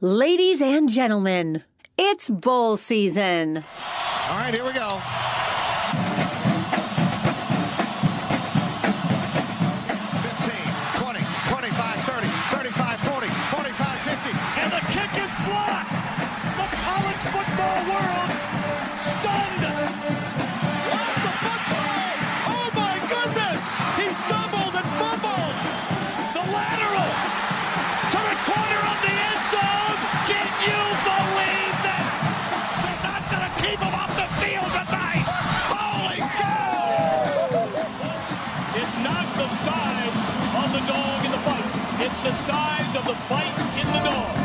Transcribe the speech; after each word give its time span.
Ladies 0.00 0.62
and 0.62 0.88
gentlemen, 0.88 1.64
it's 1.98 2.30
bowl 2.30 2.76
season. 2.76 3.64
All 4.28 4.36
right, 4.36 4.54
here 4.54 4.64
we 4.64 4.72
go. 4.72 5.00
It's 42.20 42.26
the 42.26 42.32
size 42.32 42.96
of 42.96 43.06
the 43.06 43.14
fight 43.14 43.46
in 43.78 43.86
the 43.86 44.00
dog. 44.00 44.36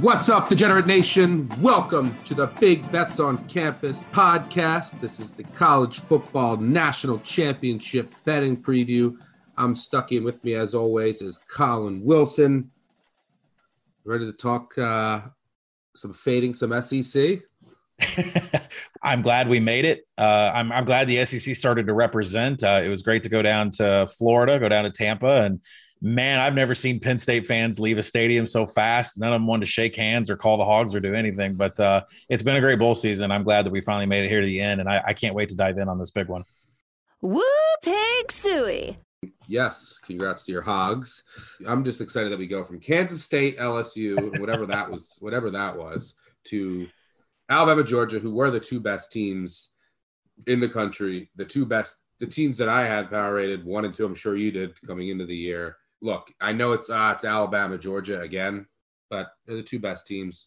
What's 0.00 0.28
up, 0.28 0.48
Degenerate 0.48 0.86
Nation? 0.86 1.48
Welcome 1.60 2.16
to 2.26 2.34
the 2.34 2.46
Big 2.46 2.88
Bets 2.92 3.18
on 3.18 3.44
Campus 3.48 4.04
podcast. 4.12 5.00
This 5.00 5.18
is 5.18 5.32
the 5.32 5.42
College 5.42 5.98
Football 5.98 6.58
National 6.58 7.18
Championship 7.18 8.14
betting 8.24 8.56
preview. 8.56 9.16
I'm 9.56 9.74
Stuckey 9.74 10.22
with 10.22 10.44
me, 10.44 10.54
as 10.54 10.76
always, 10.76 11.22
is 11.22 11.38
Collin 11.38 12.04
Wilson. 12.04 12.70
Ready 14.04 14.26
to 14.26 14.32
talk 14.32 14.78
uh, 14.78 15.22
some 15.96 16.12
fading, 16.12 16.54
some 16.54 16.80
SEC? 16.82 17.40
I'm 19.02 19.22
glad 19.22 19.48
we 19.48 19.60
made 19.60 19.84
it. 19.84 20.06
Uh, 20.18 20.50
I'm, 20.54 20.72
I'm 20.72 20.84
glad 20.84 21.08
the 21.08 21.24
SEC 21.24 21.54
started 21.54 21.86
to 21.86 21.94
represent. 21.94 22.62
Uh, 22.62 22.80
it 22.84 22.88
was 22.88 23.02
great 23.02 23.22
to 23.22 23.28
go 23.28 23.42
down 23.42 23.70
to 23.72 24.06
Florida, 24.18 24.58
go 24.58 24.68
down 24.68 24.84
to 24.84 24.90
Tampa, 24.90 25.42
and 25.42 25.60
man, 26.02 26.38
I've 26.38 26.54
never 26.54 26.74
seen 26.74 27.00
Penn 27.00 27.18
State 27.18 27.46
fans 27.46 27.78
leave 27.78 27.98
a 27.98 28.02
stadium 28.02 28.46
so 28.46 28.66
fast. 28.66 29.18
None 29.18 29.32
of 29.32 29.34
them 29.34 29.46
wanted 29.46 29.66
to 29.66 29.70
shake 29.70 29.96
hands 29.96 30.30
or 30.30 30.36
call 30.36 30.56
the 30.56 30.64
Hogs 30.64 30.94
or 30.94 31.00
do 31.00 31.14
anything. 31.14 31.54
But 31.54 31.78
uh, 31.78 32.02
it's 32.28 32.42
been 32.42 32.56
a 32.56 32.60
great 32.60 32.78
bowl 32.78 32.94
season. 32.94 33.30
I'm 33.30 33.44
glad 33.44 33.66
that 33.66 33.70
we 33.70 33.80
finally 33.80 34.06
made 34.06 34.24
it 34.24 34.28
here 34.28 34.40
to 34.40 34.46
the 34.46 34.60
end, 34.60 34.80
and 34.80 34.88
I, 34.88 35.02
I 35.08 35.12
can't 35.12 35.34
wait 35.34 35.48
to 35.50 35.54
dive 35.54 35.78
in 35.78 35.88
on 35.88 35.98
this 35.98 36.10
big 36.10 36.28
one. 36.28 36.44
Woo 37.20 37.42
pig 37.82 38.32
suey. 38.32 38.98
Yes, 39.46 39.98
congrats 40.02 40.46
to 40.46 40.52
your 40.52 40.62
Hogs. 40.62 41.22
I'm 41.66 41.84
just 41.84 42.00
excited 42.00 42.32
that 42.32 42.38
we 42.38 42.46
go 42.46 42.64
from 42.64 42.80
Kansas 42.80 43.22
State, 43.22 43.58
LSU, 43.58 44.38
whatever 44.40 44.64
that 44.66 44.90
was, 44.90 45.18
whatever 45.20 45.50
that 45.50 45.76
was, 45.76 46.14
to 46.44 46.88
Alabama, 47.50 47.82
Georgia, 47.82 48.20
who 48.20 48.30
were 48.30 48.50
the 48.50 48.60
two 48.60 48.78
best 48.80 49.10
teams 49.10 49.72
in 50.46 50.60
the 50.60 50.68
country, 50.68 51.30
the 51.34 51.44
two 51.44 51.66
best, 51.66 51.96
the 52.20 52.26
teams 52.26 52.56
that 52.58 52.68
I 52.68 52.86
had 52.86 53.10
power 53.10 53.34
rated 53.34 53.64
one 53.64 53.84
and 53.84 53.92
two. 53.92 54.06
I'm 54.06 54.14
sure 54.14 54.36
you 54.36 54.52
did 54.52 54.80
coming 54.86 55.08
into 55.08 55.26
the 55.26 55.36
year. 55.36 55.76
Look, 56.00 56.32
I 56.40 56.52
know 56.52 56.72
it's 56.72 56.88
uh, 56.88 57.12
it's 57.14 57.24
Alabama, 57.24 57.76
Georgia 57.76 58.20
again, 58.20 58.66
but 59.10 59.32
they're 59.44 59.56
the 59.56 59.62
two 59.62 59.80
best 59.80 60.06
teams 60.06 60.46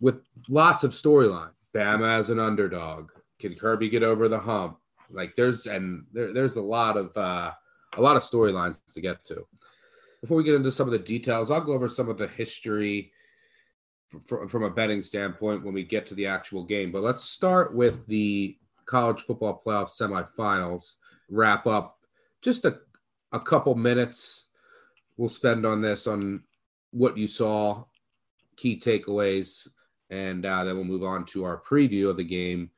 with 0.00 0.20
lots 0.48 0.82
of 0.82 0.90
storyline. 0.90 1.52
Bama 1.74 2.18
as 2.18 2.30
an 2.30 2.40
underdog. 2.40 3.10
Can 3.38 3.54
Kirby 3.54 3.88
get 3.88 4.02
over 4.02 4.28
the 4.28 4.40
hump? 4.40 4.78
Like 5.08 5.34
there's 5.36 5.66
and 5.66 6.04
there, 6.12 6.32
there's 6.32 6.56
a 6.56 6.62
lot 6.62 6.96
of 6.96 7.16
uh, 7.16 7.52
a 7.96 8.02
lot 8.02 8.16
of 8.16 8.22
storylines 8.22 8.78
to 8.94 9.00
get 9.00 9.24
to. 9.26 9.46
Before 10.20 10.36
we 10.36 10.44
get 10.44 10.54
into 10.54 10.72
some 10.72 10.86
of 10.86 10.92
the 10.92 10.98
details, 10.98 11.50
I'll 11.50 11.60
go 11.60 11.72
over 11.72 11.88
some 11.88 12.08
of 12.08 12.18
the 12.18 12.28
history 12.28 13.12
from, 14.26 14.48
from 14.48 14.64
a 14.64 14.70
betting 14.70 15.02
standpoint 15.02 15.64
when 15.64 15.74
we 15.74 15.84
get 15.84 16.06
to 16.08 16.14
the 16.14 16.26
actual 16.26 16.64
game. 16.64 16.90
But 16.92 17.02
let's 17.02 17.24
start 17.24 17.74
with 17.74 18.06
the 18.06 18.56
college 18.86 19.22
football 19.22 19.62
playoff 19.64 19.88
semifinals 19.88 20.96
wrap 21.28 21.66
up. 21.66 21.98
Just 22.42 22.64
a, 22.64 22.78
a 23.32 23.40
couple 23.40 23.74
minutes 23.74 24.48
we'll 25.16 25.28
spend 25.28 25.66
on 25.66 25.82
this 25.82 26.06
on 26.06 26.42
what 26.92 27.16
you 27.16 27.28
saw, 27.28 27.84
key 28.56 28.80
takeaways, 28.80 29.68
and 30.08 30.44
uh, 30.46 30.64
then 30.64 30.74
we'll 30.74 30.84
move 30.84 31.04
on 31.04 31.24
to 31.26 31.44
our 31.44 31.60
preview 31.60 32.08
of 32.08 32.16
the 32.16 32.24
game. 32.24 32.70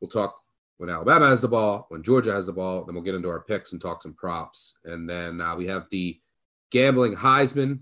We'll 0.00 0.10
talk 0.10 0.36
when 0.78 0.90
Alabama 0.90 1.28
has 1.28 1.40
the 1.40 1.48
ball, 1.48 1.86
when 1.88 2.02
Georgia 2.02 2.32
has 2.32 2.46
the 2.46 2.52
ball, 2.52 2.84
then 2.84 2.94
we'll 2.94 3.04
get 3.04 3.14
into 3.14 3.30
our 3.30 3.40
picks 3.40 3.72
and 3.72 3.80
talk 3.80 4.02
some 4.02 4.12
props. 4.12 4.76
And 4.84 5.08
then 5.08 5.40
uh, 5.40 5.54
we 5.56 5.66
have 5.68 5.88
the 5.88 6.20
Gambling 6.70 7.16
Heisman 7.16 7.78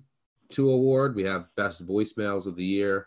two 0.51 0.71
award. 0.71 1.17
We 1.17 1.25
have 1.25 1.47
best 1.57 1.87
voicemails 1.87 2.47
of 2.47 2.57
the 2.57 2.65
year 2.65 3.07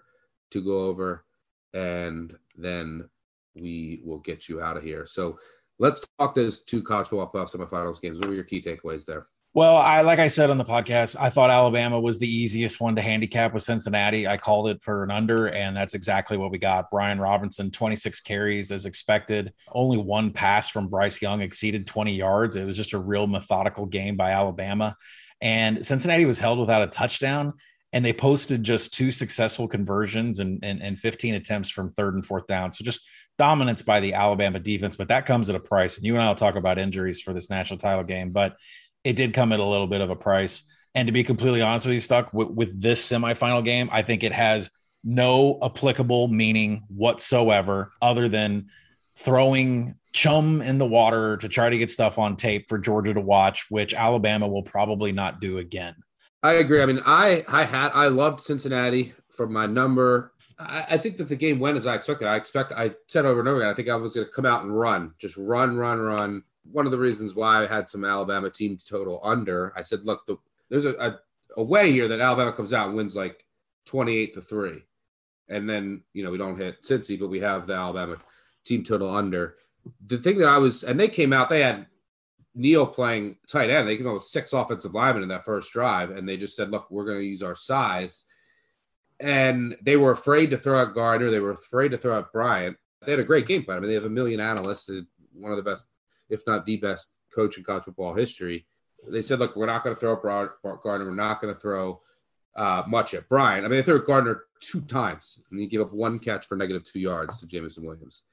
to 0.52 0.64
go 0.64 0.86
over, 0.86 1.26
and 1.74 2.36
then 2.58 3.10
we 3.56 4.02
will 4.06 4.20
get 4.20 4.48
you 4.48 4.62
out 4.62 4.78
of 4.78 4.84
here. 4.84 5.06
So 5.08 5.40
let's 5.80 6.06
talk 6.20 6.36
those 6.36 6.62
two 6.64 6.84
college 6.84 7.08
football 7.08 7.32
playoff 7.32 7.56
semifinals 7.56 8.02
games. 8.02 8.20
What 8.20 8.30
were 8.30 8.36
your 8.36 8.44
key 8.44 8.62
takeaways 8.62 9.06
there? 9.06 9.28
Well, 9.54 9.76
I 9.76 10.02
like 10.02 10.20
I 10.20 10.28
said 10.28 10.52
on 10.52 10.60
the 10.60 10.66
podcast, 10.66 11.16
I 11.20 11.32
thought 11.32 11.50
Alabama 11.50 12.00
was 12.00 12.20
the 12.20 12.28
easiest 12.28 12.80
one 12.80 12.96
to 12.96 13.02
handicap 13.02 13.56
with 13.56 13.64
Cincinnati. 13.64 14.28
I 14.28 14.38
called 14.38 14.70
it 14.70 14.84
for 14.84 15.04
an 15.04 15.10
under, 15.10 15.48
and 15.48 15.76
that's 15.76 15.96
exactly 15.96 16.38
what 16.38 16.52
we 16.52 16.60
got. 16.60 16.92
Brian 16.92 17.20
Robinson, 17.20 17.72
26 17.72 18.22
carries 18.22 18.72
as 18.72 18.86
expected. 18.86 19.52
Only 19.72 19.98
one 19.98 20.32
pass 20.32 20.70
from 20.70 20.90
Bryce 20.90 21.24
Young 21.24 21.42
exceeded 21.42 21.88
20 21.88 22.14
yards. 22.14 22.56
It 22.56 22.66
was 22.66 22.78
just 22.78 22.94
a 22.94 23.00
real 23.00 23.26
methodical 23.26 23.88
game 23.88 24.16
by 24.16 24.30
Alabama. 24.30 24.96
And 25.42 25.86
Cincinnati 25.86 26.26
was 26.26 26.40
held 26.40 26.60
without 26.60 26.82
a 26.82 26.88
touchdown, 26.88 27.54
and 27.94 28.04
they 28.04 28.14
posted 28.14 28.64
just 28.64 28.94
two 28.94 29.12
successful 29.12 29.68
conversions 29.68 30.40
and, 30.40 30.60
and, 30.64 30.82
and 30.82 31.00
15 31.00 31.36
attempts 31.36 31.70
from 31.70 31.90
third 31.90 32.16
and 32.16 32.26
fourth 32.26 32.48
down. 32.48 32.72
So 32.72 32.84
just 32.84 33.02
dominance 33.38 33.82
by 33.82 34.00
the 34.00 34.14
Alabama 34.14 34.60
defense, 34.60 34.96
but 34.96 35.08
that 35.10 35.26
comes 35.26 35.50
at 35.50 35.56
a 35.56 35.60
price. 35.60 35.98
And 35.98 36.06
you 36.06 36.16
and 36.16 36.24
I 36.24 36.28
will 36.28 36.36
talk 36.36 36.56
about 36.56 36.80
injuries 36.80 37.22
for 37.22 37.34
this 37.34 37.50
national 37.50 37.80
title 37.80 38.04
game, 38.04 38.32
but 38.32 38.58
it 39.04 39.16
did 39.16 39.34
come 39.34 39.54
at 39.54 39.60
a 39.60 39.66
little 39.66 39.88
bit 39.88 40.02
of 40.02 40.10
a 40.10 40.16
price. 40.16 40.64
And 40.96 41.08
to 41.08 41.12
be 41.12 41.24
completely 41.24 41.62
honest 41.62 41.86
with 41.86 41.94
you, 41.94 42.02
Stuck, 42.02 42.34
with, 42.34 42.50
with 42.50 42.82
this 42.82 43.08
semifinal 43.08 43.64
game, 43.64 43.90
I 43.92 44.02
think 44.02 44.24
it 44.24 44.34
has 44.34 44.70
no 45.04 45.60
applicable 45.62 46.28
meaning 46.28 46.84
whatsoever 46.88 47.92
other 48.02 48.28
than 48.28 48.68
throwing 49.16 49.96
chum 50.18 50.64
in 50.64 50.80
the 50.80 50.86
water 50.86 51.38
to 51.38 51.48
try 51.48 51.70
to 51.70 51.78
get 51.78 51.92
stuff 51.92 52.18
on 52.18 52.36
tape 52.36 52.68
for 52.68 52.80
Georgia 52.80 53.14
to 53.14 53.22
watch, 53.22 53.70
which 53.70 53.94
Alabama 53.94 54.48
will 54.48 54.64
probably 54.64 55.12
not 55.12 55.40
do 55.40 55.60
again. 55.60 55.96
I 56.42 56.54
agree. 56.54 56.82
I 56.82 56.88
mean, 56.88 57.02
I 57.06 57.46
I 57.48 57.66
had 57.66 57.92
I 57.94 58.08
loved 58.08 58.42
Cincinnati 58.42 59.14
for 59.30 59.48
my 59.48 59.68
number. 59.68 60.34
I, 60.58 60.86
I 60.92 60.98
think 60.98 61.18
that 61.18 61.30
the 61.30 61.36
game 61.36 61.60
went 61.60 61.78
as 61.78 61.86
I 61.86 61.94
expected. 61.94 62.28
I 62.28 62.36
expect 62.36 62.72
I 62.72 62.96
said 63.08 63.26
over 63.26 63.40
and 63.40 63.48
over 63.48 63.60
again. 63.60 63.70
I 63.70 63.76
think 63.76 63.90
I 63.90 63.96
was 63.96 64.16
going 64.16 64.26
to 64.26 64.34
come 64.34 64.46
out 64.46 64.64
and 64.64 64.76
run, 64.76 65.14
just 65.20 65.38
run, 65.38 65.78
run, 65.78 66.00
run. 66.00 66.44
One 66.72 66.86
of 66.86 66.92
the 66.92 66.98
reasons 66.98 67.36
why 67.36 67.64
I 67.64 67.68
had 67.68 67.90
some 67.90 68.04
Alabama 68.04 68.50
team 68.50 68.78
total 68.78 69.22
under. 69.24 69.72
I 69.78 69.84
said, 69.84 70.02
look, 70.04 70.26
the, 70.26 70.38
there's 70.70 70.86
a, 70.86 70.94
a 70.94 71.20
a 71.58 71.64
way 71.64 71.92
here 71.92 72.08
that 72.08 72.22
Alabama 72.22 72.52
comes 72.54 72.74
out 72.74 72.88
and 72.88 72.98
wins 72.98 73.16
like 73.16 73.46
twenty 73.86 74.18
eight 74.18 74.34
to 74.34 74.42
three, 74.42 74.84
and 75.48 75.70
then 75.70 76.04
you 76.14 76.24
know 76.24 76.32
we 76.32 76.40
don't 76.40 76.58
hit 76.58 76.82
Cincy, 76.82 77.20
but 77.20 77.30
we 77.30 77.40
have 77.40 77.68
the 77.68 77.74
Alabama 77.74 78.18
team 78.66 78.84
total 78.84 79.16
under. 79.16 79.56
The 80.06 80.18
thing 80.18 80.38
that 80.40 80.50
I 80.50 80.58
was, 80.58 80.84
and 80.84 81.00
they 81.00 81.08
came 81.08 81.34
out, 81.34 81.50
they 81.50 81.62
had 81.62 81.88
Neal 82.58 82.88
playing 82.88 83.38
tight 83.48 83.70
end. 83.70 83.88
They 83.88 83.98
came 83.98 84.08
out 84.08 84.16
with 84.16 84.24
six 84.24 84.52
offensive 84.52 84.96
linemen 84.96 85.24
in 85.24 85.30
that 85.30 85.46
first 85.46 85.72
drive, 85.72 86.10
and 86.10 86.28
they 86.28 86.38
just 86.38 86.56
said, 86.56 86.72
"Look, 86.72 86.90
we're 86.90 87.06
going 87.06 87.20
to 87.20 87.26
use 87.26 87.44
our 87.44 87.56
size." 87.56 88.26
And 89.20 89.76
they 89.82 89.96
were 89.96 90.12
afraid 90.12 90.50
to 90.52 90.58
throw 90.58 90.82
out 90.82 90.96
Gardner. 90.96 91.30
They 91.30 91.40
were 91.40 91.52
afraid 91.52 91.90
to 91.90 91.98
throw 91.98 92.18
out 92.18 92.34
Bryant. 92.34 92.78
They 93.04 93.12
had 93.12 93.20
a 93.20 93.24
great 93.24 93.48
game 93.48 93.64
plan. 93.64 93.78
I 93.78 93.80
mean, 93.80 93.90
they 93.90 93.96
have 93.96 94.06
a 94.06 94.10
million 94.10 94.40
analysts, 94.40 94.90
and 94.90 95.06
one 95.34 95.52
of 95.52 95.58
the 95.58 95.64
best, 95.64 95.88
if 96.30 96.42
not 96.48 96.66
the 96.66 96.78
best, 96.78 97.12
coach 97.34 97.58
in 97.58 97.64
college 97.64 97.84
football 97.84 98.16
history. 98.16 98.66
They 99.08 99.22
said, 99.22 99.40
"Look, 99.40 99.56
we're 99.56 99.68
not 99.68 99.84
going 99.84 99.96
to 99.96 100.00
throw 100.00 100.14
out 100.14 100.22
Gardner. 100.64 101.06
We're 101.06 101.16
not 101.16 101.40
going 101.42 101.54
to 101.54 101.60
throw 101.60 102.00
uh, 102.56 102.84
much 102.88 103.14
at 103.14 103.30
Bryant." 103.30 103.66
I 103.66 103.70
mean, 103.70 103.78
they 103.78 103.84
threw 103.84 104.04
Gardner 104.04 104.46
two 104.62 104.82
times, 104.82 105.40
and 105.52 105.60
he 105.60 105.68
gave 105.68 105.82
up 105.82 105.94
one 105.94 106.18
catch 106.18 106.48
for 106.48 106.56
negative 106.56 106.84
two 106.86 107.00
yards 107.00 107.40
to 107.40 107.46
Jameson 107.46 107.86
Williams 107.86 108.24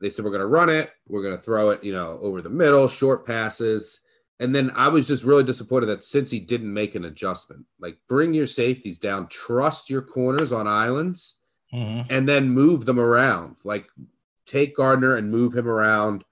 they 0.00 0.10
said 0.10 0.24
we're 0.24 0.30
going 0.30 0.40
to 0.40 0.46
run 0.46 0.68
it. 0.70 0.90
We're 1.06 1.22
going 1.22 1.36
to 1.36 1.42
throw 1.42 1.70
it 1.70 1.84
you 1.84 1.92
know 1.92 2.18
over 2.22 2.40
the 2.42 2.50
middle 2.50 2.88
short 2.88 3.26
passes. 3.26 4.00
And 4.38 4.54
then 4.54 4.70
i 4.74 4.88
was 4.88 5.06
just 5.06 5.22
really 5.24 5.44
disappointed 5.44 5.86
that 5.86 6.00
Cincy 6.00 6.44
didn't 6.46 6.72
make 6.72 6.94
an 6.94 7.04
adjustment. 7.04 7.66
Like 7.78 7.98
bring 8.08 8.32
your 8.34 8.46
safeties 8.46 8.98
down 8.98 9.28
trust 9.28 9.90
your 9.90 10.02
corners 10.02 10.52
on 10.52 10.66
islands 10.66 11.36
Mm-hmm. 11.72 12.12
and 12.12 12.28
then 12.28 12.50
move 12.50 12.84
them 12.84 12.98
around. 12.98 13.54
Like 13.62 13.86
take 14.44 14.74
gardner 14.74 15.14
and 15.14 15.30
move 15.30 15.54
him 15.56 15.68
around. 15.68 16.24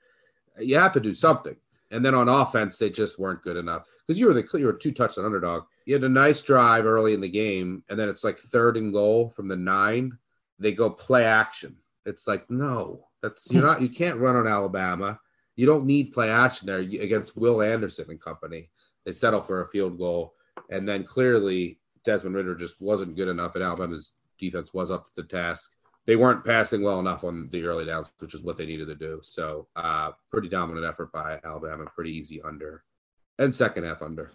You 0.59 0.76
have 0.81 0.91
to 0.94 1.00
do 1.00 1.14
something. 1.14 1.55
And 1.93 2.05
then 2.05 2.12
on 2.14 2.29
offense 2.29 2.76
they 2.76 2.91
just 2.91 3.21
weren't 3.21 3.43
good 3.43 3.56
enough. 3.56 3.87
Because 4.05 4.19
you 4.19 4.26
were 4.26 4.35
the 4.35 4.49
you 4.59 4.67
were 4.67 4.73
two 4.73 4.91
touchdown 4.91 5.26
underdog. 5.26 5.62
You 5.87 5.94
had 5.94 6.03
a 6.03 6.09
nice 6.09 6.43
drive 6.43 6.87
early 6.87 7.14
in 7.14 7.21
the 7.21 7.29
game 7.29 7.85
and 7.88 7.97
then 7.97 8.09
it's 8.09 8.25
like 8.25 8.37
third 8.38 8.76
and 8.76 8.93
goal 8.93 9.31
from 9.31 9.47
the 9.47 9.56
nine. 9.56 10.19
They 10.59 10.73
go 10.73 10.91
play 10.91 11.25
action. 11.25 11.76
It's 12.05 12.26
like 12.26 12.50
no 12.50 13.06
that's 13.23 13.50
you're 13.50 13.62
not 13.62 13.82
you 13.82 13.88
can't 13.88 14.19
run 14.19 14.37
on 14.37 14.47
Alabama. 14.47 15.19
You 15.56 15.67
don't 15.67 15.87
need 15.87 16.12
play 16.12 16.31
action 16.31 16.67
there 16.67 16.79
against 16.79 17.37
Will 17.37 17.62
Anderson 17.62 18.06
and 18.11 18.20
company. 18.20 18.70
They 19.05 19.12
settle 19.12 19.43
for 19.43 19.62
a 19.62 19.69
field 19.69 19.99
goal 19.99 20.35
And 20.70 20.88
then 20.88 21.03
clearly 21.05 21.81
Desmond 22.05 22.37
Ridder 22.37 22.55
just 22.55 22.81
wasn't 22.81 23.17
good 23.17 23.29
enough, 23.29 23.55
and 23.55 23.65
Alabama's 23.65 24.12
defense 24.38 24.73
was 24.73 24.91
up 24.91 25.05
to 25.05 25.11
the 25.17 25.25
task. 25.25 25.75
They 26.06 26.17
weren't 26.17 26.44
passing 26.44 26.82
well 26.82 27.00
enough 27.00 27.25
on 27.25 27.49
the 27.50 27.65
early 27.65 27.85
downs, 27.85 28.11
which 28.19 28.35
is 28.35 28.43
what 28.43 28.56
they 28.56 28.67
needed 28.67 28.87
to 28.87 28.94
do. 28.94 29.21
So, 29.23 29.69
uh, 29.76 30.12
pretty 30.31 30.49
dominant 30.49 30.87
effort 30.87 31.12
by 31.12 31.38
Alabama, 31.44 31.85
pretty 31.94 32.17
easy 32.17 32.41
under, 32.41 32.85
and 33.38 33.55
second 33.55 33.85
half 33.85 34.00
under. 34.00 34.32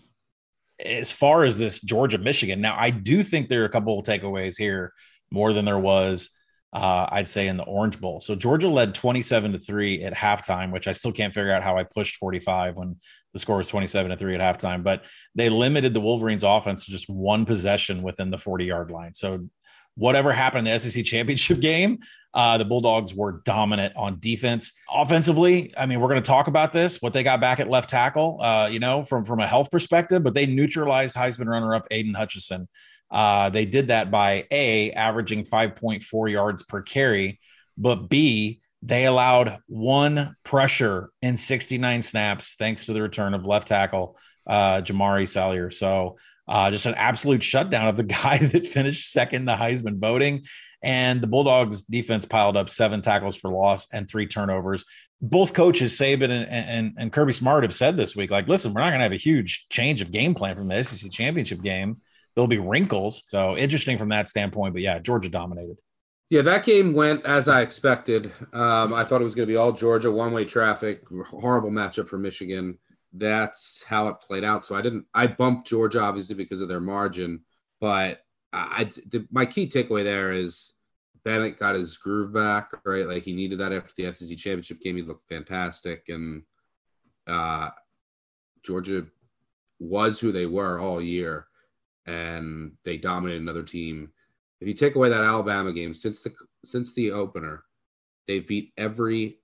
As 0.86 1.12
far 1.12 1.44
as 1.46 1.58
this 1.58 1.82
Georgia 1.82 2.18
Michigan, 2.18 2.62
now 2.62 2.76
I 2.78 2.90
do 2.90 3.24
think 3.24 3.48
there 3.48 3.62
are 3.62 3.66
a 3.66 3.70
couple 3.70 3.98
of 3.98 4.06
takeaways 4.06 4.56
here 4.58 4.94
more 5.32 5.54
than 5.54 5.66
there 5.66 5.80
was 5.80 6.30
uh, 6.74 7.08
I'd 7.12 7.28
say 7.28 7.48
in 7.48 7.58
the 7.58 7.64
Orange 7.64 8.02
Bowl. 8.02 8.20
So 8.20 8.36
Georgia 8.36 8.68
led 8.68 8.96
27 8.96 9.54
to 9.54 9.60
3 9.60 10.04
at 10.04 10.14
halftime, 10.14 10.72
which 10.72 10.88
I 10.88 10.92
still 10.92 11.12
can't 11.12 11.34
figure 11.34 11.52
out 11.52 11.62
how 11.62 11.78
I 11.78 11.84
pushed 11.84 12.16
45 12.16 12.76
when 12.76 12.96
the 13.34 13.40
score 13.40 13.58
was 13.58 13.68
27 13.68 14.12
to 14.12 14.18
3 14.18 14.36
at 14.36 14.42
halftime, 14.42 14.84
but 14.84 15.06
they 15.36 15.50
limited 15.50 15.94
the 15.94 16.02
Wolverines 16.02 16.44
offense 16.44 16.86
to 16.86 16.92
just 16.92 17.10
one 17.10 17.46
possession 17.46 18.02
within 18.02 18.32
the 18.32 18.38
40 18.38 18.66
yard 18.66 18.92
line. 18.92 19.14
So 19.14 19.48
whatever 19.96 20.32
happened 20.32 20.68
in 20.68 20.74
the 20.74 20.80
SEC 20.80 21.04
championship 21.04 21.60
game, 21.60 22.00
uh, 22.34 22.58
the 22.58 22.66
Bulldogs 22.66 23.14
were 23.14 23.44
dominant 23.46 23.96
on 23.96 24.20
defense. 24.20 24.74
Offensively, 24.92 25.72
I 25.78 25.86
mean, 25.86 26.00
we're 26.00 26.10
going 26.10 26.22
to 26.22 26.28
talk 26.28 26.48
about 26.48 26.74
this, 26.74 27.00
what 27.02 27.14
they 27.14 27.22
got 27.22 27.40
back 27.40 27.60
at 27.60 27.70
left 27.70 27.90
tackle, 27.92 28.40
uh, 28.42 28.68
you 28.72 28.80
know, 28.80 29.04
from, 29.04 29.24
from 29.24 29.40
a 29.40 29.48
health 29.48 29.70
perspective, 29.70 30.24
but 30.24 30.34
they 30.34 30.48
neutralized 30.48 31.16
Heisman 31.16 31.46
runner 31.46 31.76
up 31.76 31.88
Aidan 31.92 32.16
Hutchinson. 32.16 32.68
Uh, 33.14 33.50
they 33.50 33.66
did 33.66 33.90
that 33.90 34.10
by 34.10 34.48
A, 34.50 34.92
averaging 34.92 35.46
5.4 35.46 36.32
yards 36.32 36.64
per 36.64 36.82
carry, 36.82 37.40
but 37.78 38.10
B, 38.10 38.60
they 38.82 39.06
allowed 39.06 39.60
one 39.68 40.36
pressure 40.44 41.12
in 41.22 41.38
69 41.38 42.02
snaps 42.02 42.56
thanks 42.56 42.88
to 42.88 42.94
the 42.94 43.02
return 43.02 43.36
of 43.36 43.46
left 43.46 43.68
tackle 43.68 44.18
uh, 44.48 44.82
Jamaree 44.82 45.30
Salyer. 45.30 45.70
So 45.70 46.18
uh, 46.48 46.72
just 46.72 46.88
an 46.88 46.96
absolute 46.96 47.44
shutdown 47.44 47.88
of 47.88 47.96
the 47.96 48.04
guy 48.24 48.40
that 48.40 48.66
finished 48.66 49.12
second 49.12 49.46
the 49.46 49.56
Heisman 49.56 50.00
voting. 50.00 50.44
And 50.82 51.22
the 51.22 51.28
Bulldogs 51.28 51.84
defense 51.84 52.26
piled 52.26 52.58
up 52.58 52.70
seven 52.70 53.02
tackles 53.02 53.38
for 53.38 53.50
loss 53.50 53.88
and 53.94 54.10
three 54.10 54.28
turnovers. 54.28 54.84
Both 55.22 55.54
coaches, 55.54 55.98
Saban 55.98 56.32
and, 56.32 56.50
and, 56.50 56.94
and 56.98 57.14
Kirby 57.14 57.32
Smart, 57.32 57.64
have 57.64 57.74
said 57.74 57.96
this 57.96 58.18
week, 58.18 58.32
like, 58.32 58.50
listen, 58.50 58.74
we're 58.74 58.82
not 58.82 58.90
going 58.90 59.00
to 59.00 59.04
have 59.04 59.14
a 59.14 59.18
huge 59.18 59.68
change 59.70 60.02
of 60.02 60.12
game 60.12 60.34
plan 60.34 60.58
from 60.58 60.68
the 60.68 60.84
SEC 60.84 61.10
championship 61.10 61.62
game 61.62 62.02
there'll 62.36 62.48
be 62.48 62.60
wrinkles. 62.60 63.24
So 63.28 63.58
interesting 63.58 63.98
from 63.98 64.10
that 64.10 64.28
standpoint. 64.28 64.74
But 64.74 64.82
yeah, 64.82 65.00
Georgia 65.00 65.30
dominated. 65.30 65.78
Yeah, 66.30 66.42
that 66.44 66.66
game 66.66 66.94
went 66.94 67.26
as 67.26 67.48
I 67.48 67.62
expected. 67.62 68.32
Um, 68.54 68.94
I 68.94 69.04
thought 69.04 69.22
it 69.22 69.26
was 69.26 69.36
going 69.36 69.48
to 69.48 69.52
be 69.52 69.58
all 69.58 69.72
Georgia, 69.72 70.12
one 70.12 70.34
way 70.34 70.46
traffic, 70.46 71.04
horrible 71.30 71.70
matchup 71.70 72.10
for 72.10 72.18
Michigan. 72.18 72.80
That's 73.12 73.84
how 73.84 74.08
it 74.08 74.22
played 74.28 74.44
out. 74.44 74.66
So 74.66 74.76
I 74.76 74.82
didn't, 74.82 75.06
I 75.14 75.28
bumped 75.28 75.68
Georgia 75.68 76.02
obviously 76.02 76.36
because 76.36 76.62
of 76.62 76.70
their 76.70 76.80
margin. 76.80 77.42
But 77.80 78.22
I, 78.52 78.86
the, 78.86 79.28
my 79.30 79.46
key 79.46 79.68
takeaway 79.68 80.04
there 80.04 80.32
is 80.32 80.74
Bennett 81.24 81.60
got 81.60 81.76
his 81.76 81.98
groove 81.98 82.34
back, 82.34 82.72
right? 82.84 83.08
Like 83.08 83.24
he 83.24 83.34
needed 83.34 83.60
that 83.60 83.74
after 83.74 83.94
the 83.96 84.12
SEC 84.12 84.36
championship 84.38 84.80
game. 84.82 84.96
He 84.96 85.04
looked 85.04 85.30
fantastic. 85.30 86.06
And 86.10 86.44
uh, 87.28 87.70
Georgia 88.64 89.06
was 89.80 90.20
who 90.20 90.32
they 90.32 90.46
were 90.46 90.80
all 90.80 91.02
year 91.02 91.48
and 92.06 92.74
they 92.84 92.98
dominated 92.98 93.42
another 93.42 93.64
team. 93.64 94.12
If 94.60 94.68
you 94.68 94.74
take 94.74 94.96
away 94.96 95.10
that 95.10 95.24
Alabama 95.24 95.74
game 95.74 95.94
since 95.94 96.24
the 96.24 96.34
since 96.64 96.94
the 96.94 97.12
opener, 97.12 97.64
they've 98.28 98.48
beat 98.48 98.74
every 98.78 99.40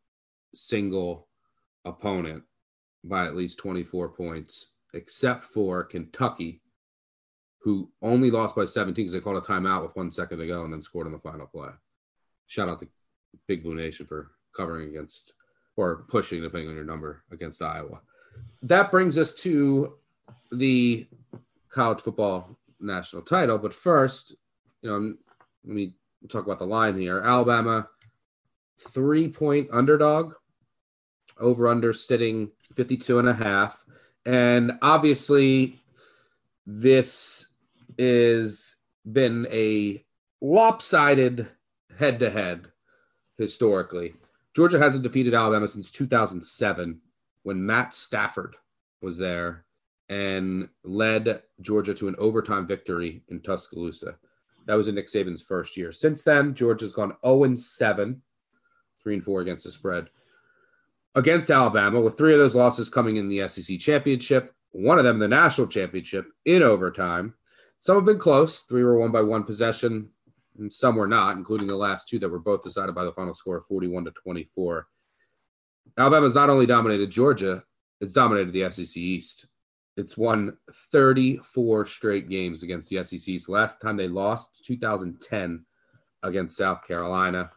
single 0.54 1.28
opponent 1.86 2.44
by 3.04 3.26
at 3.26 3.36
least 3.36 3.60
24 3.60 4.10
points, 4.10 4.72
except 4.94 5.46
for 5.46 5.84
Kentucky, 5.84 6.62
who 7.62 7.92
only 8.02 8.32
lost 8.32 8.56
by 8.56 8.66
17 8.66 8.94
because 8.94 9.14
they 9.14 9.20
called 9.20 9.38
a 9.38 9.42
timeout 9.46 9.84
with 9.84 9.96
one 9.96 10.12
second 10.12 10.40
to 10.40 10.48
go 10.48 10.64
and 10.64 10.74
then 10.74 10.82
scored 10.82 11.08
on 11.08 11.14
the 11.14 11.20
final 11.20 11.48
play. 11.48 11.70
Shout 12.48 12.70
out 12.70 12.80
to 12.80 12.88
Big 13.48 13.64
Blue 13.64 13.76
Nation 13.76 14.06
for 14.06 14.32
covering 14.56 14.90
against 14.90 15.34
or 15.76 16.04
pushing, 16.10 16.42
depending 16.42 16.70
on 16.70 16.76
your 16.76 16.84
number, 16.84 17.24
against 17.32 17.62
Iowa. 17.62 18.02
That 18.62 18.92
brings 18.92 19.18
us 19.18 19.34
to 19.36 19.96
the 20.52 21.08
college 21.70 22.02
football 22.02 22.58
national 22.80 23.22
title. 23.22 23.58
But 23.58 23.74
first, 23.74 24.36
you 24.82 24.90
know, 24.90 25.16
let 25.64 25.76
me 25.76 25.94
talk 26.30 26.46
about 26.46 26.60
the 26.60 26.66
line 26.66 26.98
here. 26.98 27.20
Alabama, 27.20 27.90
three 28.90 29.28
point 29.28 29.70
underdog, 29.72 30.34
over 31.40 31.68
under 31.68 31.94
sitting 31.94 32.52
52 32.74 33.20
and 33.20 33.30
a 33.30 33.34
half. 33.34 33.86
And 34.26 34.74
obviously, 34.82 35.80
this 36.66 37.48
is 37.98 38.76
been 39.12 39.48
a 39.52 40.04
lopsided 40.42 41.50
head 41.98 42.20
to 42.20 42.30
head 42.30 42.68
historically. 43.38 44.14
Georgia 44.56 44.80
hasn't 44.80 45.04
defeated 45.04 45.34
Alabama 45.34 45.68
since 45.68 45.92
2007 45.92 47.02
when 47.44 47.66
Matt 47.66 47.94
Stafford 47.94 48.56
was 49.02 49.18
there 49.18 49.66
and 50.10 50.70
led 50.84 51.44
Georgia 51.62 51.94
to 51.94 52.08
an 52.08 52.16
overtime 52.18 52.68
victory 52.68 53.24
in 53.30 53.42
Tuscaloosa. 53.42 54.18
That 54.66 54.76
was 54.76 54.88
in 54.88 54.96
Nick 54.96 55.08
Saban's 55.08 55.44
first 55.44 55.78
year. 55.78 55.92
Since 55.92 56.24
then, 56.24 56.54
Georgia's 56.54 56.94
gone 56.94 57.16
0 57.26 57.56
7, 57.56 58.22
3 59.02 59.14
and 59.14 59.24
4 59.24 59.42
against 59.42 59.66
the 59.66 59.72
spread 59.72 60.10
against 61.16 61.50
Alabama, 61.50 62.00
with 62.00 62.18
three 62.18 62.34
of 62.34 62.40
those 62.40 62.56
losses 62.56 62.90
coming 62.90 63.18
in 63.18 63.30
the 63.30 63.48
SEC 63.48 63.80
championship, 63.80 64.54
one 64.72 65.00
of 65.00 65.06
them 65.06 65.18
the 65.18 65.28
national 65.28 65.68
championship 65.68 66.28
in 66.46 66.62
overtime. 66.62 67.34
Some 67.80 67.96
have 67.96 68.06
been 68.06 68.20
close. 68.20 68.62
Three 68.62 68.84
were 68.84 68.98
won 68.98 69.12
by 69.12 69.22
one 69.22 69.44
possession, 69.44 70.10
and 70.58 70.72
some 70.74 70.96
were 70.96 71.08
not, 71.08 71.38
including 71.38 71.68
the 71.68 71.76
last 71.76 72.08
two 72.08 72.20
that 72.20 72.30
were 72.30 72.40
both 72.40 72.64
decided 72.64 72.94
by 72.94 73.04
the 73.04 73.14
final 73.14 73.34
score 73.34 73.58
of 73.58 73.66
41 73.66 74.06
to 74.06 74.12
24. 74.12 74.88
Alabama's 75.98 76.36
not 76.36 76.50
only 76.50 76.66
dominated 76.66 77.10
Georgia, 77.10 77.64
it's 78.00 78.14
dominated 78.14 78.54
the 78.54 78.70
SEC 78.72 78.98
East. 78.98 79.48
It's 80.00 80.18
won 80.18 80.58
34 80.92 81.86
straight 81.86 82.30
games 82.30 82.64
against 82.64 82.90
the 82.90 83.04
SEC. 83.04 83.40
So 83.40 83.52
last 83.52 83.82
time 83.82 83.98
they 83.98 84.08
lost, 84.08 84.64
2010 84.66 85.66
against 86.24 86.58
South 86.58 86.88
Carolina. 86.88 87.52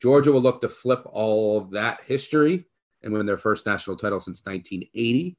Georgia 0.00 0.32
will 0.32 0.40
look 0.40 0.60
to 0.60 0.68
flip 0.68 1.02
all 1.06 1.58
of 1.58 1.70
that 1.72 2.00
history 2.06 2.64
and 3.02 3.12
win 3.12 3.26
their 3.26 3.36
first 3.36 3.66
national 3.66 3.96
title 3.96 4.20
since 4.20 4.44
1980. 4.44 5.36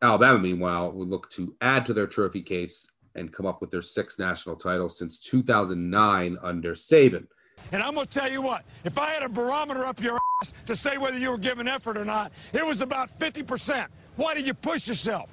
Alabama, 0.00 0.38
meanwhile, 0.38 0.92
will 0.92 1.06
look 1.06 1.28
to 1.30 1.56
add 1.60 1.86
to 1.86 1.92
their 1.92 2.06
trophy 2.06 2.42
case 2.42 2.86
and 3.14 3.32
come 3.32 3.46
up 3.46 3.60
with 3.60 3.70
their 3.70 3.82
sixth 3.82 4.18
national 4.18 4.56
title 4.56 4.88
since 4.88 5.18
2009 5.20 6.38
under 6.42 6.74
Saban. 6.74 7.26
And 7.70 7.82
I'm 7.82 7.94
going 7.94 8.06
to 8.06 8.18
tell 8.18 8.30
you 8.30 8.42
what, 8.42 8.64
if 8.84 8.98
I 8.98 9.10
had 9.10 9.22
a 9.22 9.28
barometer 9.28 9.84
up 9.84 10.00
your 10.00 10.18
ass 10.40 10.52
to 10.66 10.76
say 10.76 10.98
whether 10.98 11.18
you 11.18 11.30
were 11.30 11.38
giving 11.38 11.68
effort 11.68 11.96
or 11.96 12.04
not, 12.04 12.32
it 12.52 12.66
was 12.66 12.80
about 12.80 13.16
50%. 13.18 13.86
Why 14.16 14.34
did 14.34 14.46
you 14.46 14.54
push 14.54 14.86
yourself? 14.86 15.28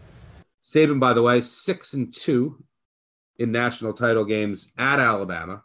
Saban, 0.63 1.00
by 1.00 1.13
the 1.13 1.21
way, 1.21 1.41
six 1.41 1.93
and 1.93 2.13
two 2.13 2.63
in 3.38 3.51
national 3.51 3.93
title 3.93 4.25
games 4.25 4.71
at 4.77 5.00
Alabama. 5.00 5.63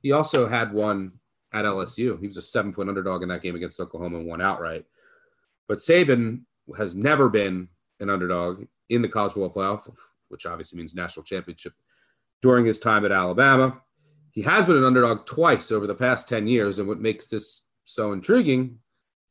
He 0.00 0.12
also 0.12 0.46
had 0.46 0.72
one 0.72 1.12
at 1.52 1.64
LSU. 1.64 2.20
He 2.20 2.26
was 2.26 2.36
a 2.36 2.42
seven 2.42 2.72
point 2.72 2.88
underdog 2.88 3.22
in 3.22 3.28
that 3.28 3.42
game 3.42 3.54
against 3.54 3.80
Oklahoma 3.80 4.18
and 4.18 4.26
won 4.26 4.40
outright. 4.40 4.84
But 5.66 5.78
Saban 5.78 6.42
has 6.76 6.94
never 6.94 7.28
been 7.28 7.68
an 8.00 8.10
underdog 8.10 8.64
in 8.88 9.02
the 9.02 9.08
college 9.08 9.32
football 9.32 9.50
playoff, 9.50 9.90
which 10.28 10.46
obviously 10.46 10.78
means 10.78 10.94
national 10.94 11.24
championship, 11.24 11.74
during 12.42 12.64
his 12.64 12.78
time 12.78 13.04
at 13.04 13.12
Alabama. 13.12 13.80
He 14.32 14.42
has 14.42 14.66
been 14.66 14.76
an 14.76 14.84
underdog 14.84 15.26
twice 15.26 15.72
over 15.72 15.86
the 15.86 15.94
past 15.94 16.28
10 16.28 16.46
years. 16.46 16.78
And 16.78 16.86
what 16.86 17.00
makes 17.00 17.26
this 17.26 17.64
so 17.84 18.12
intriguing 18.12 18.78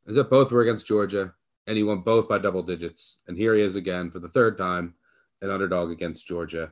is 0.05 0.15
that 0.15 0.29
both 0.29 0.51
were 0.51 0.61
against 0.61 0.87
Georgia 0.87 1.33
and 1.67 1.77
he 1.77 1.83
won 1.83 1.99
both 1.99 2.27
by 2.29 2.37
double 2.37 2.63
digits. 2.63 3.21
And 3.27 3.37
here 3.37 3.53
he 3.53 3.61
is 3.61 3.75
again 3.75 4.09
for 4.09 4.19
the 4.19 4.29
third 4.29 4.57
time, 4.57 4.95
an 5.41 5.51
underdog 5.51 5.91
against 5.91 6.25
Georgia. 6.25 6.71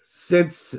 Since 0.00 0.76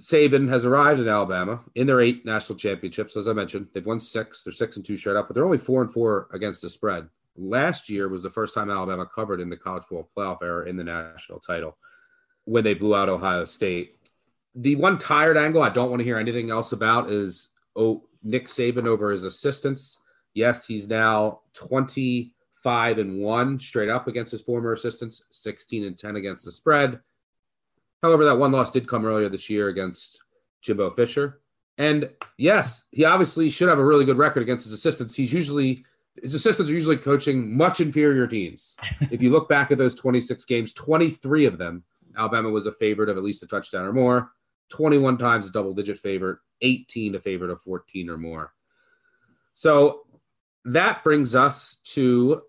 Saban 0.00 0.48
has 0.48 0.64
arrived 0.64 1.00
in 1.00 1.08
Alabama 1.08 1.60
in 1.74 1.86
their 1.86 2.00
eight 2.00 2.24
national 2.24 2.58
championships, 2.58 3.16
as 3.16 3.26
I 3.26 3.32
mentioned, 3.32 3.68
they've 3.72 3.84
won 3.84 4.00
six. 4.00 4.44
They're 4.44 4.52
six 4.52 4.76
and 4.76 4.84
two 4.84 4.96
straight 4.96 5.16
up, 5.16 5.26
but 5.26 5.34
they're 5.34 5.44
only 5.44 5.58
four 5.58 5.82
and 5.82 5.90
four 5.90 6.28
against 6.32 6.62
the 6.62 6.70
spread. 6.70 7.08
Last 7.36 7.88
year 7.88 8.08
was 8.08 8.22
the 8.22 8.30
first 8.30 8.54
time 8.54 8.70
Alabama 8.70 9.06
covered 9.06 9.40
in 9.40 9.48
the 9.48 9.56
college 9.56 9.84
football 9.84 10.10
playoff 10.16 10.42
era 10.42 10.68
in 10.68 10.76
the 10.76 10.84
national 10.84 11.40
title 11.40 11.76
when 12.44 12.64
they 12.64 12.74
blew 12.74 12.94
out 12.94 13.08
Ohio 13.08 13.44
State. 13.44 13.96
The 14.54 14.76
one 14.76 14.98
tired 14.98 15.36
angle 15.36 15.62
I 15.62 15.68
don't 15.68 15.90
want 15.90 16.00
to 16.00 16.04
hear 16.04 16.18
anything 16.18 16.50
else 16.50 16.72
about 16.72 17.10
is 17.10 17.50
oh 17.76 18.04
Nick 18.22 18.46
Saban 18.46 18.86
over 18.86 19.10
his 19.10 19.24
assistants. 19.24 20.00
Yes, 20.34 20.66
he's 20.66 20.88
now 20.88 21.40
20 21.54 22.34
five 22.68 22.98
and 22.98 23.18
one 23.18 23.58
straight 23.58 23.88
up 23.88 24.06
against 24.08 24.30
his 24.30 24.42
former 24.42 24.74
assistants, 24.74 25.24
16 25.30 25.84
and 25.84 25.96
10 25.96 26.16
against 26.16 26.44
the 26.44 26.52
spread. 26.52 27.00
However, 28.02 28.26
that 28.26 28.36
one 28.36 28.52
loss 28.52 28.70
did 28.70 28.86
come 28.86 29.06
earlier 29.06 29.30
this 29.30 29.48
year 29.48 29.68
against 29.68 30.22
Jimbo 30.60 30.90
Fisher. 30.90 31.40
And 31.78 32.10
yes, 32.36 32.84
he 32.90 33.06
obviously 33.06 33.48
should 33.48 33.70
have 33.70 33.78
a 33.78 33.84
really 33.84 34.04
good 34.04 34.18
record 34.18 34.42
against 34.42 34.64
his 34.64 34.74
assistants. 34.74 35.14
He's 35.14 35.32
usually 35.32 35.86
his 36.20 36.34
assistants 36.34 36.70
are 36.70 36.74
usually 36.74 36.98
coaching 36.98 37.56
much 37.56 37.80
inferior 37.80 38.26
teams. 38.26 38.76
if 39.10 39.22
you 39.22 39.30
look 39.30 39.48
back 39.48 39.70
at 39.70 39.78
those 39.78 39.94
26 39.94 40.44
games, 40.44 40.74
23 40.74 41.46
of 41.46 41.56
them 41.56 41.84
Alabama 42.18 42.50
was 42.50 42.66
a 42.66 42.72
favorite 42.72 43.08
of 43.08 43.16
at 43.16 43.22
least 43.22 43.42
a 43.42 43.46
touchdown 43.46 43.86
or 43.86 43.94
more. 43.94 44.32
21 44.68 45.16
times 45.16 45.48
a 45.48 45.52
double 45.52 45.72
digit 45.72 45.98
favorite, 45.98 46.38
18 46.60 47.14
a 47.14 47.18
favorite 47.18 47.50
of 47.50 47.62
14 47.62 48.10
or 48.10 48.18
more. 48.18 48.52
So 49.54 50.02
that 50.66 51.02
brings 51.02 51.34
us 51.34 51.76
to 51.84 52.42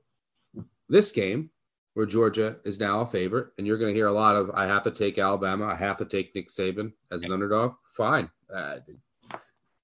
this 0.90 1.12
game 1.12 1.50
where 1.94 2.06
Georgia 2.06 2.58
is 2.66 2.80
now 2.80 3.02
a 3.02 3.06
favorite. 3.06 3.48
And 3.58 3.66
you're 3.66 3.78
going 3.78 3.92
to 3.94 3.98
hear 3.98 4.08
a 4.08 4.12
lot 4.14 4.36
of, 4.36 4.52
I 4.54 4.66
have 4.68 4.84
to 4.84 4.92
take 4.92 5.18
Alabama. 5.18 5.66
I 5.66 5.76
have 5.76 5.98
to 5.98 6.06
take 6.06 6.34
Nick 6.36 6.50
Saban 6.50 6.94
as 7.12 7.24
an 7.24 7.32
underdog. 7.32 7.74
Fine. 7.96 8.30
Uh, 8.54 8.78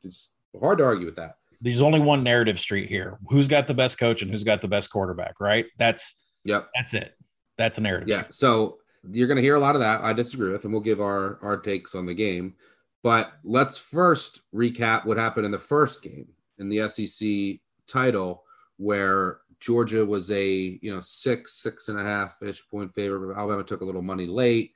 it's 0.03 0.31
hard 0.59 0.77
to 0.79 0.83
argue 0.83 1.05
with 1.05 1.15
that. 1.15 1.37
There's 1.61 1.81
only 1.81 1.99
one 1.99 2.23
narrative 2.23 2.59
street 2.59 2.89
here. 2.89 3.17
Who's 3.29 3.47
got 3.47 3.67
the 3.67 3.73
best 3.73 3.97
coach 3.97 4.21
and 4.21 4.29
who's 4.29 4.43
got 4.43 4.61
the 4.61 4.67
best 4.67 4.89
quarterback, 4.91 5.39
right? 5.39 5.65
That's 5.77 6.15
Yep. 6.43 6.69
that's 6.75 6.93
it. 6.93 7.15
That's 7.57 7.77
a 7.77 7.81
narrative. 7.81 8.07
Yeah. 8.07 8.19
street. 8.19 8.33
So 8.35 8.77
you're 9.11 9.27
going 9.27 9.37
to 9.37 9.41
hear 9.41 9.55
a 9.55 9.59
lot 9.59 9.75
of 9.75 9.81
that. 9.81 10.01
I 10.01 10.13
disagree 10.13 10.51
with, 10.51 10.63
and 10.63 10.73
we'll 10.73 10.81
give 10.81 11.01
our 11.01 11.39
our 11.41 11.57
takes 11.57 11.95
on 11.95 12.05
the 12.05 12.13
game. 12.13 12.55
But 13.03 13.33
let's 13.43 13.77
first 13.77 14.41
recap 14.53 15.05
what 15.05 15.17
happened 15.17 15.45
in 15.45 15.51
the 15.51 15.57
first 15.59 16.01
game 16.03 16.27
in 16.59 16.69
the 16.69 16.87
SEC 16.89 17.59
title, 17.87 18.43
where 18.77 19.39
Georgia 19.65 20.05
was 20.05 20.29
a 20.31 20.79
you 20.81 20.93
know 20.93 21.01
six 21.01 21.61
six 21.61 21.89
and 21.89 21.99
a 21.99 22.03
half 22.03 22.37
ish 22.41 22.67
point 22.69 22.93
favorite. 22.93 23.35
Alabama 23.35 23.63
took 23.63 23.81
a 23.81 23.85
little 23.85 24.01
money 24.01 24.27
late, 24.27 24.75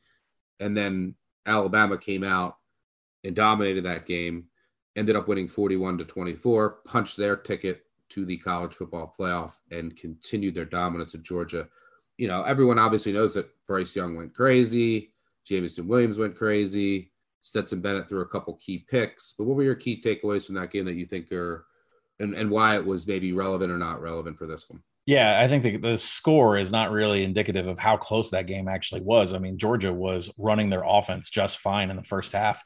and 0.59 0.75
then 0.75 1.15
Alabama 1.45 1.97
came 1.97 2.23
out 2.23 2.57
and 3.23 3.35
dominated 3.35 3.85
that 3.85 4.05
game. 4.05 4.45
Ended 4.95 5.15
up 5.15 5.27
winning 5.27 5.47
41 5.47 5.99
to 5.99 6.05
24, 6.05 6.79
punched 6.85 7.15
their 7.15 7.35
ticket 7.35 7.83
to 8.09 8.25
the 8.25 8.37
college 8.37 8.73
football 8.73 9.13
playoff, 9.17 9.53
and 9.71 9.95
continued 9.95 10.55
their 10.55 10.65
dominance 10.65 11.13
of 11.13 11.23
Georgia 11.23 11.67
you 12.19 12.27
know, 12.27 12.43
everyone 12.43 12.77
obviously 12.77 13.13
knows 13.13 13.33
that 13.33 13.49
Bryce 13.65 13.95
Young 13.95 14.17
went 14.17 14.35
crazy, 14.35 15.13
Jameson 15.45 15.87
Williams 15.87 16.17
went 16.17 16.35
crazy, 16.35 17.13
Stetson 17.41 17.79
Bennett 17.79 18.09
threw 18.09 18.19
a 18.19 18.27
couple 18.27 18.53
key 18.55 18.85
picks. 18.89 19.33
But 19.37 19.45
what 19.45 19.55
were 19.55 19.63
your 19.63 19.75
key 19.75 20.01
takeaways 20.01 20.45
from 20.45 20.55
that 20.55 20.69
game 20.69 20.83
that 20.83 20.95
you 20.95 21.05
think 21.05 21.31
are, 21.31 21.65
and, 22.19 22.33
and 22.33 22.49
why 22.49 22.75
it 22.75 22.85
was 22.85 23.07
maybe 23.07 23.33
relevant 23.33 23.71
or 23.71 23.77
not 23.77 24.01
relevant 24.01 24.37
for 24.37 24.47
this 24.47 24.65
one? 24.69 24.81
Yeah, 25.05 25.39
I 25.41 25.47
think 25.47 25.63
the, 25.63 25.77
the 25.77 25.97
score 25.97 26.57
is 26.57 26.71
not 26.71 26.91
really 26.91 27.23
indicative 27.23 27.67
of 27.67 27.79
how 27.79 27.97
close 27.97 28.29
that 28.31 28.45
game 28.45 28.67
actually 28.67 29.01
was. 29.01 29.33
I 29.33 29.39
mean, 29.39 29.57
Georgia 29.57 29.91
was 29.91 30.31
running 30.37 30.69
their 30.69 30.83
offense 30.85 31.29
just 31.29 31.59
fine 31.59 31.89
in 31.89 31.95
the 31.95 32.03
first 32.03 32.33
half. 32.33 32.61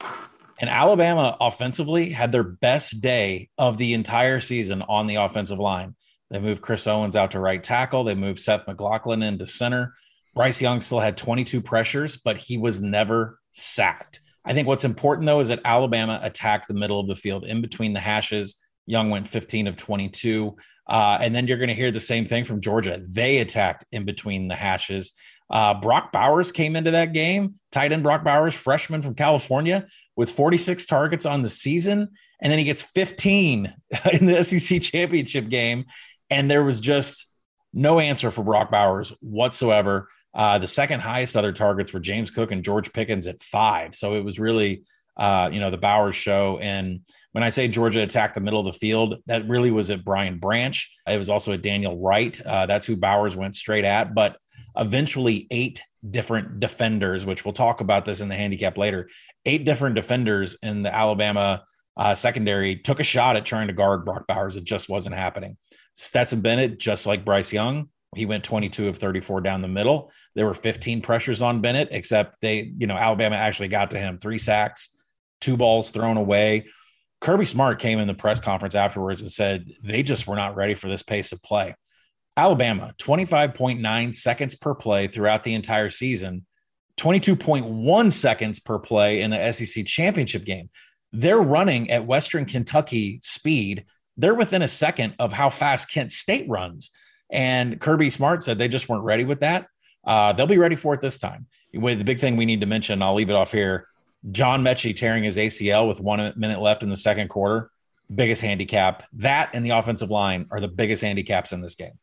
And 0.60 0.68
Alabama 0.68 1.36
offensively 1.40 2.10
had 2.10 2.32
their 2.32 2.44
best 2.44 3.00
day 3.00 3.48
of 3.58 3.78
the 3.78 3.94
entire 3.94 4.40
season 4.40 4.82
on 4.82 5.06
the 5.06 5.16
offensive 5.16 5.58
line. 5.58 5.94
They 6.30 6.38
moved 6.38 6.62
Chris 6.62 6.86
Owens 6.86 7.16
out 7.16 7.30
to 7.32 7.40
right 7.40 7.62
tackle. 7.62 8.04
They 8.04 8.14
moved 8.14 8.40
Seth 8.40 8.66
McLaughlin 8.66 9.22
into 9.22 9.46
center. 9.46 9.94
Bryce 10.34 10.60
Young 10.60 10.80
still 10.80 11.00
had 11.00 11.16
22 11.16 11.60
pressures, 11.60 12.16
but 12.16 12.36
he 12.36 12.58
was 12.58 12.82
never 12.82 13.38
sacked. 13.52 14.20
I 14.44 14.52
think 14.52 14.68
what's 14.68 14.84
important 14.84 15.26
though 15.26 15.40
is 15.40 15.48
that 15.48 15.60
Alabama 15.64 16.20
attacked 16.22 16.68
the 16.68 16.74
middle 16.74 17.00
of 17.00 17.06
the 17.06 17.14
field 17.14 17.44
in 17.44 17.62
between 17.62 17.94
the 17.94 18.00
hashes. 18.00 18.56
Young 18.86 19.10
went 19.10 19.28
15 19.28 19.66
of 19.66 19.76
22. 19.76 20.56
Uh, 20.86 21.18
and 21.20 21.34
then 21.34 21.46
you're 21.46 21.58
going 21.58 21.68
to 21.68 21.74
hear 21.74 21.90
the 21.90 22.00
same 22.00 22.26
thing 22.26 22.44
from 22.44 22.60
Georgia. 22.60 23.02
They 23.08 23.38
attacked 23.38 23.84
in 23.92 24.04
between 24.04 24.48
the 24.48 24.54
hashes. 24.54 25.12
Uh, 25.50 25.74
Brock 25.74 26.12
Bowers 26.12 26.52
came 26.52 26.76
into 26.76 26.90
that 26.92 27.12
game, 27.12 27.54
tight 27.70 27.92
end 27.92 28.02
Brock 28.02 28.24
Bowers, 28.24 28.54
freshman 28.54 29.02
from 29.02 29.14
California, 29.14 29.86
with 30.16 30.30
46 30.30 30.86
targets 30.86 31.26
on 31.26 31.42
the 31.42 31.50
season. 31.50 32.08
And 32.40 32.50
then 32.50 32.58
he 32.58 32.64
gets 32.64 32.82
15 32.82 33.72
in 34.12 34.26
the 34.26 34.42
SEC 34.42 34.82
championship 34.82 35.48
game. 35.48 35.86
And 36.30 36.50
there 36.50 36.64
was 36.64 36.80
just 36.80 37.30
no 37.72 37.98
answer 37.98 38.30
for 38.30 38.42
Brock 38.42 38.70
Bowers 38.70 39.12
whatsoever. 39.20 40.08
Uh, 40.32 40.58
the 40.58 40.68
second 40.68 41.00
highest 41.00 41.36
other 41.36 41.52
targets 41.52 41.92
were 41.92 42.00
James 42.00 42.30
Cook 42.30 42.50
and 42.50 42.64
George 42.64 42.92
Pickens 42.92 43.26
at 43.26 43.40
five. 43.40 43.94
So 43.94 44.14
it 44.16 44.24
was 44.24 44.38
really, 44.38 44.84
uh, 45.16 45.50
you 45.52 45.60
know, 45.60 45.70
the 45.70 45.78
Bowers 45.78 46.16
show. 46.16 46.58
And 46.58 47.00
when 47.34 47.42
I 47.42 47.50
say 47.50 47.66
Georgia 47.66 48.00
attacked 48.00 48.36
the 48.36 48.40
middle 48.40 48.60
of 48.60 48.66
the 48.66 48.78
field, 48.78 49.16
that 49.26 49.48
really 49.48 49.72
was 49.72 49.90
at 49.90 50.04
Brian 50.04 50.38
Branch. 50.38 50.88
It 51.08 51.18
was 51.18 51.28
also 51.28 51.52
at 51.52 51.62
Daniel 51.62 51.98
Wright. 51.98 52.40
Uh, 52.40 52.66
that's 52.66 52.86
who 52.86 52.96
Bowers 52.96 53.36
went 53.36 53.56
straight 53.56 53.84
at. 53.84 54.14
But 54.14 54.36
eventually, 54.76 55.48
eight 55.50 55.82
different 56.08 56.60
defenders, 56.60 57.26
which 57.26 57.44
we'll 57.44 57.52
talk 57.52 57.80
about 57.80 58.04
this 58.04 58.20
in 58.20 58.28
the 58.28 58.36
handicap 58.36 58.78
later, 58.78 59.08
eight 59.46 59.64
different 59.64 59.96
defenders 59.96 60.56
in 60.62 60.84
the 60.84 60.94
Alabama 60.94 61.64
uh, 61.96 62.14
secondary 62.14 62.76
took 62.76 63.00
a 63.00 63.04
shot 63.04 63.34
at 63.34 63.44
trying 63.44 63.66
to 63.66 63.72
guard 63.72 64.04
Brock 64.04 64.28
Bowers. 64.28 64.54
It 64.54 64.62
just 64.62 64.88
wasn't 64.88 65.16
happening. 65.16 65.56
Stetson 65.94 66.40
Bennett, 66.40 66.78
just 66.78 67.04
like 67.04 67.24
Bryce 67.24 67.52
Young, 67.52 67.88
he 68.14 68.26
went 68.26 68.44
22 68.44 68.86
of 68.86 68.98
34 68.98 69.40
down 69.40 69.60
the 69.60 69.66
middle. 69.66 70.12
There 70.36 70.46
were 70.46 70.54
15 70.54 71.00
pressures 71.00 71.42
on 71.42 71.60
Bennett, 71.60 71.88
except 71.90 72.40
they, 72.40 72.72
you 72.78 72.86
know, 72.86 72.96
Alabama 72.96 73.34
actually 73.34 73.68
got 73.68 73.90
to 73.90 73.98
him 73.98 74.18
three 74.18 74.38
sacks, 74.38 74.90
two 75.40 75.56
balls 75.56 75.90
thrown 75.90 76.16
away. 76.16 76.66
Kirby 77.24 77.46
Smart 77.46 77.78
came 77.78 78.00
in 78.00 78.06
the 78.06 78.12
press 78.12 78.38
conference 78.38 78.74
afterwards 78.74 79.22
and 79.22 79.32
said 79.32 79.72
they 79.82 80.02
just 80.02 80.26
were 80.26 80.36
not 80.36 80.56
ready 80.56 80.74
for 80.74 80.88
this 80.88 81.02
pace 81.02 81.32
of 81.32 81.42
play. 81.42 81.74
Alabama, 82.36 82.92
25.9 82.98 84.14
seconds 84.14 84.54
per 84.54 84.74
play 84.74 85.06
throughout 85.06 85.42
the 85.42 85.54
entire 85.54 85.88
season, 85.88 86.44
22.1 86.98 88.12
seconds 88.12 88.60
per 88.60 88.78
play 88.78 89.22
in 89.22 89.30
the 89.30 89.52
SEC 89.52 89.86
championship 89.86 90.44
game. 90.44 90.68
They're 91.12 91.40
running 91.40 91.90
at 91.90 92.04
Western 92.04 92.44
Kentucky 92.44 93.20
speed. 93.22 93.86
They're 94.18 94.34
within 94.34 94.60
a 94.60 94.68
second 94.68 95.14
of 95.18 95.32
how 95.32 95.48
fast 95.48 95.90
Kent 95.90 96.12
State 96.12 96.46
runs. 96.46 96.90
And 97.32 97.80
Kirby 97.80 98.10
Smart 98.10 98.42
said 98.42 98.58
they 98.58 98.68
just 98.68 98.90
weren't 98.90 99.02
ready 99.02 99.24
with 99.24 99.40
that. 99.40 99.68
Uh, 100.06 100.34
they'll 100.34 100.46
be 100.46 100.58
ready 100.58 100.76
for 100.76 100.92
it 100.92 101.00
this 101.00 101.16
time. 101.16 101.46
The 101.72 102.02
big 102.02 102.20
thing 102.20 102.36
we 102.36 102.44
need 102.44 102.60
to 102.60 102.66
mention, 102.66 103.00
I'll 103.00 103.14
leave 103.14 103.30
it 103.30 103.34
off 103.34 103.50
here. 103.50 103.88
John 104.30 104.62
Metchie 104.62 104.96
tearing 104.96 105.24
his 105.24 105.36
ACL 105.36 105.88
with 105.88 106.00
one 106.00 106.32
minute 106.36 106.60
left 106.60 106.82
in 106.82 106.88
the 106.88 106.96
second 106.96 107.28
quarter. 107.28 107.70
Biggest 108.14 108.42
handicap. 108.42 109.02
That 109.14 109.50
and 109.54 109.64
the 109.64 109.70
offensive 109.70 110.10
line 110.10 110.46
are 110.50 110.60
the 110.60 110.68
biggest 110.68 111.02
handicaps 111.02 111.52
in 111.52 111.60
this 111.60 111.74
game. 111.74 111.98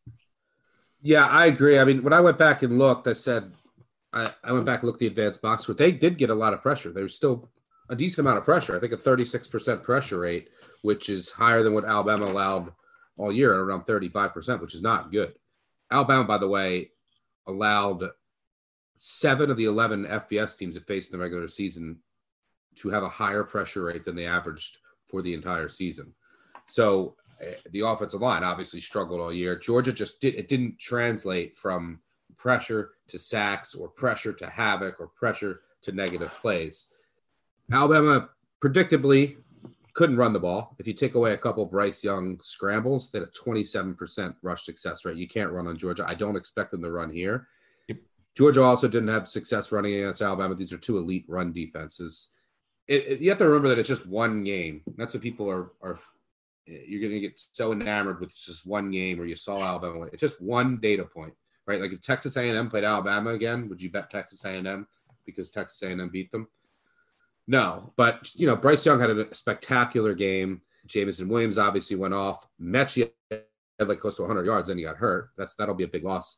Yeah, 1.01 1.25
I 1.25 1.47
agree. 1.47 1.79
I 1.79 1.85
mean, 1.85 2.03
when 2.03 2.13
I 2.13 2.21
went 2.21 2.37
back 2.37 2.61
and 2.61 2.77
looked, 2.77 3.07
I 3.07 3.13
said, 3.13 3.51
I, 4.13 4.33
I 4.43 4.51
went 4.51 4.65
back 4.65 4.81
and 4.81 4.87
looked 4.87 4.99
the 4.99 5.07
advanced 5.07 5.41
box 5.41 5.63
score. 5.63 5.75
They 5.75 5.91
did 5.91 6.17
get 6.17 6.29
a 6.29 6.35
lot 6.35 6.53
of 6.53 6.61
pressure. 6.61 6.91
There 6.91 7.03
was 7.03 7.15
still 7.15 7.49
a 7.89 7.95
decent 7.95 8.19
amount 8.19 8.37
of 8.37 8.45
pressure. 8.45 8.75
I 8.75 8.79
think 8.79 8.93
a 8.93 8.97
36% 8.97 9.83
pressure 9.83 10.19
rate, 10.19 10.49
which 10.81 11.09
is 11.09 11.31
higher 11.31 11.63
than 11.63 11.73
what 11.73 11.85
Alabama 11.85 12.25
allowed 12.25 12.71
all 13.17 13.31
year 13.31 13.53
at 13.53 13.59
around 13.59 13.85
35%, 13.85 14.61
which 14.61 14.75
is 14.75 14.81
not 14.81 15.11
good. 15.11 15.33
Alabama, 15.89 16.23
by 16.23 16.37
the 16.37 16.47
way, 16.47 16.91
allowed 17.47 18.09
seven 18.97 19.49
of 19.49 19.57
the 19.57 19.65
11 19.65 20.05
FBS 20.05 20.57
teams 20.57 20.75
that 20.75 20.87
faced 20.87 21.11
in 21.11 21.19
the 21.19 21.23
regular 21.23 21.47
season 21.47 21.97
to 22.75 22.89
have 22.89 23.03
a 23.03 23.09
higher 23.09 23.43
pressure 23.43 23.85
rate 23.85 24.03
than 24.03 24.15
they 24.15 24.25
averaged 24.25 24.77
for 25.07 25.21
the 25.21 25.33
entire 25.33 25.69
season. 25.69 26.13
So 26.65 27.15
uh, 27.41 27.51
the 27.71 27.81
offensive 27.81 28.21
line 28.21 28.43
obviously 28.43 28.79
struggled 28.79 29.19
all 29.19 29.33
year. 29.33 29.57
Georgia 29.57 29.91
just 29.91 30.21
did 30.21 30.35
it 30.35 30.47
didn't 30.47 30.79
translate 30.79 31.55
from 31.55 31.99
pressure 32.37 32.91
to 33.09 33.19
sacks 33.19 33.75
or 33.75 33.87
pressure 33.87 34.33
to 34.33 34.47
havoc 34.47 34.99
or 34.99 35.07
pressure 35.07 35.59
to 35.83 35.91
negative 35.91 36.31
plays. 36.41 36.87
Alabama 37.71 38.29
predictably 38.63 39.37
couldn't 39.93 40.17
run 40.17 40.33
the 40.33 40.39
ball. 40.39 40.75
If 40.79 40.87
you 40.87 40.93
take 40.93 41.15
away 41.15 41.33
a 41.33 41.37
couple 41.37 41.65
Bryce 41.65 42.03
Young 42.03 42.39
scrambles, 42.41 43.11
they 43.11 43.19
had 43.19 43.27
a 43.27 43.31
27% 43.31 44.35
rush 44.41 44.63
success 44.63 45.03
rate. 45.05 45.17
You 45.17 45.27
can't 45.27 45.51
run 45.51 45.67
on 45.67 45.77
Georgia. 45.77 46.05
I 46.07 46.15
don't 46.15 46.35
expect 46.35 46.71
them 46.71 46.81
to 46.83 46.91
run 46.91 47.09
here. 47.09 47.47
Georgia 48.35 48.63
also 48.63 48.87
didn't 48.87 49.09
have 49.09 49.27
success 49.27 49.71
running 49.71 49.93
against 49.95 50.21
Alabama. 50.21 50.55
These 50.55 50.71
are 50.71 50.77
two 50.77 50.97
elite 50.97 51.25
run 51.27 51.51
defenses. 51.51 52.29
It, 52.91 53.07
it, 53.07 53.21
you 53.21 53.29
have 53.29 53.37
to 53.37 53.45
remember 53.45 53.69
that 53.69 53.79
it's 53.79 53.87
just 53.87 54.05
one 54.05 54.43
game. 54.43 54.81
That's 54.97 55.13
what 55.13 55.23
people 55.23 55.49
are 55.49 55.71
are. 55.81 55.97
You're 56.65 56.99
going 56.99 57.13
to 57.13 57.21
get 57.21 57.41
so 57.53 57.71
enamored 57.71 58.19
with 58.19 58.35
just 58.35 58.67
one 58.67 58.91
game 58.91 59.17
where 59.17 59.27
you 59.27 59.37
saw 59.37 59.63
Alabama. 59.63 60.07
It's 60.11 60.19
just 60.19 60.41
one 60.41 60.77
data 60.77 61.05
point, 61.05 61.33
right? 61.65 61.79
Like 61.79 61.93
if 61.93 62.01
Texas 62.01 62.35
A&M 62.35 62.69
played 62.69 62.83
Alabama 62.83 63.31
again, 63.31 63.69
would 63.69 63.81
you 63.81 63.89
bet 63.89 64.11
Texas 64.11 64.43
A&M 64.43 64.85
because 65.25 65.49
Texas 65.49 65.81
A&M 65.81 66.09
beat 66.09 66.31
them? 66.31 66.49
No, 67.47 67.93
but 67.95 68.29
you 68.35 68.45
know 68.45 68.57
Bryce 68.57 68.85
Young 68.85 68.99
had 68.99 69.09
a 69.09 69.33
spectacular 69.33 70.13
game. 70.13 70.61
Jameson 70.85 71.29
Williams 71.29 71.57
obviously 71.57 71.95
went 71.95 72.13
off. 72.13 72.45
Metchie 72.61 73.11
had 73.31 73.43
like 73.87 73.99
close 73.99 74.17
to 74.17 74.23
100 74.23 74.45
yards, 74.45 74.67
then 74.67 74.77
he 74.77 74.83
got 74.83 74.97
hurt. 74.97 75.29
That's 75.37 75.55
that'll 75.55 75.75
be 75.75 75.85
a 75.85 75.87
big 75.87 76.03
loss. 76.03 76.35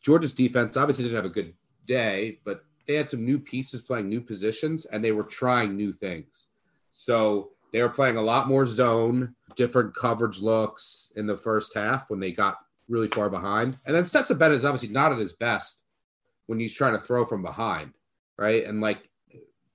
Georgia's 0.00 0.34
defense 0.34 0.76
obviously 0.76 1.04
didn't 1.04 1.16
have 1.16 1.24
a 1.24 1.34
good 1.34 1.54
day, 1.84 2.38
but 2.44 2.64
they 2.86 2.94
had 2.94 3.10
some 3.10 3.24
new 3.24 3.38
pieces 3.38 3.82
playing 3.82 4.08
new 4.08 4.20
positions, 4.20 4.84
and 4.86 5.04
they 5.04 5.12
were 5.12 5.24
trying 5.24 5.76
new 5.76 5.92
things. 5.92 6.46
So 6.90 7.50
they 7.72 7.82
were 7.82 7.88
playing 7.88 8.16
a 8.16 8.22
lot 8.22 8.48
more 8.48 8.66
zone, 8.66 9.34
different 9.56 9.94
coverage 9.94 10.40
looks 10.40 11.12
in 11.16 11.26
the 11.26 11.36
first 11.36 11.74
half 11.74 12.08
when 12.08 12.20
they 12.20 12.32
got 12.32 12.58
really 12.88 13.08
far 13.08 13.30
behind. 13.30 13.76
And 13.86 13.94
then 13.94 14.06
Stetson 14.06 14.38
Bennett 14.38 14.58
is 14.58 14.64
obviously 14.64 14.88
not 14.88 15.12
at 15.12 15.18
his 15.18 15.32
best 15.32 15.82
when 16.46 16.58
he's 16.58 16.74
trying 16.74 16.94
to 16.94 17.00
throw 17.00 17.24
from 17.24 17.42
behind, 17.42 17.92
right? 18.36 18.64
And 18.64 18.80
like 18.80 19.08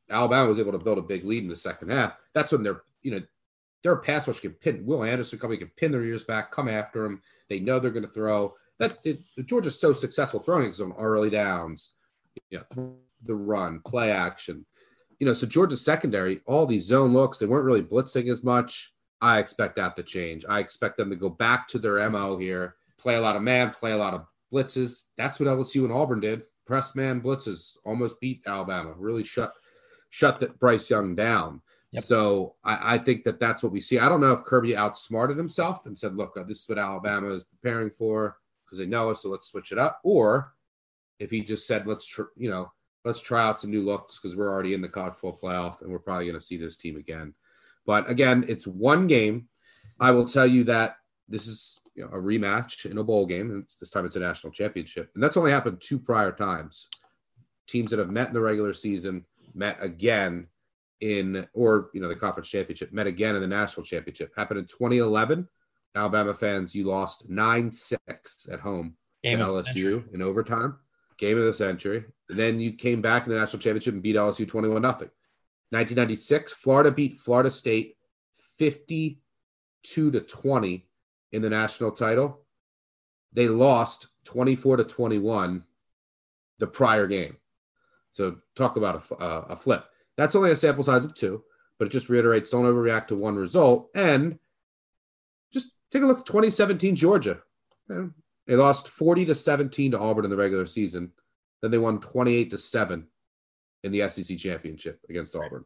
Alabama 0.10 0.50
was 0.50 0.60
able 0.60 0.74
to 0.74 0.78
build 0.78 0.98
a 0.98 1.04
big 1.04 1.24
lead 1.24 1.44
in 1.44 1.50
the 1.50 1.56
second 1.56 1.90
half. 1.90 2.14
That's 2.34 2.52
when 2.52 2.64
they're, 2.64 2.82
you 3.02 3.12
know, 3.12 3.22
their 3.84 3.96
pass 3.96 4.28
rush 4.28 4.40
can 4.40 4.52
pin. 4.52 4.86
Will 4.86 5.04
Anderson 5.04 5.40
coming 5.40 5.60
can 5.60 5.72
pin 5.78 5.92
their 5.92 6.04
ears 6.04 6.26
back, 6.26 6.52
come 6.52 6.68
after 6.68 7.06
him. 7.06 7.22
They 7.50 7.60
know 7.60 7.80
they're 7.80 7.92
going 7.92 8.06
to 8.06 8.10
throw. 8.10 8.52
That 8.80 8.98
it, 9.04 9.18
Georgia's 9.46 9.80
so 9.80 9.94
successful 9.94 10.40
throwing 10.40 10.74
some 10.74 10.94
early 10.98 11.30
downs, 11.30 11.94
you 12.50 12.60
know, 12.60 12.96
the 13.24 13.36
run, 13.36 13.82
play 13.86 14.12
action. 14.12 14.66
You 15.20 15.28
know, 15.28 15.34
so 15.34 15.48
Georgia's 15.48 15.84
secondary, 15.84 16.42
all 16.46 16.66
these 16.66 16.86
zone 16.86 17.14
looks, 17.14 17.38
they 17.38 17.46
weren't 17.46 17.66
really 17.66 17.82
blitzing 17.82 18.30
as 18.30 18.44
much. 18.44 18.94
I 19.22 19.40
expect 19.40 19.78
that 19.78 19.96
to 19.96 20.04
change. 20.04 20.46
I 20.48 20.60
expect 20.60 20.98
them 20.98 21.10
to 21.10 21.16
go 21.16 21.30
back 21.30 21.68
to 21.70 21.80
their 21.80 22.10
MO 22.10 22.38
here, 22.38 22.76
play 22.98 23.16
a 23.16 23.22
lot 23.22 23.36
of 23.36 23.42
man, 23.42 23.72
play 23.72 23.92
a 23.92 23.98
lot 23.98 24.14
of 24.14 24.26
blitzes. 24.54 25.06
That's 25.18 25.40
what 25.40 25.50
LSU 25.50 25.84
and 25.84 25.94
Auburn 25.94 26.20
did. 26.20 26.44
Press 26.66 26.96
man 26.96 27.22
blitzes 27.22 27.78
almost 27.86 28.20
beat 28.20 28.42
Alabama. 28.46 28.94
Really 28.98 29.24
shut 29.24 29.54
shut 30.10 30.40
the 30.40 30.48
Bryce 30.48 30.90
Young 30.90 31.16
down. 31.16 31.62
Yep. 31.92 32.04
So 32.04 32.56
I, 32.64 32.96
I 32.96 32.98
think 32.98 33.24
that 33.24 33.40
that's 33.40 33.62
what 33.62 33.72
we 33.72 33.80
see. 33.80 34.00
I 34.00 34.10
don't 34.10 34.22
know 34.22 34.34
if 34.34 34.44
Kirby 34.44 34.76
outsmarted 34.76 35.38
himself 35.38 35.86
and 35.86 35.98
said, 35.98 36.16
"Look, 36.16 36.36
this 36.48 36.62
is 36.62 36.70
what 36.70 36.80
Alabama 36.80 37.30
is 37.30 37.44
preparing 37.44 37.90
for 37.90 38.38
because 38.66 38.80
they 38.80 38.86
know 38.86 39.12
us, 39.12 39.22
so 39.22 39.30
let's 39.30 39.48
switch 39.48 39.72
it 39.72 39.78
up," 39.78 40.00
or 40.04 40.55
if 41.20 41.32
he 41.32 41.42
just 41.42 41.68
said, 41.68 41.88
"Let's 41.88 42.06
tr- 42.06 42.34
you 42.36 42.50
know, 42.50 42.72
let's 43.04 43.22
try 43.22 43.44
out 43.44 43.60
some 43.60 43.72
new 43.72 43.84
looks 43.84 44.20
because 44.20 44.36
we're 44.36 44.52
already 44.52 44.74
in 44.74 44.82
the 44.82 44.90
college 44.90 45.14
football 45.14 45.40
playoff 45.42 45.82
and 45.82 45.92
we're 45.92 46.00
probably 46.00 46.26
going 46.26 46.40
to 46.40 46.46
see 46.46 46.58
this 46.58 46.78
team 46.78 46.98
again." 46.98 47.34
But 47.86 48.10
again, 48.10 48.46
it's 48.48 48.66
one 48.66 49.08
game. 49.08 49.48
I 50.00 50.12
will 50.12 50.26
tell 50.26 50.48
you 50.48 50.64
that 50.66 50.98
this 51.28 51.48
is 51.48 51.80
you 51.96 52.04
know, 52.04 52.10
a 52.10 52.22
rematch 52.22 52.90
in 52.90 52.98
a 52.98 53.04
bowl 53.04 53.26
game. 53.26 53.52
And 53.52 53.64
this 53.80 53.90
time 53.90 54.06
it's 54.06 54.16
a 54.16 54.20
national 54.20 54.52
championship. 54.54 55.12
And 55.16 55.24
that's 55.24 55.38
only 55.38 55.52
happened 55.52 55.82
two 55.82 55.98
prior 55.98 56.32
times. 56.32 56.88
Teams 57.68 57.90
that 57.92 58.00
have 58.00 58.12
met 58.12 58.28
in 58.28 58.34
the 58.34 58.42
regular 58.42 58.74
season 58.74 59.26
met 59.54 59.78
again 59.80 60.48
in, 61.00 61.48
or, 61.54 61.90
you 61.94 62.02
know, 62.02 62.10
the 62.10 62.16
conference 62.16 62.50
championship, 62.50 62.92
met 62.92 63.08
again 63.08 63.36
in 63.36 63.42
the 63.42 63.48
national 63.48 63.86
championship. 63.86 64.34
Happened 64.36 64.60
in 64.60 64.66
2011. 64.66 65.48
Alabama 65.96 66.34
fans, 66.34 66.76
you 66.76 66.84
lost 66.84 67.30
9 67.30 67.72
6 67.72 68.50
at 68.52 68.60
home 68.60 68.98
Game 69.24 69.40
to 69.40 69.46
LSU 69.46 70.14
in 70.14 70.22
overtime. 70.22 70.78
Game 71.18 71.38
of 71.38 71.46
the 71.46 71.54
century. 71.54 72.06
And 72.30 72.40
then 72.40 72.60
you 72.60 72.74
came 72.74 73.02
back 73.02 73.26
in 73.26 73.34
the 73.34 73.40
national 73.40 73.62
championship 73.62 73.94
and 73.94 74.04
beat 74.04 74.16
LSU 74.16 74.48
21 74.48 74.82
0. 74.82 74.92
1996, 75.72 76.54
Florida 76.54 76.92
beat 76.92 77.20
Florida 77.20 77.52
State 77.52 77.98
52 78.58 80.12
to 80.12 80.20
20 80.20 80.88
in 81.32 81.42
the 81.42 81.50
national 81.50 81.92
title. 81.92 82.42
They 83.34 83.48
lost 83.48 84.08
24 84.26 84.78
to 84.78 84.84
21 84.84 85.64
the 86.60 86.68
prior 86.68 87.08
game. 87.08 87.38
So 88.12 88.38
talk 88.56 88.78
about 88.78 89.04
a, 89.12 89.16
uh, 89.16 89.46
a 89.50 89.56
flip. 89.56 89.86
That's 90.16 90.36
only 90.36 90.52
a 90.52 90.56
sample 90.56 90.84
size 90.84 91.04
of 91.04 91.14
two, 91.14 91.44
but 91.78 91.88
it 91.88 91.92
just 91.92 92.08
reiterates 92.10 92.50
don't 92.50 92.64
overreact 92.64 93.08
to 93.08 93.16
one 93.16 93.36
result. 93.36 93.90
And 93.94 94.40
just 95.52 95.72
take 95.92 96.02
a 96.02 96.06
look 96.06 96.20
at 96.20 96.26
2017 96.26 96.96
Georgia. 96.96 97.42
They 98.48 98.56
lost 98.56 98.88
40 98.88 99.26
to 99.26 99.36
17 99.36 99.92
to 99.92 100.00
Auburn 100.00 100.26
in 100.26 100.32
the 100.32 100.38
regular 100.38 100.66
season. 100.66 101.12
Then 101.62 101.72
they 101.72 101.78
won 101.78 102.00
28 102.00 102.52
to 102.52 102.58
7 102.58 103.08
in 103.84 103.92
the 103.92 104.10
SEC 104.10 104.38
championship 104.38 105.00
against 105.10 105.36
Auburn. 105.36 105.66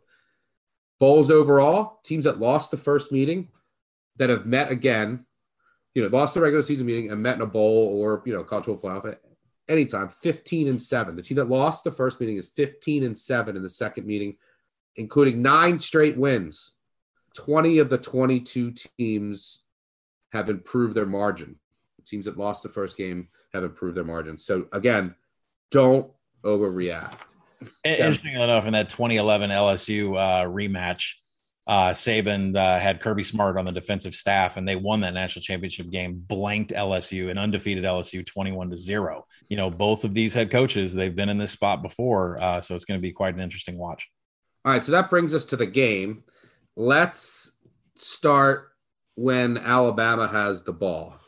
Bowls 1.00 1.32
overall, 1.32 2.00
teams 2.04 2.26
that 2.26 2.40
lost 2.40 2.72
the 2.72 2.78
first 2.78 3.12
meeting 3.12 3.50
that 4.18 4.30
have 4.30 4.46
met 4.46 4.70
again, 4.70 5.26
you 5.96 6.02
know, 6.02 6.10
lost 6.10 6.34
the 6.34 6.42
regular 6.42 6.62
season 6.62 6.86
meeting 6.86 7.12
and 7.12 7.24
met 7.24 7.36
in 7.36 7.42
a 7.42 7.46
bowl 7.46 7.88
or, 7.88 8.22
you 8.26 8.34
know, 8.34 8.44
college 8.44 8.66
football 8.66 9.02
playoff 9.02 9.12
at 9.12 9.22
anytime, 9.70 10.10
15 10.10 10.68
and 10.68 10.82
7. 10.82 11.16
The 11.16 11.22
team 11.22 11.38
that 11.38 11.50
lost 11.50 11.84
the 11.84 11.92
first 11.92 12.20
meeting 12.20 12.38
is 12.38 12.52
15 12.52 13.04
and 13.04 13.18
7 13.18 13.56
in 13.56 13.64
the 13.64 13.70
second 13.70 14.06
meeting, 14.06 14.36
including 14.96 15.42
nine 15.42 15.80
straight 15.80 16.18
wins. 16.18 16.74
20 17.36 17.78
of 17.78 17.90
the 17.90 17.98
22 17.98 18.74
teams 18.98 19.62
have 20.34 20.50
improved 20.50 20.96
their 20.96 21.06
margin. 21.06 21.56
Teams 22.10 22.26
that 22.26 22.38
lost 22.38 22.64
the 22.64 22.70
first 22.70 22.98
game 22.98 23.30
have 23.54 23.64
improved 23.64 23.96
their 23.96 24.04
margins. 24.04 24.46
So 24.46 24.68
again, 24.74 25.16
don't 25.72 26.12
overreact. 26.44 27.18
Interestingly 27.84 28.42
enough, 28.42 28.66
in 28.66 28.74
that 28.74 28.90
2011 28.90 29.50
LSU 29.50 30.18
uh, 30.18 30.46
rematch, 30.46 31.14
uh, 31.70 31.92
Saban 31.92 32.58
uh, 32.58 32.80
had 32.80 33.00
Kirby 33.00 33.24
Smart 33.24 33.56
on 33.56 33.66
the 33.66 33.72
defensive 33.72 34.16
staff, 34.16 34.58
and 34.58 34.68
they 34.68 34.76
won 34.76 35.02
that 35.02 35.14
national 35.14 35.44
championship 35.44 35.92
game. 35.92 36.16
Blanked 36.28 36.72
LSU, 36.72 37.30
an 37.30 37.38
undefeated 37.38 37.84
LSU, 37.84 38.26
21 38.26 38.72
to 38.72 38.78
zero. 38.78 39.26
You 39.50 39.58
know, 39.58 39.70
both 39.70 40.04
of 40.04 40.16
these 40.16 40.34
head 40.34 40.50
coaches, 40.50 40.96
they've 40.96 41.16
been 41.16 41.30
in 41.30 41.38
this 41.38 41.52
spot 41.52 41.84
before, 41.84 42.42
uh, 42.42 42.60
so 42.60 42.74
it's 42.74 42.86
going 42.86 42.98
to 43.00 43.02
be 43.02 43.12
quite 43.12 43.36
an 43.36 43.40
interesting 43.40 43.78
watch. 43.78 44.10
All 44.66 44.72
right, 44.72 44.84
so 44.84 44.92
that 44.94 45.12
brings 45.12 45.36
us 45.36 45.46
to 45.46 45.56
the 45.56 45.68
game. 45.68 46.24
Let's 46.76 47.52
start 47.96 48.72
when 49.14 49.58
Alabama 49.58 50.28
has 50.28 50.64
the 50.64 50.74
ball. 50.74 51.19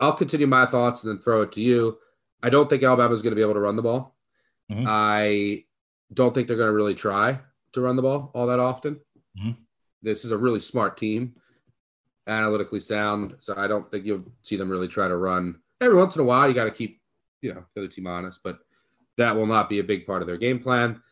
I'll 0.00 0.12
continue 0.12 0.46
my 0.46 0.66
thoughts 0.66 1.02
and 1.02 1.10
then 1.12 1.20
throw 1.20 1.42
it 1.42 1.52
to 1.52 1.60
you. 1.60 1.98
I 2.42 2.50
don't 2.50 2.68
think 2.70 2.82
Alabama's 2.82 3.22
going 3.22 3.32
to 3.32 3.36
be 3.36 3.42
able 3.42 3.54
to 3.54 3.60
run 3.60 3.76
the 3.76 3.82
ball. 3.82 4.16
Mhm. 4.70 4.84
I 4.86 5.64
don't 6.12 6.32
think 6.32 6.46
they're 6.46 6.56
going 6.56 6.68
to 6.68 6.74
really 6.74 6.94
try 6.94 7.40
to 7.72 7.80
run 7.80 7.96
the 7.96 8.02
ball 8.02 8.30
all 8.34 8.46
that 8.46 8.60
often. 8.60 9.00
Mhm. 9.36 9.56
This 10.02 10.24
is 10.24 10.30
a 10.30 10.38
really 10.38 10.60
smart 10.60 10.96
team, 10.96 11.34
analytically 12.26 12.80
sound. 12.80 13.36
So 13.40 13.54
I 13.56 13.66
don't 13.66 13.90
think 13.90 14.04
you'll 14.04 14.32
see 14.42 14.56
them 14.56 14.70
really 14.70 14.88
try 14.88 15.08
to 15.08 15.16
run. 15.16 15.60
Every 15.80 15.96
once 15.96 16.14
in 16.14 16.22
a 16.22 16.24
while, 16.24 16.48
you 16.48 16.54
got 16.54 16.64
to 16.64 16.70
keep, 16.70 17.00
you 17.40 17.54
know, 17.54 17.64
the 17.74 17.80
other 17.82 17.88
team 17.88 18.06
honest, 18.06 18.42
but 18.42 18.60
that 19.16 19.34
will 19.34 19.46
not 19.46 19.68
be 19.68 19.80
a 19.80 19.84
big 19.84 20.06
part 20.06 20.22
of 20.22 20.28
their 20.28 20.36
game 20.36 20.60
plan. 20.60 21.02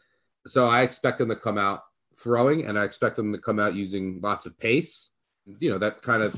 So 0.46 0.68
I 0.68 0.82
expect 0.82 1.18
them 1.18 1.28
to 1.28 1.36
come 1.36 1.58
out 1.58 1.82
throwing, 2.14 2.64
and 2.64 2.78
I 2.78 2.84
expect 2.84 3.16
them 3.16 3.32
to 3.32 3.38
come 3.38 3.58
out 3.58 3.74
using 3.74 4.20
lots 4.20 4.46
of 4.46 4.56
pace. 4.58 5.10
You 5.58 5.70
know, 5.70 5.78
that 5.78 6.02
kind 6.02 6.22
of 6.22 6.34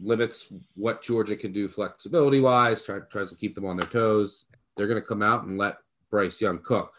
limits 0.00 0.52
what 0.76 1.02
Georgia 1.02 1.36
can 1.36 1.52
do 1.52 1.68
flexibility 1.68 2.40
wise, 2.40 2.82
try, 2.82 3.00
tries 3.10 3.30
to 3.30 3.36
keep 3.36 3.54
them 3.54 3.66
on 3.66 3.76
their 3.76 3.86
toes. 3.86 4.46
They're 4.76 4.88
going 4.88 5.00
to 5.00 5.06
come 5.06 5.22
out 5.22 5.44
and 5.44 5.58
let 5.58 5.78
Bryce 6.10 6.40
Young 6.40 6.58
cook. 6.58 6.92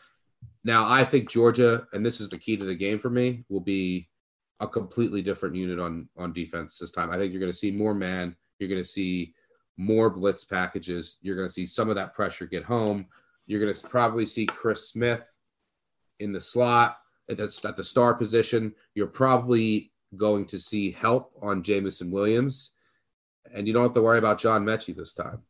Now, 0.64 0.88
I 0.88 1.04
think 1.04 1.30
Georgia, 1.30 1.88
and 1.94 2.06
this 2.06 2.22
is 2.22 2.30
the 2.30 2.38
key 2.38 2.58
to 2.58 2.66
the 2.66 2.76
game 2.76 3.00
for 3.00 3.10
me, 3.10 3.44
will 3.50 3.62
be 3.62 4.10
a 4.60 4.68
completely 4.68 5.22
different 5.24 5.56
unit 5.56 5.80
on 5.80 6.08
on 6.16 6.34
defense 6.34 6.78
this 6.78 6.92
time. 6.92 7.10
I 7.10 7.18
think 7.18 7.32
you're 7.32 7.40
going 7.40 7.52
to 7.52 7.58
see 7.58 7.72
more 7.72 7.96
man. 7.96 8.36
You're 8.60 8.70
going 8.70 8.82
to 8.82 8.88
see 8.88 9.34
more 9.78 10.10
blitz 10.10 10.46
packages. 10.46 11.18
You're 11.22 11.36
going 11.36 11.48
to 11.48 11.54
see 11.54 11.66
some 11.66 11.90
of 11.90 11.96
that 11.96 12.14
pressure 12.14 12.46
get 12.46 12.64
home. 12.64 13.08
You're 13.48 13.60
going 13.60 13.74
to 13.74 13.88
probably 13.88 14.28
see 14.28 14.46
Chris 14.46 14.90
Smith 14.90 15.38
in 16.20 16.32
the 16.32 16.42
slot 16.42 16.98
at 17.30 17.38
the, 17.38 17.62
at 17.66 17.76
the 17.76 17.84
star 17.84 18.14
position. 18.14 18.74
You're 18.94 19.08
probably 19.08 19.92
going 20.16 20.46
to 20.46 20.60
see 20.60 20.92
help 20.92 21.34
on 21.42 21.64
Jameson 21.64 22.12
Williams, 22.12 22.72
and 23.54 23.67
you 23.67 23.73
don't 23.73 23.84
have 23.84 23.93
to 23.93 24.01
worry 24.01 24.17
about 24.17 24.39
John 24.39 24.65
Metchie 24.65 24.95
this 24.95 25.13
time, 25.13 25.41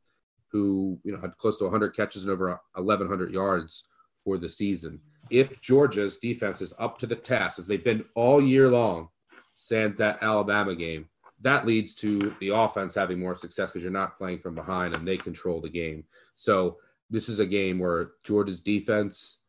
who 0.51 0.99
you 1.04 1.12
know 1.12 1.21
had 1.21 1.38
close 1.38 1.58
to 1.58 1.65
100 1.65 1.95
catches 1.95 2.23
and 2.23 2.32
over 2.32 2.60
1,100 2.73 3.32
yards 3.32 3.86
for 4.23 4.38
the 4.38 4.49
season. 4.49 4.99
If 5.30 5.62
Georgia's 5.62 6.17
defense 6.17 6.62
is 6.62 6.73
up 6.80 6.97
to 6.99 7.08
the 7.08 7.15
task 7.15 7.60
as 7.60 7.67
they've 7.67 7.84
been 7.84 8.06
all 8.15 8.41
year 8.41 8.69
long, 8.69 9.10
sans 9.56 9.97
that 9.97 10.21
Alabama 10.21 10.75
game, 10.75 11.08
that 11.41 11.65
leads 11.65 11.95
to 11.95 12.36
the 12.39 12.49
offense 12.49 12.95
having 12.95 13.19
more 13.19 13.36
success 13.36 13.71
because 13.71 13.84
you're 13.84 13.91
not 13.91 14.17
playing 14.17 14.39
from 14.39 14.56
behind 14.56 14.95
and 14.95 15.08
they 15.08 15.17
control 15.17 15.60
the 15.60 15.69
game. 15.69 16.04
So 16.36 16.77
this 17.10 17.30
is 17.30 17.39
a 17.39 17.45
game 17.45 17.80
where 17.80 18.12
Georgia's 18.23 18.62
defense 18.62 19.39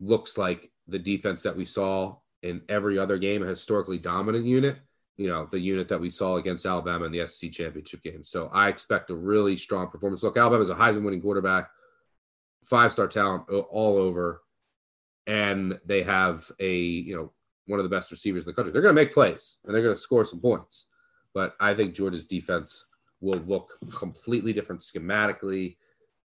looks 0.00 0.36
like 0.38 0.70
the 0.88 0.98
defense 0.98 1.42
that 1.42 1.56
we 1.56 1.64
saw 1.64 2.16
in 2.42 2.62
every 2.68 2.98
other 2.98 3.18
game, 3.18 3.42
a 3.42 3.46
historically 3.46 3.98
dominant 3.98 4.44
unit, 4.44 4.78
you 5.16 5.28
know, 5.28 5.46
the 5.50 5.58
unit 5.58 5.88
that 5.88 6.00
we 6.00 6.10
saw 6.10 6.36
against 6.36 6.66
Alabama 6.66 7.04
in 7.04 7.12
the 7.12 7.26
SEC 7.26 7.52
championship 7.52 8.02
game. 8.02 8.24
So 8.24 8.48
I 8.52 8.68
expect 8.68 9.10
a 9.10 9.14
really 9.14 9.56
strong 9.56 9.88
performance. 9.88 10.22
Look, 10.22 10.36
Alabama's 10.36 10.70
a 10.70 10.74
Heisman 10.74 11.04
winning 11.04 11.20
quarterback, 11.20 11.68
five 12.64 12.92
star 12.92 13.08
talent 13.08 13.48
all 13.48 13.98
over, 13.98 14.42
and 15.26 15.78
they 15.84 16.02
have 16.02 16.50
a, 16.58 16.76
you 16.76 17.14
know, 17.14 17.32
one 17.66 17.78
of 17.78 17.84
the 17.84 17.94
best 17.94 18.10
receivers 18.10 18.44
in 18.44 18.50
the 18.50 18.54
country. 18.54 18.72
They're 18.72 18.82
going 18.82 18.94
to 18.94 19.00
make 19.00 19.14
plays 19.14 19.58
and 19.64 19.74
they're 19.74 19.82
going 19.82 19.94
to 19.94 20.00
score 20.00 20.24
some 20.24 20.40
points. 20.40 20.86
But 21.34 21.54
I 21.60 21.74
think 21.74 21.94
Georgia's 21.94 22.26
defense 22.26 22.84
will 23.20 23.40
look 23.46 23.78
completely 23.94 24.52
different 24.52 24.82
schematically, 24.82 25.76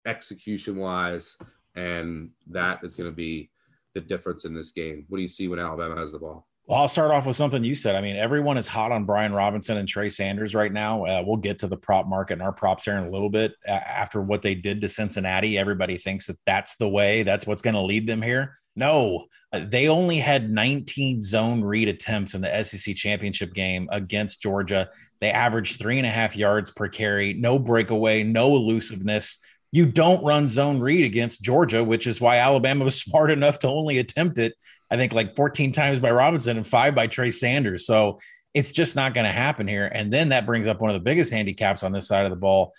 execution 0.05 0.77
wise, 0.77 1.37
and 1.75 2.29
that 2.47 2.83
is 2.83 2.95
going 2.95 3.09
to 3.09 3.15
be 3.15 3.51
the 3.93 4.01
difference 4.01 4.45
in 4.45 4.53
this 4.53 4.71
game. 4.71 5.05
What 5.09 5.17
do 5.17 5.21
you 5.21 5.27
see 5.27 5.47
when 5.47 5.59
Alabama 5.59 5.99
has 5.99 6.13
the 6.13 6.19
ball? 6.19 6.47
Well, 6.67 6.79
I'll 6.79 6.87
start 6.87 7.11
off 7.11 7.27
with 7.27 7.35
something 7.35 7.63
you 7.63 7.75
said. 7.75 7.93
I 7.93 8.01
mean, 8.01 8.15
everyone 8.15 8.57
is 8.57 8.67
hot 8.67 8.91
on 8.91 9.05
Brian 9.05 9.31
Robinson 9.31 9.77
and 9.77 9.87
Trey 9.87 10.09
Sanders 10.09 10.55
right 10.55 10.73
now. 10.73 11.05
Uh, 11.05 11.23
we'll 11.23 11.37
get 11.37 11.59
to 11.59 11.67
the 11.67 11.77
prop 11.77 12.07
market 12.07 12.33
and 12.33 12.41
our 12.41 12.51
props 12.51 12.85
here 12.85 12.97
in 12.97 13.05
a 13.05 13.11
little 13.11 13.29
bit. 13.29 13.53
Uh, 13.67 13.73
after 13.73 14.19
what 14.19 14.41
they 14.41 14.55
did 14.55 14.81
to 14.81 14.89
Cincinnati, 14.89 15.59
everybody 15.59 15.97
thinks 15.97 16.25
that 16.25 16.39
that's 16.47 16.75
the 16.77 16.89
way, 16.89 17.21
that's 17.21 17.45
what's 17.45 17.61
going 17.61 17.75
to 17.75 17.81
lead 17.81 18.07
them 18.07 18.19
here. 18.19 18.57
No, 18.75 19.27
uh, 19.53 19.61
they 19.67 19.89
only 19.89 20.17
had 20.17 20.49
19 20.49 21.21
zone 21.21 21.63
read 21.63 21.87
attempts 21.87 22.33
in 22.33 22.41
the 22.41 22.63
SEC 22.63 22.95
championship 22.95 23.53
game 23.53 23.87
against 23.91 24.41
Georgia. 24.41 24.89
They 25.21 25.29
averaged 25.29 25.77
three 25.77 25.99
and 25.99 26.07
a 26.07 26.09
half 26.09 26.35
yards 26.35 26.71
per 26.71 26.87
carry, 26.87 27.35
no 27.35 27.59
breakaway, 27.59 28.23
no 28.23 28.55
elusiveness. 28.55 29.37
You 29.71 29.85
don't 29.85 30.23
run 30.23 30.47
zone 30.47 30.79
read 30.79 31.05
against 31.05 31.43
Georgia, 31.43 31.83
which 31.83 32.07
is 32.07 32.19
why 32.19 32.37
Alabama 32.37 32.85
was 32.85 32.99
smart 33.01 33.29
enough 33.29 33.59
to 33.59 33.67
only 33.67 33.99
attempt 33.99 34.39
it, 34.39 34.55
I 34.91 34.97
think, 34.97 35.13
like 35.13 35.35
14 35.35 35.71
times 35.71 35.99
by 35.99 36.11
Robinson 36.11 36.57
and 36.57 36.67
five 36.67 36.95
by 36.95 37.07
Trey 37.07 37.31
Sanders. 37.31 37.85
So 37.85 38.19
it's 38.53 38.71
just 38.71 38.95
not 38.95 39.13
going 39.13 39.25
to 39.25 39.31
happen 39.31 39.67
here. 39.67 39.85
And 39.85 40.11
then 40.11 40.29
that 40.29 40.45
brings 40.45 40.67
up 40.67 40.79
one 40.79 40.89
of 40.89 40.93
the 40.93 41.03
biggest 41.03 41.33
handicaps 41.33 41.83
on 41.83 41.91
this 41.91 42.07
side 42.07 42.25
of 42.25 42.29
the 42.29 42.37
ball 42.37 42.73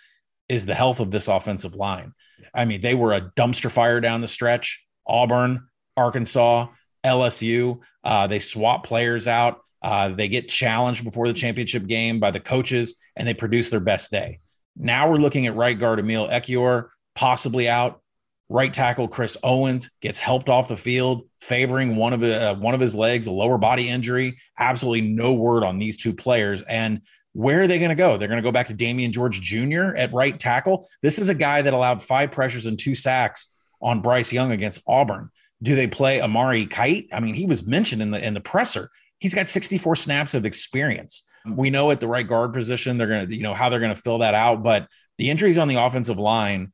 is 0.48 0.64
the 0.64 0.74
health 0.74 1.00
of 1.00 1.10
this 1.10 1.28
offensive 1.28 1.74
line. 1.74 2.12
I 2.54 2.64
mean, 2.64 2.80
they 2.80 2.94
were 2.94 3.12
a 3.12 3.32
dumpster 3.36 3.70
fire 3.70 4.00
down 4.00 4.20
the 4.20 4.28
stretch. 4.28 4.84
Auburn, 5.06 5.68
Arkansas, 5.96 6.68
LSU. 7.04 7.80
Uh, 8.04 8.26
they 8.26 8.38
swap 8.38 8.86
players 8.86 9.28
out. 9.28 9.60
Uh, 9.82 10.08
they 10.08 10.28
get 10.28 10.48
challenged 10.48 11.04
before 11.04 11.28
the 11.28 11.34
championship 11.34 11.86
game 11.86 12.18
by 12.18 12.30
the 12.30 12.40
coaches, 12.40 13.00
and 13.14 13.28
they 13.28 13.34
produce 13.34 13.70
their 13.70 13.80
best 13.80 14.10
day. 14.10 14.40
Now 14.76 15.08
we're 15.08 15.16
looking 15.16 15.46
at 15.46 15.54
right 15.54 15.78
guard 15.78 16.00
Emil 16.00 16.28
Ekiyor 16.28 16.88
possibly 17.14 17.68
out. 17.68 18.00
Right 18.48 18.72
tackle 18.72 19.08
Chris 19.08 19.36
Owens 19.42 19.90
gets 20.00 20.20
helped 20.20 20.48
off 20.48 20.68
the 20.68 20.76
field, 20.76 21.22
favoring 21.40 21.96
one 21.96 22.12
of 22.12 22.22
uh, 22.22 22.54
one 22.54 22.74
of 22.74 22.80
his 22.80 22.94
legs, 22.94 23.26
a 23.26 23.32
lower 23.32 23.58
body 23.58 23.88
injury. 23.88 24.38
Absolutely 24.58 25.00
no 25.00 25.34
word 25.34 25.64
on 25.64 25.78
these 25.78 25.96
two 25.96 26.12
players. 26.12 26.62
And 26.62 27.00
where 27.32 27.62
are 27.62 27.66
they 27.66 27.78
going 27.78 27.90
to 27.90 27.96
go? 27.96 28.16
They're 28.16 28.28
going 28.28 28.42
to 28.42 28.46
go 28.46 28.52
back 28.52 28.68
to 28.68 28.74
Damieon 28.74 29.10
George 29.10 29.40
Jr. 29.40 29.96
at 29.96 30.12
right 30.12 30.38
tackle. 30.38 30.88
This 31.02 31.18
is 31.18 31.28
a 31.28 31.34
guy 31.34 31.60
that 31.60 31.74
allowed 31.74 32.02
five 32.02 32.30
pressures 32.30 32.66
and 32.66 32.78
two 32.78 32.94
sacks 32.94 33.48
on 33.82 34.00
Bryce 34.00 34.32
Young 34.32 34.52
against 34.52 34.82
Auburn. 34.86 35.30
Do 35.62 35.74
they 35.74 35.86
play 35.86 36.20
Amari 36.20 36.66
Kite? 36.66 37.08
I 37.12 37.20
mean, 37.20 37.34
he 37.34 37.46
was 37.46 37.66
mentioned 37.66 38.00
in 38.00 38.10
the 38.10 38.24
in 38.24 38.34
the 38.34 38.40
presser. 38.40 38.90
He's 39.18 39.34
got 39.34 39.48
64 39.48 39.96
snaps 39.96 40.34
of 40.34 40.46
experience. 40.46 41.24
We 41.46 41.70
know 41.70 41.90
at 41.90 42.00
the 42.00 42.08
right 42.08 42.26
guard 42.26 42.52
position, 42.52 42.98
they're 42.98 43.06
going 43.06 43.28
to, 43.28 43.36
you 43.36 43.42
know, 43.42 43.54
how 43.54 43.68
they're 43.68 43.80
going 43.80 43.94
to 43.94 44.00
fill 44.00 44.18
that 44.18 44.34
out. 44.34 44.62
But 44.62 44.88
the 45.18 45.30
injuries 45.30 45.58
on 45.58 45.68
the 45.68 45.76
offensive 45.76 46.18
line, 46.18 46.72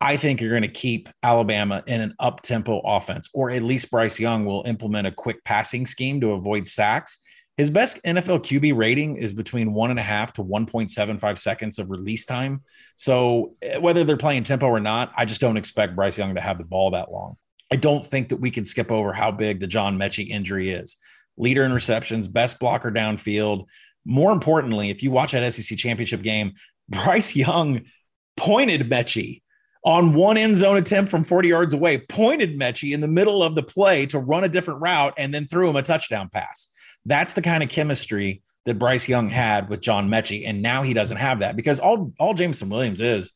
I 0.00 0.16
think 0.16 0.40
you're 0.40 0.50
going 0.50 0.62
to 0.62 0.68
keep 0.68 1.08
Alabama 1.22 1.82
in 1.86 2.00
an 2.00 2.14
up 2.18 2.40
tempo 2.40 2.80
offense, 2.80 3.28
or 3.34 3.50
at 3.50 3.62
least 3.62 3.90
Bryce 3.90 4.18
Young 4.18 4.46
will 4.46 4.62
implement 4.66 5.06
a 5.06 5.12
quick 5.12 5.44
passing 5.44 5.84
scheme 5.84 6.20
to 6.22 6.32
avoid 6.32 6.66
sacks. 6.66 7.18
His 7.58 7.70
best 7.70 8.02
NFL 8.04 8.40
QB 8.40 8.74
rating 8.74 9.16
is 9.16 9.34
between 9.34 9.74
one 9.74 9.90
and 9.90 9.98
a 9.98 10.02
half 10.02 10.32
to 10.34 10.42
1.75 10.42 11.38
seconds 11.38 11.78
of 11.78 11.90
release 11.90 12.24
time. 12.24 12.62
So 12.96 13.54
eh, 13.60 13.76
whether 13.76 14.02
they're 14.02 14.16
playing 14.16 14.44
tempo 14.44 14.66
or 14.66 14.80
not, 14.80 15.12
I 15.14 15.26
just 15.26 15.42
don't 15.42 15.58
expect 15.58 15.94
Bryce 15.94 16.16
Young 16.16 16.34
to 16.34 16.40
have 16.40 16.56
the 16.56 16.64
ball 16.64 16.92
that 16.92 17.12
long. 17.12 17.36
I 17.70 17.76
don't 17.76 18.02
think 18.04 18.30
that 18.30 18.40
we 18.40 18.50
can 18.50 18.64
skip 18.64 18.90
over 18.90 19.12
how 19.12 19.30
big 19.30 19.60
the 19.60 19.66
John 19.66 19.98
Metchie 19.98 20.28
injury 20.28 20.70
is. 20.70 20.96
Leader 21.36 21.64
in 21.64 21.72
receptions, 21.72 22.26
best 22.26 22.58
blocker 22.58 22.90
downfield. 22.90 23.66
More 24.06 24.32
importantly, 24.32 24.88
if 24.88 25.02
you 25.02 25.10
watch 25.10 25.32
that 25.32 25.52
SEC 25.52 25.76
championship 25.76 26.22
game, 26.22 26.52
Bryce 26.88 27.36
Young 27.36 27.82
pointed 28.38 28.88
Metchie 28.88 29.42
on 29.84 30.12
one 30.12 30.36
end 30.36 30.56
zone 30.56 30.76
attempt 30.76 31.10
from 31.10 31.24
40 31.24 31.48
yards 31.48 31.74
away, 31.74 31.98
pointed 31.98 32.58
Metchie 32.58 32.92
in 32.92 33.00
the 33.00 33.08
middle 33.08 33.42
of 33.42 33.54
the 33.54 33.62
play 33.62 34.06
to 34.06 34.18
run 34.18 34.44
a 34.44 34.48
different 34.48 34.80
route 34.80 35.14
and 35.16 35.32
then 35.32 35.46
threw 35.46 35.70
him 35.70 35.76
a 35.76 35.82
touchdown 35.82 36.28
pass. 36.28 36.68
That's 37.06 37.32
the 37.32 37.42
kind 37.42 37.62
of 37.62 37.70
chemistry 37.70 38.42
that 38.66 38.78
Bryce 38.78 39.08
Young 39.08 39.28
had 39.28 39.70
with 39.70 39.80
John 39.80 40.08
Metchie. 40.08 40.46
And 40.46 40.60
now 40.60 40.82
he 40.82 40.92
doesn't 40.92 41.16
have 41.16 41.40
that 41.40 41.56
because 41.56 41.80
all, 41.80 42.12
all 42.18 42.34
Jameson 42.34 42.68
Williams 42.68 43.00
is, 43.00 43.30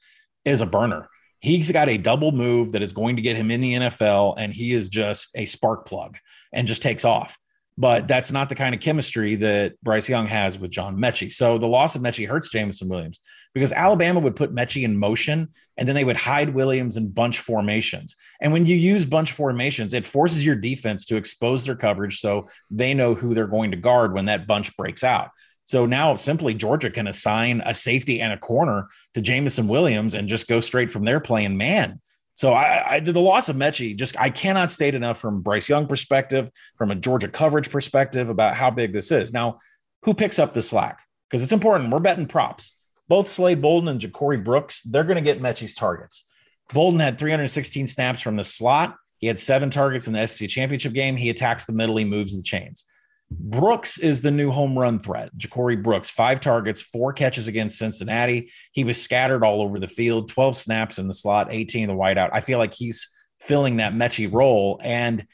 is 0.45 0.61
a 0.61 0.67
burner. 0.67 1.09
He's 1.41 1.73
got 1.73 1.89
a 1.89 1.99
double 1.99 2.33
move 2.33 2.73
that 2.73 2.83
is 2.83 2.93
going 2.93 3.17
to 3.17 3.23
get 3.23 3.37
him 3.37 3.51
in 3.51 3.61
the 3.61 3.75
NFL, 3.75 4.37
and 4.39 4.53
he 4.53 4.73
is 4.73 4.89
just 4.89 5.31
a 5.35 5.45
spark 5.45 5.87
plug 5.87 6.17
and 6.53 6.67
just 6.67 6.81
takes 6.81 7.05
off. 7.05 7.39
But 7.77 8.09
that's 8.09 8.33
not 8.33 8.49
the 8.49 8.55
kind 8.55 8.75
of 8.75 8.81
chemistry 8.81 9.35
that 9.37 9.75
Bryce 9.83 10.09
Young 10.09 10.27
has 10.27 10.59
with 10.59 10.71
John 10.71 10.97
Metchie. 10.97 11.31
So 11.31 11.59
the 11.59 11.67
loss 11.67 11.97
of 11.97 12.03
Metchie 12.03 12.27
hurts 12.27 12.49
Jameson 12.49 12.89
Williams 12.89 13.21
because 13.55 13.73
Alabama 13.73 14.21
would 14.21 14.37
put 14.37 14.55
Metchie 14.55 14.83
in 14.83 14.99
motion 14.99 15.49
and 15.77 15.89
then 15.89 15.95
they 15.95 16.05
would 16.05 16.17
hide 16.17 16.51
Williams 16.51 16.97
in 16.97 17.11
bunch 17.11 17.39
formations. 17.39 18.17
And 18.41 18.53
when 18.53 18.67
you 18.67 18.77
use 18.77 19.05
bunch 19.05 19.33
formations, 19.33 19.95
it 19.95 20.05
forces 20.05 20.45
your 20.45 20.57
defense 20.57 21.07
to 21.07 21.17
expose 21.17 21.65
their 21.65 21.77
coverage 21.77 22.21
so 22.21 22.49
they 22.71 22.93
know 22.93 23.15
who 23.15 23.35
they're 23.35 23.47
going 23.47 23.71
to 23.71 23.77
guard 23.77 24.13
when 24.13 24.27
that 24.27 24.47
bunch 24.47 24.77
breaks 24.77 25.05
out. 25.05 25.31
So 25.65 25.87
now 25.87 26.17
simply 26.17 26.53
Georgia 26.53 26.91
can 26.91 27.07
assign 27.07 27.63
a 27.65 27.75
safety 27.75 28.21
and 28.21 28.33
a 28.33 28.39
corner 28.39 28.89
to 29.15 29.21
Jameson 29.21 29.69
Williams 29.69 30.15
and 30.15 30.29
just 30.29 30.49
go 30.49 30.61
straight 30.61 30.91
from 30.91 31.05
there 31.05 31.21
playing 31.21 31.57
man. 31.57 32.01
So 32.35 32.53
I, 32.53 32.95
I 32.95 33.01
the 33.01 33.19
loss 33.21 33.49
of 33.49 33.57
Metchie 33.57 33.97
just 33.97 34.19
I 34.21 34.29
cannot 34.29 34.73
state 34.73 34.95
enough 34.95 35.19
from 35.19 35.41
Bryce 35.41 35.69
Young 35.69 35.87
perspective, 35.87 36.51
from 36.77 36.91
a 36.91 36.97
Georgia 36.97 37.29
coverage 37.29 37.71
perspective 37.71 38.29
about 38.29 38.57
how 38.57 38.71
big 38.71 38.93
this 38.93 39.13
is. 39.13 39.33
Now, 39.33 39.59
who 40.03 40.15
picks 40.15 40.39
up 40.39 40.53
the 40.53 40.61
slack? 40.61 41.01
Because 41.31 41.43
it's 41.43 41.53
important. 41.53 41.91
We're 41.91 42.01
betting 42.01 42.27
props. 42.27 42.74
Both 43.09 43.29
Slade 43.29 43.61
Bolden 43.61 43.89
and 43.89 44.01
Ja'Corey 44.01 44.43
Brooks, 44.43 44.83
they're 44.83 45.05
going 45.05 45.17
to 45.17 45.23
get 45.23 45.41
Metchie's 45.41 45.75
targets. 45.75 46.27
Bolden 46.73 47.01
had 47.01 47.19
316 47.19 47.87
snaps 47.87 48.21
from 48.21 48.37
the 48.37 48.45
slot. 48.45 48.97
He 49.19 49.27
had 49.27 49.39
seven 49.39 49.71
targets 49.71 50.07
in 50.07 50.13
the 50.13 50.27
SEC 50.27 50.49
championship 50.49 50.93
game. 50.93 51.17
He 51.17 51.31
attacks 51.31 51.67
the 51.67 51.73
middle, 51.73 51.97
he 51.97 52.05
moves 52.05 52.37
the 52.37 52.43
chains. 52.43 52.85
Brooks 53.31 53.99
is 53.99 54.21
the 54.21 54.31
new 54.31 54.51
home 54.51 54.79
run 54.79 54.99
threat. 54.99 55.31
Ja'Corey 55.37 55.83
Brooks, 55.83 56.11
five 56.11 56.41
targets, 56.41 56.83
four 56.83 57.13
catches 57.13 57.49
against 57.49 57.79
Cincinnati. 57.79 58.51
He 58.73 58.85
was 58.85 59.03
scattered 59.03 59.45
all 59.45 59.61
over 59.61 59.79
the 59.79 59.89
field, 59.89 60.29
12 60.29 60.57
snaps 60.57 60.99
in 60.99 61.09
the 61.09 61.15
slot, 61.15 61.49
18 61.51 61.85
in 61.85 61.89
the 61.89 62.01
whiteout. 62.01 62.31
I 62.33 62.41
feel 62.41 62.59
like 62.59 62.75
he's 62.75 63.09
filling 63.41 63.79
that 63.79 63.95
Metchie 63.95 64.33
role. 64.33 64.81
And 64.83 65.27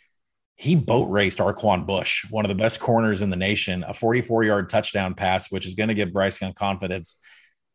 he 0.57 0.77
boat 0.77 1.11
raced 1.11 1.39
Arquon 1.39 1.87
Bush, 1.87 2.27
one 2.31 2.45
of 2.45 2.49
the 2.49 2.55
best 2.55 2.81
corners 2.81 3.23
in 3.23 3.31
the 3.31 3.37
nation, 3.37 3.85
a 3.87 3.95
44 3.95 4.45
yard 4.45 4.69
touchdown 4.69 5.15
pass, 5.15 5.51
which 5.51 5.67
is 5.67 5.75
going 5.75 5.89
to 5.89 5.95
give 5.95 6.13
Bryce 6.13 6.41
Young 6.41 6.53
confidence 6.53 7.21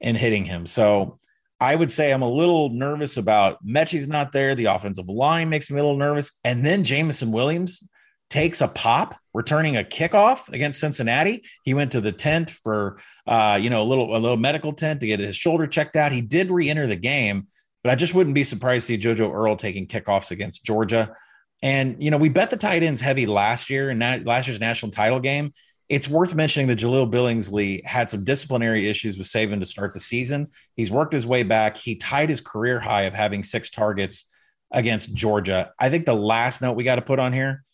in 0.05 0.15
hitting 0.15 0.45
him. 0.45 0.65
So 0.65 1.19
I 1.59 1.75
would 1.75 1.91
say 1.91 2.13
I'm 2.13 2.21
a 2.21 2.29
little 2.29 2.69
nervous 2.69 3.17
about 3.17 3.65
Metchie's 3.65 4.07
not 4.07 4.31
there. 4.31 4.55
The 4.55 4.65
offensive 4.65 5.09
line 5.09 5.49
makes 5.49 5.69
me 5.69 5.79
a 5.79 5.83
little 5.83 5.97
nervous. 5.97 6.31
And 6.43 6.63
then 6.63 6.83
Jameson 6.83 7.31
Williams 7.31 7.89
takes 8.29 8.61
a 8.61 8.67
pop 8.67 9.15
returning 9.33 9.77
a 9.77 9.83
kickoff 9.83 10.47
against 10.49 10.79
Cincinnati. 10.79 11.43
He 11.63 11.73
went 11.73 11.91
to 11.93 12.01
the 12.01 12.11
tent 12.11 12.51
for 12.51 12.99
uh, 13.25 13.57
you 13.61 13.69
know 13.69 13.81
a 13.81 13.87
little 13.87 14.15
a 14.15 14.19
little 14.19 14.37
medical 14.37 14.73
tent 14.73 14.99
to 15.01 15.07
get 15.07 15.19
his 15.19 15.35
shoulder 15.35 15.65
checked 15.65 15.95
out. 15.95 16.11
He 16.11 16.21
did 16.21 16.51
re-enter 16.51 16.87
the 16.87 16.95
game, 16.95 17.47
but 17.83 17.91
I 17.91 17.95
just 17.95 18.13
wouldn't 18.13 18.35
be 18.35 18.43
surprised 18.43 18.87
to 18.87 18.93
see 18.93 18.99
JoJo 18.99 19.33
Earle 19.33 19.57
taking 19.57 19.87
kickoffs 19.87 20.31
against 20.31 20.65
Georgia. 20.65 21.15
And 21.63 22.01
you 22.03 22.11
know 22.11 22.17
we 22.17 22.29
bet 22.29 22.49
the 22.49 22.57
tight 22.57 22.83
ends 22.83 23.01
heavy 23.01 23.25
last 23.25 23.69
year 23.69 23.89
in 23.89 23.99
that 23.99 24.25
last 24.25 24.47
year's 24.47 24.59
national 24.59 24.91
title 24.91 25.19
game. 25.19 25.51
It's 25.87 26.09
worth 26.09 26.33
mentioning 26.33 26.67
that 26.69 26.79
Jahleel 26.79 27.11
Billingsley 27.11 27.85
had 27.85 28.09
some 28.09 28.23
disciplinary 28.23 28.89
issues 28.89 29.17
with 29.17 29.27
Saban 29.27 29.59
to 29.59 29.65
start 29.65 29.93
the 29.93 29.99
season. 29.99 30.47
He's 30.75 30.89
worked 30.89 31.13
his 31.13 31.27
way 31.27 31.43
back. 31.43 31.77
He 31.77 31.95
tied 31.95 32.29
his 32.29 32.41
career 32.41 32.79
high 32.79 33.03
of 33.03 33.13
having 33.13 33.43
six 33.43 33.69
targets 33.69 34.31
against 34.71 35.13
Georgia. 35.13 35.71
I 35.79 35.89
think 35.89 36.05
the 36.05 36.15
last 36.15 36.61
note 36.61 36.73
we 36.73 36.83
got 36.83 36.95
to 36.95 37.01
put 37.01 37.19
on 37.19 37.33
here 37.33 37.65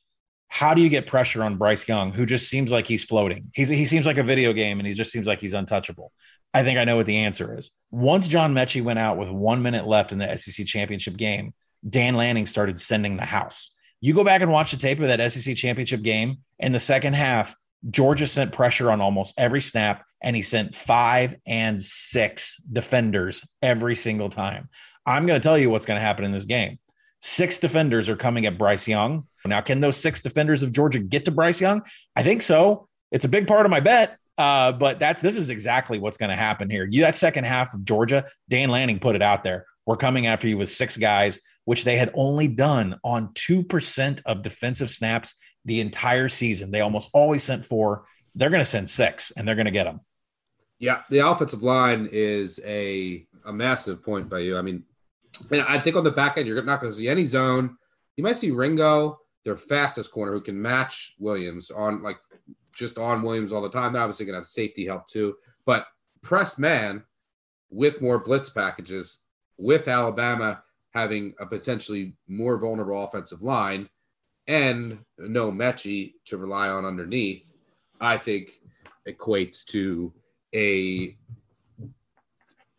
how 0.54 0.74
do 0.74 0.82
you 0.82 0.90
get 0.90 1.08
pressure 1.08 1.46
on 1.46 1.56
Bryce 1.56 1.88
Young, 1.88 2.12
who 2.12 2.26
just 2.26 2.50
seems 2.50 2.74
like 2.74 2.86
he's 2.86 3.06
floating? 3.06 3.50
He's, 3.54 3.70
he 3.70 3.86
seems 3.86 4.06
like 4.06 4.18
a 4.18 4.24
video 4.24 4.52
game 4.52 4.80
and 4.80 4.88
he 4.88 4.94
just 4.94 5.10
seems 5.10 5.26
like 5.26 5.40
he's 5.40 5.54
untouchable. 5.54 6.12
I 6.54 6.62
think 6.62 6.78
I 6.78 6.84
know 6.84 6.98
what 6.98 7.06
the 7.06 7.20
answer 7.20 7.58
is. 7.58 7.72
Once 7.90 8.28
John 8.28 8.54
Metchie 8.54 8.84
went 8.84 9.00
out 9.00 9.18
with 9.18 9.30
one 9.30 9.62
minute 9.62 9.88
left 9.88 10.12
in 10.12 10.18
the 10.18 10.36
SEC 10.36 10.66
championship 10.66 11.16
game, 11.16 11.54
Dan 11.90 12.16
Lanning 12.16 12.46
started 12.46 12.82
sending 12.82 13.16
the 13.16 13.24
house. 13.24 13.74
You 14.02 14.14
go 14.14 14.26
back 14.26 14.42
and 14.42 14.52
watch 14.52 14.72
the 14.72 14.78
tape 14.78 15.00
of 15.00 15.08
that 15.08 15.32
SEC 15.32 15.56
championship 15.56 16.02
game. 16.02 16.40
In 16.60 16.74
the 16.74 16.82
second 16.82 17.14
half, 17.14 17.56
Georgia 17.90 18.28
sent 18.28 18.54
pressure 18.54 18.92
on 18.92 19.02
almost 19.02 19.40
every 19.40 19.62
snap, 19.62 20.04
and 20.22 20.36
he 20.36 20.42
sent 20.42 20.76
five 20.76 21.36
and 21.48 21.82
six 21.82 22.58
defenders 22.72 23.48
every 23.62 23.96
single 23.96 24.30
time. 24.30 24.70
I'm 25.06 25.26
going 25.26 25.40
to 25.40 25.44
tell 25.44 25.58
you 25.58 25.70
what's 25.70 25.86
going 25.86 25.98
to 25.98 26.06
happen 26.06 26.24
in 26.24 26.32
this 26.32 26.46
game. 26.46 26.78
Six 27.22 27.58
defenders 27.58 28.10
are 28.10 28.16
coming 28.16 28.46
at 28.46 28.58
Bryce 28.58 28.88
Young. 28.88 29.28
Now, 29.46 29.62
can 29.62 29.80
those 29.80 29.98
six 29.98 30.22
defenders 30.22 30.64
of 30.64 30.72
Georgia 30.72 31.00
get 31.00 31.26
to 31.26 31.32
Bryce 31.32 31.60
Young? 31.60 31.82
I 32.16 32.24
think 32.24 32.42
so. 32.42 32.88
It's 33.12 33.26
a 33.26 33.30
big 33.30 33.48
part 33.48 33.66
of 33.66 33.72
my 33.72 33.80
bet. 33.80 34.18
Uh, 34.38 34.72
but 34.72 35.00
that's 35.00 35.22
this 35.22 35.38
is 35.38 35.50
exactly 35.50 36.00
what's 36.00 36.18
going 36.18 36.30
to 36.30 36.36
happen 36.36 36.70
here. 36.70 36.88
You 36.90 37.02
that 37.02 37.16
second 37.16 37.44
half 37.44 37.74
of 37.74 37.84
Georgia, 37.84 38.26
Dan 38.50 38.70
Lanning 38.70 39.00
put 39.00 39.16
it 39.16 39.22
out 39.22 39.44
there. 39.44 39.66
We're 39.86 39.98
coming 39.98 40.26
after 40.26 40.48
you 40.48 40.58
with 40.58 40.70
six 40.70 40.98
guys, 40.98 41.40
which 41.66 41.84
they 41.84 41.98
had 41.98 42.12
only 42.14 42.48
done 42.48 43.00
on 43.04 43.32
two 43.34 43.62
percent 43.64 44.22
of 44.26 44.42
defensive 44.42 44.90
snaps 44.90 45.36
the 45.66 45.80
entire 45.80 46.30
season. 46.30 46.72
They 46.72 46.82
almost 46.82 47.10
always 47.14 47.44
sent 47.44 47.66
four. 47.66 48.06
They're 48.36 48.50
going 48.50 48.62
to 48.62 48.66
send 48.66 48.90
six, 48.90 49.32
and 49.32 49.48
they're 49.48 49.56
going 49.56 49.66
to 49.66 49.72
get 49.72 49.86
them. 49.86 50.02
Yeah, 50.80 51.02
the 51.10 51.20
offensive 51.20 51.64
line 51.64 52.10
is 52.12 52.60
a 52.66 53.28
a 53.46 53.54
massive 53.54 54.04
point 54.04 54.30
by 54.30 54.40
you. 54.40 54.58
I 54.58 54.62
mean, 54.62 54.84
and 55.52 55.62
I 55.62 55.80
think 55.80 55.96
on 55.96 56.04
the 56.04 56.12
back 56.12 56.38
end, 56.38 56.48
you're 56.48 56.62
not 56.64 56.82
going 56.82 56.92
to 56.92 56.98
see 56.98 57.08
any 57.08 57.26
zone. 57.26 57.78
You 58.16 58.24
might 58.24 58.38
see 58.38 58.52
Ringo, 58.52 59.20
their 59.46 59.58
fastest 59.58 60.12
corner, 60.12 60.32
who 60.32 60.42
can 60.42 60.62
match 60.62 61.16
Williams 61.20 61.72
on 61.72 62.02
like 62.02 62.18
just 62.74 62.98
on 62.98 63.22
Williams 63.22 63.54
all 63.54 63.62
the 63.62 63.70
time. 63.70 63.94
They're 63.94 64.02
obviously 64.02 64.26
going 64.26 64.34
to 64.34 64.40
have 64.40 64.46
safety 64.46 64.86
help 64.86 65.08
too. 65.08 65.36
But 65.66 65.86
press 66.22 66.58
man 66.58 67.04
with 67.70 68.02
more 68.02 68.20
blitz 68.20 68.50
packages, 68.50 69.18
with 69.58 69.88
Alabama 69.88 70.64
having 70.94 71.34
a 71.40 71.46
potentially 71.46 72.14
more 72.28 72.58
vulnerable 72.58 73.04
offensive 73.04 73.42
line 73.42 73.90
and 74.48 75.00
no 75.18 75.52
Metchie 75.52 76.14
to 76.26 76.38
rely 76.38 76.70
on 76.70 76.86
underneath, 76.86 77.48
I 78.00 78.18
think 78.18 78.52
equates 79.08 79.64
to 79.66 80.14
a 80.54 81.18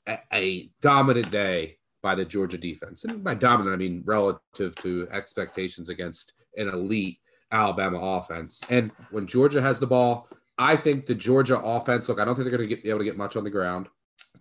a, 0.09 0.19
a 0.33 0.71
dominant 0.81 1.31
day 1.31 1.79
by 2.03 2.15
the 2.15 2.25
Georgia 2.25 2.59
defense. 2.59 3.05
And 3.05 3.23
by 3.23 3.35
dominant, 3.35 3.75
I 3.75 3.77
mean 3.77 4.03
relative 4.05 4.75
to 4.77 5.09
expectations 5.13 5.89
against 5.89 6.33
an 6.57 6.69
elite 6.69 7.19
Alabama 7.53 7.99
offense. 7.99 8.63
And 8.69 8.91
when 9.11 9.27
Georgia 9.27 9.63
has 9.63 9.79
the 9.79 9.87
ball, 9.87 10.29
I 10.59 10.77
think 10.77 11.07
the 11.07 11.15
Georgia 11.15 11.59
offense, 11.61 12.09
look, 12.09 12.21
I 12.21 12.25
don't 12.25 12.35
think 12.35 12.49
they're 12.49 12.57
going 12.57 12.69
to 12.69 12.77
be 12.77 12.89
able 12.89 12.99
to 12.99 13.05
get 13.05 13.17
much 13.17 13.37
on 13.37 13.45
the 13.45 13.51
ground, 13.51 13.89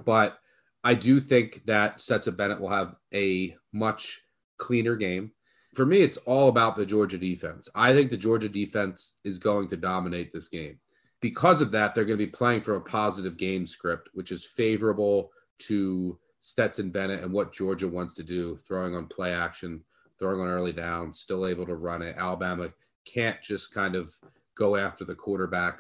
but 0.06 0.40
I 0.84 0.96
do 0.96 1.20
think 1.20 1.66
that 1.66 2.02
Stetson 2.02 2.36
Bennett 2.36 2.60
will 2.60 2.70
have 2.70 2.96
a 3.14 3.56
much 3.72 4.22
cleaner 4.58 4.96
game. 4.96 5.32
For 5.74 5.86
me, 5.86 6.02
it's 6.02 6.18
all 6.18 6.50
about 6.50 6.76
the 6.76 6.86
Georgia 6.86 7.18
defense. 7.18 7.70
I 7.74 7.94
think 7.94 8.10
the 8.10 8.18
Georgia 8.18 8.50
defense 8.50 9.16
is 9.24 9.40
going 9.40 9.70
to 9.70 9.78
dominate 9.78 10.34
this 10.34 10.48
game. 10.48 10.80
Because 11.22 11.62
of 11.62 11.72
that, 11.72 11.94
they're 11.94 12.06
going 12.06 12.18
to 12.18 12.26
be 12.26 12.32
playing 12.32 12.62
for 12.62 12.76
a 12.76 12.82
positive 12.82 13.38
game 13.38 13.66
script, 13.68 14.10
which 14.14 14.32
is 14.32 14.44
favorable 14.44 15.32
to 15.60 16.18
Stetson 16.42 16.90
Bennett 16.90 17.24
and 17.24 17.32
what 17.32 17.54
Georgia 17.54 17.88
wants 17.88 18.16
to 18.16 18.24
do, 18.24 18.58
throwing 18.68 18.96
on 18.96 19.06
play 19.06 19.32
action, 19.32 19.84
throwing 20.18 20.42
on 20.42 20.48
early 20.48 20.74
down, 20.74 21.14
still 21.14 21.46
able 21.46 21.66
to 21.68 21.76
run 21.76 22.02
it. 22.02 22.16
Alabama 22.18 22.70
can't 23.06 23.42
just 23.42 23.74
kind 23.74 23.96
of 23.96 24.16
go 24.56 24.76
after 24.76 25.06
the 25.06 25.16
quarterback 25.16 25.80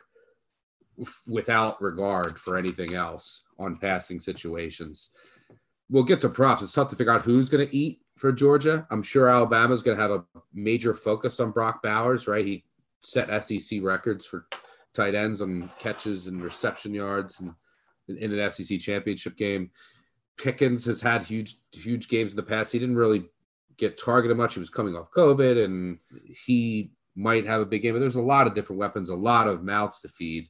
without 1.27 1.81
regard 1.81 2.39
for 2.39 2.57
anything 2.57 2.93
else 2.93 3.43
on 3.57 3.75
passing 3.75 4.19
situations. 4.19 5.09
We'll 5.89 6.03
get 6.03 6.21
to 6.21 6.29
props. 6.29 6.61
It's 6.61 6.73
tough 6.73 6.89
to 6.91 6.95
figure 6.95 7.13
out 7.13 7.23
who's 7.23 7.49
going 7.49 7.67
to 7.67 7.75
eat 7.75 8.00
for 8.17 8.31
Georgia. 8.31 8.87
I'm 8.91 9.03
sure 9.03 9.29
Alabama's 9.29 9.83
going 9.83 9.97
to 9.97 10.01
have 10.01 10.11
a 10.11 10.23
major 10.53 10.93
focus 10.93 11.39
on 11.39 11.51
Brock 11.51 11.81
Bowers, 11.81 12.27
right? 12.27 12.45
He 12.45 12.63
set 13.01 13.43
SEC 13.43 13.79
records 13.81 14.25
for 14.25 14.47
tight 14.93 15.15
ends 15.15 15.41
on 15.41 15.69
catches 15.79 16.27
and 16.27 16.43
reception 16.43 16.93
yards 16.93 17.39
and 17.39 17.55
in 18.07 18.37
an 18.37 18.51
SEC 18.51 18.79
championship 18.79 19.37
game. 19.37 19.71
Pickens 20.37 20.85
has 20.85 21.01
had 21.01 21.23
huge, 21.23 21.55
huge 21.71 22.07
games 22.07 22.31
in 22.31 22.35
the 22.37 22.43
past. 22.43 22.71
He 22.71 22.79
didn't 22.79 22.95
really 22.95 23.25
get 23.77 23.97
targeted 23.97 24.37
much. 24.37 24.53
He 24.53 24.59
was 24.59 24.69
coming 24.69 24.95
off 24.95 25.11
COVID 25.11 25.63
and 25.63 25.99
he 26.45 26.91
might 27.15 27.45
have 27.45 27.61
a 27.61 27.65
big 27.65 27.81
game. 27.81 27.93
But 27.93 27.99
there's 27.99 28.15
a 28.15 28.21
lot 28.21 28.47
of 28.47 28.53
different 28.53 28.79
weapons, 28.79 29.09
a 29.09 29.15
lot 29.15 29.47
of 29.47 29.63
mouths 29.63 30.01
to 30.01 30.09
feed. 30.09 30.49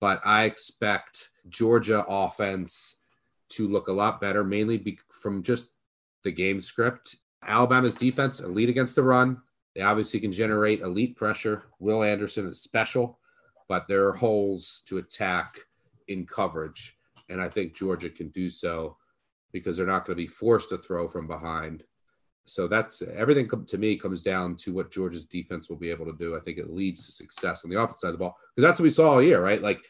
But 0.00 0.20
I 0.24 0.44
expect 0.44 1.30
Georgia 1.48 2.04
offense 2.08 2.96
to 3.50 3.68
look 3.68 3.88
a 3.88 3.92
lot 3.92 4.20
better, 4.20 4.42
mainly 4.42 4.78
be, 4.78 4.98
from 5.12 5.42
just 5.42 5.68
the 6.24 6.32
game 6.32 6.60
script. 6.60 7.16
Alabama's 7.44 7.96
defense, 7.96 8.40
elite 8.40 8.68
against 8.68 8.94
the 8.94 9.02
run. 9.02 9.40
They 9.74 9.82
obviously 9.82 10.20
can 10.20 10.32
generate 10.32 10.80
elite 10.80 11.16
pressure. 11.16 11.64
Will 11.78 12.02
Anderson 12.02 12.46
is 12.46 12.62
special, 12.62 13.18
but 13.68 13.88
there 13.88 14.06
are 14.06 14.12
holes 14.12 14.82
to 14.86 14.98
attack 14.98 15.56
in 16.08 16.26
coverage. 16.26 16.96
And 17.28 17.40
I 17.40 17.48
think 17.48 17.74
Georgia 17.74 18.10
can 18.10 18.28
do 18.28 18.50
so 18.50 18.96
because 19.52 19.76
they're 19.76 19.86
not 19.86 20.04
going 20.04 20.16
to 20.16 20.22
be 20.22 20.28
forced 20.28 20.70
to 20.70 20.78
throw 20.78 21.08
from 21.08 21.26
behind. 21.26 21.84
So 22.44 22.66
that's 22.66 23.02
everything 23.02 23.48
to 23.48 23.78
me 23.78 23.96
comes 23.96 24.22
down 24.22 24.56
to 24.56 24.72
what 24.72 24.90
Georgia's 24.90 25.24
defense 25.24 25.70
will 25.70 25.76
be 25.76 25.90
able 25.90 26.06
to 26.06 26.16
do. 26.18 26.36
I 26.36 26.40
think 26.40 26.58
it 26.58 26.72
leads 26.72 27.04
to 27.06 27.12
success 27.12 27.64
on 27.64 27.70
the 27.70 27.80
offense 27.80 28.00
side 28.00 28.08
of 28.08 28.14
the 28.14 28.18
ball 28.18 28.36
because 28.54 28.68
that's 28.68 28.80
what 28.80 28.84
we 28.84 28.90
saw 28.90 29.12
all 29.12 29.22
year, 29.22 29.42
right? 29.42 29.62
Like 29.62 29.80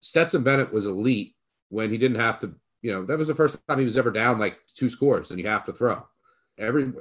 Stetson 0.00 0.42
Bennett 0.42 0.72
was 0.72 0.86
elite 0.86 1.34
when 1.68 1.90
he 1.90 1.98
didn't 1.98 2.20
have 2.20 2.38
to, 2.40 2.54
you 2.82 2.92
know, 2.92 3.04
that 3.04 3.18
was 3.18 3.28
the 3.28 3.34
first 3.34 3.58
time 3.68 3.78
he 3.78 3.84
was 3.84 3.98
ever 3.98 4.10
down 4.10 4.38
like 4.38 4.58
two 4.74 4.88
scores 4.88 5.30
and 5.30 5.40
you 5.40 5.46
have 5.48 5.64
to 5.64 5.72
throw. 5.72 6.06
Every 6.58 6.92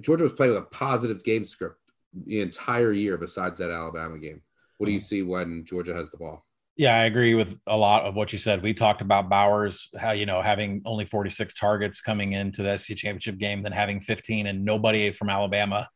Georgia 0.00 0.22
was 0.22 0.32
playing 0.32 0.54
with 0.54 0.62
a 0.62 0.66
positive 0.66 1.24
game 1.24 1.44
script 1.44 1.78
the 2.26 2.40
entire 2.40 2.92
year 2.92 3.16
besides 3.16 3.58
that 3.58 3.70
Alabama 3.70 4.18
game. 4.18 4.42
What 4.78 4.86
do 4.86 4.92
you 4.92 5.00
see 5.00 5.22
when 5.22 5.64
Georgia 5.64 5.94
has 5.94 6.10
the 6.10 6.16
ball? 6.16 6.46
Yeah, 6.76 6.94
I 6.94 7.04
agree 7.04 7.34
with 7.34 7.58
a 7.66 7.76
lot 7.76 8.04
of 8.04 8.14
what 8.14 8.32
you 8.32 8.38
said. 8.38 8.62
We 8.62 8.72
talked 8.72 9.02
about 9.02 9.28
Bowers, 9.28 9.90
how 9.98 10.12
you 10.12 10.26
know 10.26 10.40
having 10.40 10.80
only 10.86 11.04
46 11.04 11.52
targets 11.54 12.00
coming 12.00 12.32
into 12.32 12.62
the 12.62 12.76
SEC 12.78 12.96
championship 12.96 13.38
game, 13.38 13.62
then 13.62 13.72
having 13.72 14.00
15, 14.00 14.46
and 14.46 14.64
nobody 14.64 15.12
from 15.12 15.28
Alabama 15.28 15.88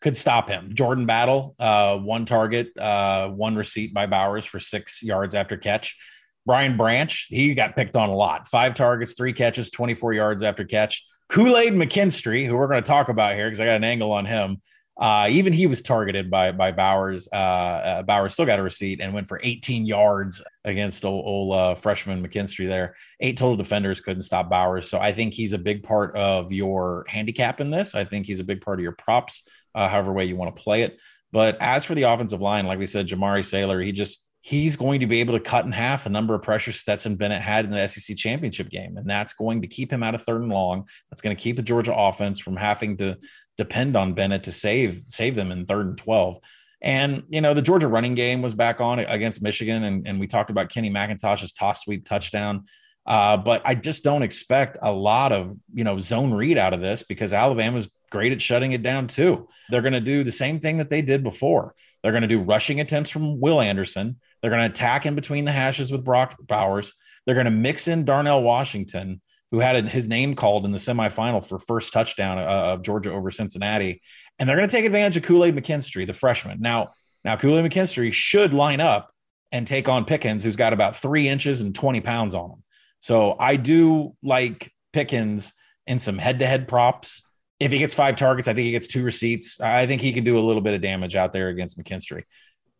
could 0.00 0.16
stop 0.16 0.48
him. 0.48 0.70
Jordan 0.74 1.06
Battle, 1.06 1.54
uh, 1.58 1.98
one 1.98 2.24
target, 2.24 2.76
uh, 2.76 3.28
one 3.28 3.54
receipt 3.54 3.94
by 3.94 4.06
Bowers 4.06 4.44
for 4.44 4.58
six 4.58 5.02
yards 5.02 5.34
after 5.34 5.56
catch. 5.56 5.96
Brian 6.46 6.76
Branch, 6.76 7.26
he 7.28 7.54
got 7.54 7.76
picked 7.76 7.96
on 7.96 8.10
a 8.10 8.14
lot. 8.14 8.48
Five 8.48 8.74
targets, 8.74 9.14
three 9.14 9.32
catches, 9.32 9.70
24 9.70 10.12
yards 10.12 10.42
after 10.42 10.64
catch. 10.64 11.04
Kool 11.28 11.56
Aid 11.56 11.72
McKinstry, 11.72 12.46
who 12.46 12.56
we're 12.56 12.68
going 12.68 12.82
to 12.82 12.86
talk 12.86 13.08
about 13.08 13.34
here 13.34 13.46
because 13.46 13.60
I 13.60 13.64
got 13.64 13.76
an 13.76 13.84
angle 13.84 14.12
on 14.12 14.26
him, 14.26 14.60
uh, 14.96 15.26
even 15.28 15.52
he 15.52 15.66
was 15.66 15.82
targeted 15.82 16.30
by 16.30 16.52
by 16.52 16.70
Bowers. 16.70 17.28
Uh, 17.32 17.36
uh, 17.36 18.02
Bowers 18.04 18.32
still 18.34 18.46
got 18.46 18.60
a 18.60 18.62
receipt 18.62 19.00
and 19.00 19.12
went 19.12 19.26
for 19.26 19.40
18 19.42 19.86
yards 19.86 20.40
against 20.64 21.04
old, 21.04 21.24
old 21.26 21.56
uh, 21.56 21.74
freshman 21.74 22.24
McKinstry 22.24 22.68
there. 22.68 22.94
Eight 23.20 23.36
total 23.36 23.56
defenders 23.56 24.00
couldn't 24.00 24.22
stop 24.22 24.48
Bowers. 24.48 24.88
So 24.88 25.00
I 25.00 25.12
think 25.12 25.34
he's 25.34 25.52
a 25.52 25.58
big 25.58 25.82
part 25.82 26.16
of 26.16 26.52
your 26.52 27.04
handicap 27.08 27.60
in 27.60 27.70
this. 27.70 27.96
I 27.96 28.04
think 28.04 28.26
he's 28.26 28.38
a 28.38 28.44
big 28.44 28.60
part 28.60 28.78
of 28.78 28.84
your 28.84 28.92
props, 28.92 29.48
uh, 29.74 29.88
however 29.88 30.12
way 30.12 30.26
you 30.26 30.36
want 30.36 30.54
to 30.54 30.62
play 30.62 30.82
it. 30.82 31.00
But 31.32 31.56
as 31.60 31.84
for 31.84 31.96
the 31.96 32.04
offensive 32.04 32.40
line, 32.40 32.66
like 32.66 32.78
we 32.78 32.86
said, 32.86 33.08
Jamaree 33.08 33.44
Salyer, 33.44 33.80
he 33.80 33.90
just 33.90 34.28
he's 34.46 34.76
going 34.76 35.00
to 35.00 35.06
be 35.06 35.20
able 35.20 35.32
to 35.32 35.40
cut 35.40 35.64
in 35.64 35.72
half 35.72 36.04
the 36.04 36.10
number 36.10 36.34
of 36.34 36.42
pressures 36.42 36.76
Stetson 36.76 37.16
Bennett 37.16 37.40
had 37.40 37.64
in 37.64 37.70
the 37.70 37.88
SEC 37.88 38.14
championship 38.14 38.68
game. 38.68 38.98
And 38.98 39.08
that's 39.08 39.32
going 39.32 39.62
to 39.62 39.66
keep 39.66 39.90
him 39.90 40.02
out 40.02 40.14
of 40.14 40.20
third 40.20 40.42
and 40.42 40.52
long. 40.52 40.86
That's 41.08 41.22
going 41.22 41.34
to 41.34 41.42
keep 41.42 41.56
the 41.56 41.62
Georgia 41.62 41.94
offense 41.94 42.38
from 42.38 42.54
having 42.54 42.98
to 42.98 43.16
depend 43.56 43.96
on 43.96 44.12
Bennett 44.12 44.42
to 44.42 44.52
save 44.52 45.04
save 45.08 45.34
them 45.34 45.50
in 45.50 45.64
third 45.64 45.86
and 45.86 45.96
12. 45.96 46.38
And 46.82 47.22
you 47.30 47.40
know, 47.40 47.54
the 47.54 47.62
Georgia 47.62 47.88
running 47.88 48.14
game 48.14 48.42
was 48.42 48.52
back 48.52 48.82
on 48.82 48.98
against 48.98 49.42
Michigan, 49.42 49.82
and, 49.82 50.06
and 50.06 50.20
we 50.20 50.26
talked 50.26 50.50
about 50.50 50.68
Kenny 50.68 50.90
McIntosh's 50.90 51.52
toss 51.52 51.80
sweep 51.82 52.04
touchdown. 52.04 52.66
Uh, 53.06 53.38
but 53.38 53.62
I 53.64 53.74
just 53.74 54.04
don't 54.04 54.22
expect 54.22 54.76
a 54.82 54.92
lot 54.92 55.32
of 55.32 55.56
you 55.72 55.84
know 55.84 55.98
zone 55.98 56.34
read 56.34 56.58
out 56.58 56.74
of 56.74 56.82
this 56.82 57.02
because 57.02 57.32
Alabama's 57.32 57.88
great 58.10 58.32
at 58.32 58.42
shutting 58.42 58.72
it 58.72 58.82
down 58.82 59.06
too. 59.06 59.48
They're 59.70 59.80
going 59.80 59.94
to 59.94 60.00
do 60.00 60.22
the 60.22 60.30
same 60.30 60.60
thing 60.60 60.76
that 60.76 60.90
they 60.90 61.00
did 61.00 61.22
before. 61.22 61.74
They're 62.02 62.12
going 62.12 62.20
to 62.20 62.28
do 62.28 62.42
rushing 62.42 62.80
attempts 62.80 63.08
from 63.08 63.40
Will 63.40 63.62
Anderson. 63.62 64.20
They're 64.44 64.50
going 64.50 64.60
to 64.60 64.68
attack 64.68 65.06
in 65.06 65.14
between 65.14 65.46
the 65.46 65.52
hashes 65.52 65.90
with 65.90 66.04
Brock 66.04 66.36
Bowers. 66.38 66.92
They're 67.24 67.34
going 67.34 67.46
to 67.46 67.50
mix 67.50 67.88
in 67.88 68.04
Darnell 68.04 68.42
Washington 68.42 69.22
who 69.50 69.58
had 69.58 69.88
his 69.88 70.06
name 70.06 70.34
called 70.34 70.66
in 70.66 70.70
the 70.70 70.76
semifinal 70.76 71.42
for 71.42 71.58
first 71.58 71.94
touchdown 71.94 72.38
uh, 72.38 72.74
of 72.74 72.82
Georgia 72.82 73.10
over 73.10 73.30
Cincinnati. 73.30 74.02
And 74.38 74.46
they're 74.46 74.56
going 74.58 74.68
to 74.68 74.76
take 74.76 74.84
advantage 74.84 75.16
of 75.16 75.22
Kool 75.22 75.46
Aid 75.46 75.56
McKinstry, 75.56 76.06
the 76.06 76.12
freshman. 76.12 76.60
Now, 76.60 76.88
now 77.24 77.36
Kool 77.36 77.58
Aid 77.58 77.64
McKinstry 77.64 78.12
should 78.12 78.52
line 78.52 78.80
up 78.80 79.14
and 79.50 79.66
take 79.66 79.88
on 79.88 80.04
Pickens, 80.04 80.44
who's 80.44 80.56
got 80.56 80.74
about 80.74 80.94
three 80.94 81.26
inches 81.26 81.62
and 81.62 81.74
20 81.74 82.02
pounds 82.02 82.34
on 82.34 82.50
him. 82.50 82.62
So 83.00 83.36
I 83.40 83.56
do 83.56 84.14
like 84.22 84.70
Pickens 84.92 85.54
in 85.86 85.98
some 85.98 86.18
head 86.18 86.40
to 86.40 86.46
head 86.46 86.68
props. 86.68 87.26
If 87.60 87.72
he 87.72 87.78
gets 87.78 87.94
five 87.94 88.16
targets, 88.16 88.46
I 88.46 88.52
think 88.52 88.66
he 88.66 88.72
gets 88.72 88.88
two 88.88 89.04
receipts. 89.04 89.58
I 89.58 89.86
think 89.86 90.02
he 90.02 90.12
can 90.12 90.24
do 90.24 90.38
a 90.38 90.44
little 90.44 90.60
bit 90.60 90.74
of 90.74 90.82
damage 90.82 91.16
out 91.16 91.32
there 91.32 91.48
against 91.48 91.78
McKinstry. 91.78 92.24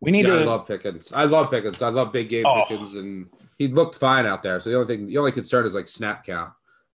We 0.05 0.11
need 0.11 0.27
yeah, 0.27 0.35
to. 0.35 0.41
I 0.41 0.43
love 0.43 0.67
Pickens. 0.67 1.11
I 1.13 1.23
love 1.23 1.49
Pickens. 1.49 1.81
I 1.81 1.89
love 1.89 2.13
big 2.13 2.29
game 2.29 2.45
oh. 2.45 2.61
Pickens, 2.67 2.93
and 2.93 3.27
he 3.57 3.67
looked 3.67 3.95
fine 3.95 4.27
out 4.27 4.43
there. 4.43 4.61
So 4.61 4.69
the 4.69 4.75
only 4.75 4.87
thing, 4.87 5.07
the 5.07 5.17
only 5.17 5.31
concern 5.31 5.65
is 5.65 5.73
like 5.73 5.87
snap 5.87 6.23
count. 6.23 6.51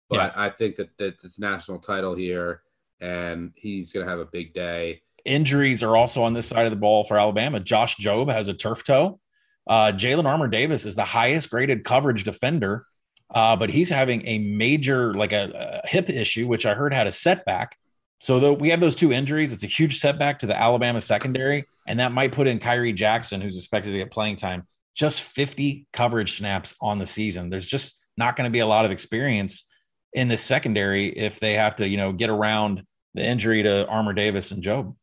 But 0.09 0.33
yeah. 0.37 0.43
I 0.45 0.49
think 0.49 0.77
that, 0.77 0.97
that 0.99 1.25
it's 1.25 1.39
national 1.41 1.81
title 1.81 2.15
here, 2.15 2.63
and 3.01 3.51
he's 3.57 3.91
going 3.91 4.07
to 4.07 4.11
have 4.11 4.21
a 4.21 4.27
big 4.27 4.55
day. 4.55 5.03
Injuries 5.25 5.83
are 5.83 5.97
also 5.97 6.23
on 6.23 6.35
this 6.35 6.47
side 6.47 6.67
of 6.67 6.71
the 6.71 6.77
ball 6.77 7.03
for 7.03 7.19
Alabama. 7.19 7.59
Josh 7.59 7.97
Jobe 7.97 8.33
has 8.33 8.47
a 8.47 8.55
turf 8.55 8.85
toe. 8.85 9.19
Uh, 9.67 9.91
Jalyn 9.93 10.25
Armour 10.25 10.47
Davis 10.49 10.87
is 10.87 10.95
the 10.95 11.05
highest 11.05 11.51
graded 11.51 11.83
coverage 11.83 12.23
defender, 12.23 12.87
uh, 13.35 13.57
but 13.57 13.71
he's 13.71 13.91
having 13.91 14.25
a 14.25 14.39
major, 14.39 15.15
like 15.15 15.33
a, 15.33 15.81
a, 15.85 15.89
hip 15.89 16.09
issue, 16.09 16.47
which 16.47 16.65
I 16.65 16.75
heard 16.75 16.95
had 16.95 17.09
a 17.09 17.13
setback. 17.13 17.77
So 18.21 18.39
though 18.39 18.53
we 18.53 18.71
have 18.71 18.81
those 18.81 18.97
two 18.97 19.13
injuries, 19.13 19.53
it's 19.53 19.65
a 19.65 19.69
huge 19.69 19.99
setback 19.99 20.39
to 20.41 20.47
the 20.47 20.57
Alabama 20.57 21.01
secondary, 21.01 21.67
and 21.91 21.99
that 21.99 22.13
might 22.13 22.31
put 22.31 22.47
in 22.47 22.61
Khyree 22.61 22.95
Jackson, 22.95 23.41
who's 23.41 23.57
expected 23.57 23.91
to 23.91 23.99
get 23.99 24.13
playing 24.13 24.37
time, 24.37 24.65
just 24.95 25.23
50 25.23 25.89
coverage 25.93 26.39
snaps 26.39 26.77
on 26.81 26.99
the 26.99 27.07
season. 27.07 27.51
There's 27.51 27.67
just 27.67 27.99
not 28.17 28.37
going 28.37 28.45
to 28.45 28.53
be 28.53 28.61
a 28.61 28.67
lot 28.67 28.85
of 28.85 28.93
experience 28.93 29.67
in 30.13 30.29
the 30.29 30.37
secondary 30.37 31.09
if 31.09 31.41
they 31.41 31.55
have 31.55 31.75
to, 31.77 31.89
you 31.89 31.97
know, 31.97 32.13
get 32.13 32.31
around 32.31 32.85
the 33.15 33.25
injury 33.25 33.65
to 33.65 33.89
Armour 33.89 34.13
Davis 34.13 34.53
and 34.53 34.63
Jobe. 34.63 34.95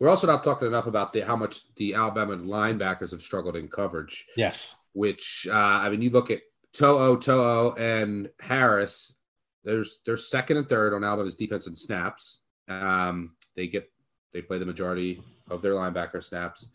We're 0.00 0.08
also 0.08 0.26
not 0.26 0.42
talking 0.42 0.66
enough 0.66 0.86
about 0.86 1.12
the 1.12 1.20
how 1.20 1.36
much 1.36 1.60
the 1.74 1.92
Alabama 1.92 2.38
linebackers 2.38 3.10
have 3.10 3.20
struggled 3.20 3.56
in 3.56 3.68
coverage. 3.68 4.24
Yes. 4.34 4.74
Which 4.94 5.46
uh, 5.50 5.52
I 5.52 5.90
mean, 5.90 6.00
you 6.00 6.08
look 6.08 6.30
at 6.30 6.40
To'o, 6.72 7.16
To'o, 7.16 7.74
and 7.74 8.30
Harris. 8.40 9.20
There's 9.62 9.98
they're 10.06 10.16
second 10.16 10.56
and 10.56 10.68
third 10.68 10.94
on 10.94 11.04
Alabama's 11.04 11.34
defense 11.34 11.66
in 11.66 11.74
snaps. 11.74 12.40
Um, 12.66 13.36
they 13.56 13.66
get 13.66 13.92
they 14.32 14.40
play 14.40 14.56
the 14.56 14.64
majority 14.64 15.22
of 15.50 15.62
their 15.62 15.72
linebacker 15.72 16.22
snaps. 16.22 16.70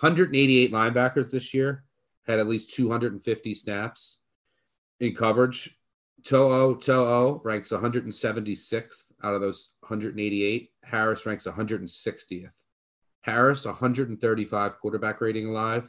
188 0.00 0.72
linebackers 0.72 1.30
this 1.30 1.54
year 1.54 1.84
had 2.26 2.38
at 2.38 2.48
least 2.48 2.74
250 2.74 3.54
snaps 3.54 4.18
in 5.00 5.14
coverage. 5.14 5.78
To'o 6.24 6.74
To'o 6.74 7.40
ranks 7.44 7.70
176th 7.70 9.12
out 9.22 9.34
of 9.34 9.40
those 9.40 9.74
188. 9.80 10.70
Harris 10.82 11.24
ranks 11.24 11.46
160th. 11.46 12.52
Harris 13.22 13.64
135 13.64 14.78
quarterback 14.78 15.20
rating 15.20 15.46
alive 15.46 15.88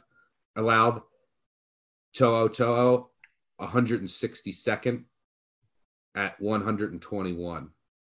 allowed. 0.56 1.02
To'o 2.14 2.48
To'o 2.48 3.10
162nd 3.60 5.04
at 6.14 6.40
121. 6.40 7.70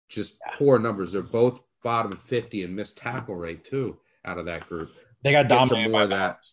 Just 0.08 0.38
poor 0.58 0.78
numbers. 0.78 1.12
They're 1.12 1.22
both 1.22 1.60
bottom 1.82 2.16
50 2.16 2.64
and 2.64 2.74
missed 2.74 2.96
tackle 2.96 3.36
rate 3.36 3.64
too 3.64 3.98
out 4.24 4.38
of 4.38 4.46
that 4.46 4.68
group. 4.68 4.92
They 5.22 5.32
got 5.32 5.48
dominated 5.48 5.92
by 5.92 6.06
that. 6.06 6.46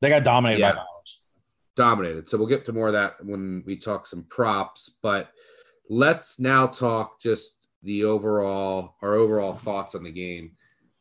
They 0.00 0.08
got 0.08 0.24
dominated 0.24 0.60
yeah. 0.60 0.72
by 0.72 0.76
Bowers 0.76 1.18
dominated. 1.76 2.28
So 2.28 2.38
we'll 2.38 2.46
get 2.46 2.64
to 2.66 2.72
more 2.72 2.88
of 2.88 2.94
that 2.94 3.24
when 3.24 3.62
we 3.66 3.76
talk 3.76 4.06
some 4.06 4.24
props. 4.24 4.96
But 5.02 5.30
let's 5.88 6.38
now 6.38 6.66
talk 6.66 7.20
just 7.20 7.56
the 7.82 8.04
overall 8.04 8.96
our 9.02 9.14
overall 9.14 9.54
thoughts 9.54 9.94
on 9.94 10.04
the 10.04 10.10
game. 10.10 10.52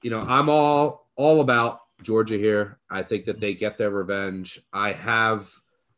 You 0.02 0.10
know, 0.10 0.22
I'm 0.22 0.50
all 0.50 1.08
all 1.16 1.42
about 1.42 1.82
Georgia 2.02 2.38
here. 2.38 2.80
I 2.90 3.04
think 3.04 3.26
that 3.26 3.40
they 3.40 3.54
get 3.54 3.78
their 3.78 3.92
revenge. 3.92 4.60
I 4.74 4.94
have, 4.94 5.50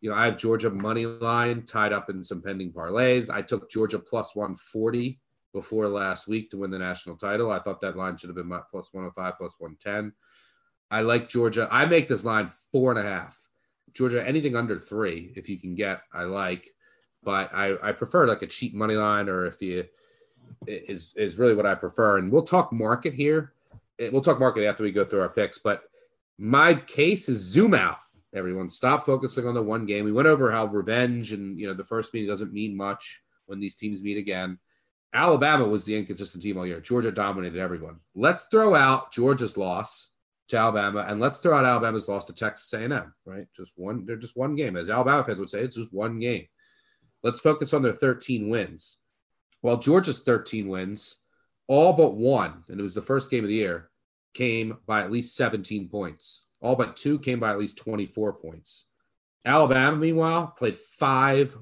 you 0.01 0.09
know, 0.09 0.15
I 0.15 0.25
have 0.25 0.37
Georgia 0.37 0.69
money 0.69 1.05
line 1.05 1.63
tied 1.63 1.93
up 1.93 2.09
in 2.09 2.23
some 2.23 2.41
pending 2.41 2.73
parlays. 2.73 3.29
I 3.29 3.41
took 3.41 3.71
Georgia 3.71 3.99
plus 3.99 4.35
140 4.35 5.19
before 5.53 5.87
last 5.87 6.27
week 6.27 6.49
to 6.51 6.57
win 6.57 6.71
the 6.71 6.79
national 6.79 7.15
title. 7.15 7.51
I 7.51 7.59
thought 7.59 7.79
that 7.81 7.95
line 7.95 8.17
should 8.17 8.29
have 8.29 8.35
been 8.35 8.49
plus 8.69 8.91
105, 8.91 9.37
plus 9.37 9.55
110. 9.59 10.13
I 10.91 11.01
like 11.01 11.29
Georgia. 11.29 11.67
I 11.71 11.85
make 11.85 12.07
this 12.07 12.25
line 12.25 12.51
four 12.71 12.91
and 12.91 12.99
a 12.99 13.09
half. 13.09 13.39
Georgia, 13.93 14.27
anything 14.27 14.55
under 14.55 14.79
three, 14.79 15.31
if 15.35 15.47
you 15.47 15.59
can 15.59 15.75
get, 15.75 16.01
I 16.11 16.23
like. 16.23 16.67
But 17.23 17.53
I, 17.53 17.77
I 17.81 17.91
prefer 17.93 18.27
like 18.27 18.41
a 18.41 18.47
cheap 18.47 18.73
money 18.73 18.95
line, 18.95 19.29
or 19.29 19.45
if 19.45 19.61
you 19.61 19.85
is 20.67 21.13
is 21.15 21.37
really 21.37 21.53
what 21.53 21.65
I 21.65 21.75
prefer. 21.75 22.17
And 22.17 22.31
we'll 22.31 22.43
talk 22.43 22.73
market 22.73 23.13
here. 23.13 23.53
Eh, 23.99 24.09
we'll 24.11 24.21
talk 24.21 24.39
market 24.39 24.67
after 24.67 24.83
we 24.83 24.91
go 24.91 25.05
through 25.05 25.21
our 25.21 25.29
picks. 25.29 25.57
But 25.57 25.83
my 26.37 26.73
case 26.73 27.29
is 27.29 27.39
zoom 27.39 27.73
out. 27.73 27.99
Everyone, 28.33 28.69
stop 28.69 29.05
focusing 29.05 29.47
on 29.47 29.53
the 29.53 29.61
one 29.61 29.85
game. 29.85 30.05
We 30.05 30.11
went 30.11 30.27
over 30.27 30.51
how 30.51 30.65
revenge 30.65 31.31
and 31.31 31.59
you 31.59 31.67
know 31.67 31.73
the 31.73 31.83
first 31.83 32.13
meeting 32.13 32.29
doesn't 32.29 32.51
mean 32.51 32.75
much 32.75 33.21
when 33.45 33.59
these 33.59 33.75
teams 33.75 34.01
meet 34.01 34.17
again. 34.17 34.57
Alabama 35.13 35.67
was 35.67 35.83
the 35.83 35.95
inconsistent 35.95 36.43
team 36.43 36.57
all 36.57 36.65
year. 36.65 36.79
Georgia 36.79 37.11
dominated 37.11 37.59
everyone. 37.59 37.97
Let's 38.15 38.45
throw 38.45 38.73
out 38.73 39.11
Georgia's 39.11 39.57
loss 39.57 40.09
to 40.49 40.57
Alabama, 40.57 41.05
and 41.07 41.19
let's 41.19 41.39
throw 41.39 41.57
out 41.57 41.65
Alabama's 41.65 42.07
loss 42.07 42.25
to 42.25 42.33
Texas 42.33 42.73
A&M. 42.73 43.13
Right, 43.25 43.47
just 43.55 43.73
one. 43.75 44.05
They're 44.05 44.15
just 44.15 44.35
one 44.35 44.55
game, 44.55 44.75
as 44.75 44.89
Alabama 44.89 45.23
fans 45.23 45.39
would 45.39 45.49
say. 45.49 45.61
It's 45.61 45.75
just 45.75 45.93
one 45.93 46.19
game. 46.19 46.47
Let's 47.21 47.39
focus 47.39 47.73
on 47.73 47.83
their 47.83 47.93
13 47.93 48.49
wins. 48.49 48.97
Well, 49.61 49.77
Georgia's 49.77 50.19
13 50.19 50.67
wins, 50.67 51.15
all 51.67 51.93
but 51.93 52.15
one, 52.15 52.63
and 52.67 52.79
it 52.79 52.83
was 52.83 52.93
the 52.93 53.01
first 53.01 53.31
game 53.31 53.43
of 53.43 53.47
the 53.47 53.55
year, 53.55 53.89
came 54.33 54.77
by 54.85 55.01
at 55.01 55.11
least 55.11 55.35
17 55.37 55.89
points. 55.89 56.47
All 56.59 56.75
but 56.75 56.97
two 56.97 57.19
came 57.19 57.39
by 57.39 57.51
at 57.51 57.59
least 57.59 57.77
24 57.77 58.33
points. 58.33 58.87
Alabama, 59.45 59.97
meanwhile, 59.97 60.47
played 60.47 60.77
five. 60.77 61.55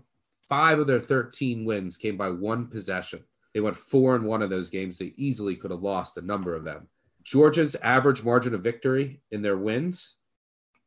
Five 0.50 0.80
of 0.80 0.88
their 0.88 1.00
13 1.00 1.64
wins 1.64 1.96
came 1.96 2.18
by 2.18 2.30
one 2.30 2.68
possession. 2.68 3.24
They 3.54 3.60
went 3.60 3.76
four 3.76 4.16
in 4.16 4.24
one 4.24 4.42
of 4.42 4.50
those 4.50 4.70
games. 4.70 4.98
They 4.98 5.14
easily 5.18 5.56
could 5.56 5.72
have 5.72 5.82
lost 5.82 6.18
a 6.18 6.22
number 6.22 6.56
of 6.56 6.64
them. 6.64 6.88
Georgia's 7.24 7.76
average 7.76 8.24
margin 8.24 8.54
of 8.54 8.64
victory 8.64 9.22
in 9.32 9.42
their 9.42 9.58
wins 9.58 10.16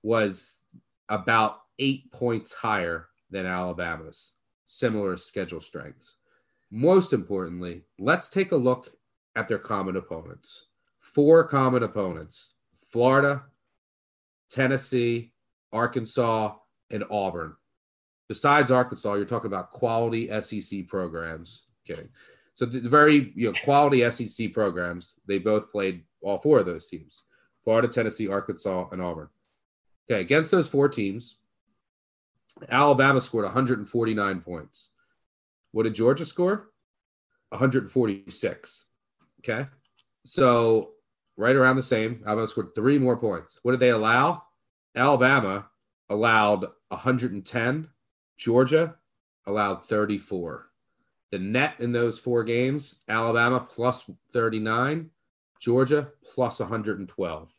was 0.03 0.59
about 1.09 1.59
eight 1.79 2.11
points 2.13 2.53
higher 2.53 3.09
than 3.31 3.47
Alabama's, 3.47 4.33
similar 4.67 5.17
schedule 5.17 5.61
strengths. 5.61 6.17
Most 6.71 7.13
importantly, 7.13 7.83
let's 7.99 8.29
take 8.29 8.53
a 8.53 8.57
look 8.57 8.91
at 9.37 9.49
their 9.49 9.59
common 9.59 9.97
opponents. 9.97 10.67
Four 11.01 11.45
common 11.47 11.83
opponents 11.83 12.55
Florida, 12.91 13.45
Tennessee, 14.51 15.33
Arkansas, 15.73 16.55
and 16.91 17.05
Auburn. 17.11 17.57
Besides 18.29 18.71
Arkansas, 18.71 19.15
you're 19.15 19.25
talking 19.25 19.49
about 19.49 19.71
quality 19.71 20.29
SEC 20.43 20.87
programs. 20.89 21.65
Kidding. 21.87 22.09
So 22.55 22.65
the 22.67 22.89
very 22.89 23.33
you 23.35 23.49
know 23.49 23.59
quality 23.65 24.09
SEC 24.11 24.53
programs. 24.53 25.15
They 25.27 25.39
both 25.39 25.71
played 25.71 26.05
all 26.23 26.39
four 26.39 26.61
of 26.61 26.67
those 26.67 26.87
teams: 26.87 27.25
Florida, 27.63 27.89
Tennessee, 27.89 28.29
Arkansas, 28.29 28.89
and 28.93 29.03
Auburn. 29.03 29.29
Okay, 30.09 30.21
against 30.21 30.51
those 30.51 30.69
four 30.69 30.89
teams, 30.89 31.39
Alabama 32.69 33.21
scored 33.21 33.45
149 33.45 34.41
points. 34.41 34.91
What 35.73 35.83
did 35.83 35.95
Georgia 35.95 36.25
score? 36.25 36.71
146. 37.49 38.87
Okay, 39.41 39.69
so 40.25 40.93
right 41.37 41.57
around 41.57 41.77
the 41.77 41.83
same. 41.83 42.23
Alabama 42.25 42.49
scored 42.49 42.75
three 42.75 42.99
more 42.99 43.17
points. 43.17 43.59
What 43.63 43.73
did 43.73 43.81
they 43.81 43.91
allow? 43.91 44.45
Alabama 44.95 45.69
allowed 46.09 46.67
110. 46.89 47.89
Georgia 48.37 48.97
allowed 49.47 49.85
34. 49.85 50.67
The 51.35 51.41
net 51.41 51.75
in 51.81 51.91
those 51.91 52.21
four 52.21 52.45
games 52.45 53.03
Alabama 53.09 53.59
plus 53.59 54.09
39, 54.33 55.11
Georgia 55.59 56.13
plus 56.33 56.61
112. 56.61 57.53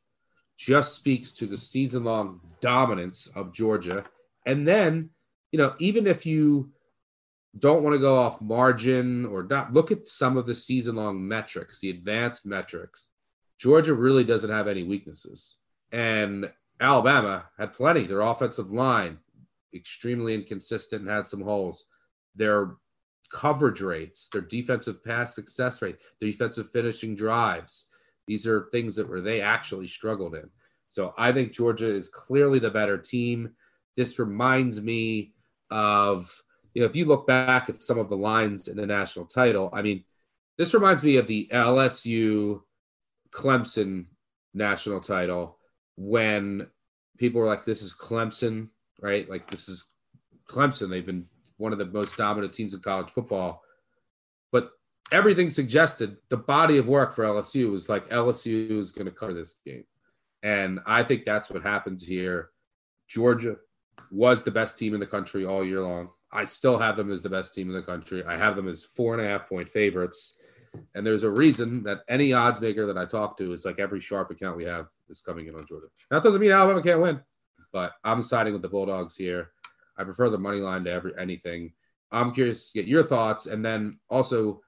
Just 0.58 0.96
speaks 0.96 1.34
to 1.34 1.46
the 1.46 1.58
season 1.58 2.06
long 2.06 2.40
dominance 2.62 3.28
of 3.36 3.52
Georgia. 3.52 4.06
And 4.46 4.66
then, 4.66 5.10
you 5.52 5.60
know, 5.60 5.76
even 5.80 6.08
if 6.08 6.26
you 6.26 6.72
don't 7.60 7.84
want 7.84 7.96
to 7.96 8.00
go 8.00 8.18
off 8.18 8.40
margin 8.40 9.26
or 9.26 9.44
not, 9.44 9.74
look 9.74 9.92
at 9.92 10.08
some 10.08 10.38
of 10.38 10.46
the 10.46 10.56
season 10.56 10.96
long 10.96 11.28
metrics, 11.28 11.82
the 11.82 11.90
advanced 11.90 12.46
metrics. 12.46 13.10
Georgia 13.60 13.94
really 13.94 14.24
doesn't 14.24 14.52
have 14.52 14.70
any 14.70 14.84
weaknesses. 14.84 15.58
And 15.92 16.50
Alabama 16.80 17.48
had 17.58 17.74
plenty. 17.74 18.08
Their 18.08 18.22
offensive 18.22 18.72
line, 18.72 19.18
extremely 19.74 20.34
inconsistent 20.34 21.02
and 21.02 21.12
had 21.12 21.28
some 21.28 21.42
holes. 21.42 21.84
Their 22.38 22.78
coverage 23.32 23.82
rates, 23.82 24.30
their 24.30 24.42
defensive 24.42 25.04
pass 25.04 25.36
success 25.36 25.82
rate, 25.82 25.98
their 26.20 26.30
defensive 26.30 26.72
finishing 26.72 27.16
drives. 27.16 27.86
These 28.28 28.48
are 28.48 28.70
things 28.72 28.96
that 28.96 29.10
where 29.10 29.22
they 29.22 29.42
actually 29.42 29.88
struggled 29.88 30.36
in. 30.36 30.50
So 30.90 31.14
I 31.18 31.32
think 31.32 31.52
Georgia 31.52 31.94
is 31.94 32.10
clearly 32.10 32.60
the 32.60 32.72
better 32.72 32.98
team. 32.98 33.52
This 33.96 34.20
reminds 34.20 34.82
me 34.82 35.34
of, 35.70 36.42
you 36.74 36.82
know, 36.82 36.88
if 36.88 36.96
you 36.96 37.06
look 37.06 37.28
back 37.28 37.70
at 37.70 37.82
some 37.82 37.98
of 37.98 38.10
the 38.10 38.18
lines 38.18 38.68
in 38.68 38.78
the 38.78 38.86
national 38.86 39.26
title, 39.26 39.70
I 39.74 39.82
mean, 39.82 40.04
this 40.58 40.74
reminds 40.74 41.04
me 41.04 41.18
of 41.18 41.28
the 41.28 41.50
LSU 41.52 42.62
Clemson 43.32 44.06
national 44.54 45.02
title 45.02 45.58
when 45.98 46.68
people 47.18 47.42
were 47.42 47.48
like, 47.48 47.66
this 47.66 47.82
is 47.82 47.94
Clemson, 47.94 48.70
right? 49.02 49.30
Like, 49.30 49.50
this 49.50 49.68
is 49.68 49.90
Clemson. 50.50 50.90
They've 50.90 51.06
been 51.06 51.26
one 51.58 51.74
of 51.74 51.80
the 51.80 51.86
most 51.86 52.18
dominant 52.18 52.54
teams 52.54 52.74
in 52.74 52.80
college 52.82 53.10
football. 53.10 53.62
But 54.52 54.72
everything 55.12 55.50
suggested 55.50 56.18
the 56.30 56.38
body 56.38 56.78
of 56.78 56.88
work 56.88 57.14
for 57.14 57.24
LSU 57.24 57.72
was 57.72 57.90
like 57.90 58.10
LSU 58.10 58.80
is 58.80 58.92
going 58.92 59.06
to 59.06 59.12
cover 59.12 59.34
this 59.34 59.56
game. 59.66 59.86
And 60.44 60.80
I 60.86 61.04
think 61.04 61.26
that's 61.26 61.50
what 61.50 61.64
happens 61.64 62.06
here. 62.06 62.50
Georgia 63.08 63.58
was 64.12 64.44
the 64.44 64.52
best 64.52 64.78
team 64.78 64.94
in 64.94 65.00
the 65.00 65.06
country 65.06 65.46
all 65.46 65.66
year 65.66 65.82
long. 65.82 66.10
I 66.32 66.46
still 66.46 66.78
have 66.78 66.98
them 66.98 67.12
as 67.12 67.22
the 67.22 67.30
best 67.30 67.54
team 67.54 67.70
in 67.70 67.76
the 67.76 67.82
country. 67.82 68.24
I 68.26 68.38
have 68.38 68.56
them 68.56 68.68
as 68.68 68.84
four 68.84 69.14
and 69.14 69.26
a 69.26 69.28
half 69.28 69.48
point 69.48 69.70
favorites. 69.70 70.38
And 70.94 71.08
there's 71.08 71.24
a 71.24 71.30
reason 71.30 71.84
that 71.84 72.02
any 72.10 72.34
odds 72.34 72.60
maker 72.60 72.86
that 72.86 72.98
I 72.98 73.06
talk 73.06 73.38
to 73.38 73.54
is 73.54 73.64
like 73.64 73.80
every 73.80 74.02
sharp 74.02 74.32
account 74.32 74.58
we 74.58 74.66
have 74.66 74.88
is 75.10 75.22
coming 75.22 75.48
in 75.48 75.56
on 75.56 75.66
Georgia. 75.66 75.88
That 76.12 76.24
doesn't 76.24 76.42
mean 76.42 76.52
Alabama 76.52 76.82
can't 76.82 77.02
win, 77.02 77.22
but 77.72 77.94
I'm 78.04 78.22
siding 78.22 78.54
with 78.54 78.62
the 78.62 78.70
Bulldogs 78.70 79.16
here. 79.16 79.52
I 79.98 80.04
prefer 80.04 80.30
the 80.30 80.38
money 80.38 80.60
line 80.60 80.84
to 80.86 80.92
every 80.92 81.14
anything. 81.18 81.74
I'm 82.12 82.32
curious 82.32 82.72
to 82.72 82.80
get 82.80 82.88
your 82.88 83.04
thoughts, 83.04 83.48
and 83.48 83.64
then 83.64 84.00
also 84.10 84.62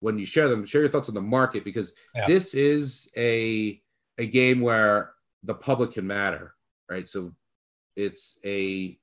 when 0.00 0.18
you 0.18 0.26
share 0.26 0.48
them, 0.48 0.66
share 0.66 0.80
your 0.80 0.90
thoughts 0.90 1.08
on 1.08 1.14
the 1.14 1.22
market 1.22 1.64
because 1.64 1.92
yeah. 2.14 2.26
this 2.26 2.54
is 2.54 3.10
a 3.16 3.80
a 4.18 4.26
game 4.26 4.60
where 4.60 5.12
the 5.42 5.54
public 5.54 5.92
can 5.92 6.06
matter, 6.06 6.54
right? 6.90 7.08
So 7.08 7.34
it's 7.96 8.38
a, 8.44 8.98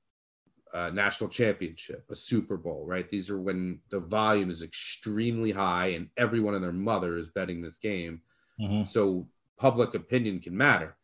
a 0.72 0.90
national 0.90 1.30
championship, 1.30 2.04
a 2.10 2.14
Super 2.14 2.56
Bowl, 2.56 2.84
right? 2.86 3.08
These 3.08 3.30
are 3.30 3.40
when 3.40 3.80
the 3.90 4.00
volume 4.00 4.50
is 4.50 4.62
extremely 4.62 5.52
high 5.52 5.88
and 5.88 6.08
everyone 6.16 6.54
and 6.54 6.64
their 6.64 6.72
mother 6.72 7.16
is 7.16 7.28
betting 7.28 7.60
this 7.60 7.78
game. 7.78 8.22
Mm-hmm. 8.60 8.84
So 8.84 9.28
public 9.58 9.94
opinion 9.94 10.40
can 10.40 10.56
matter. 10.56 10.96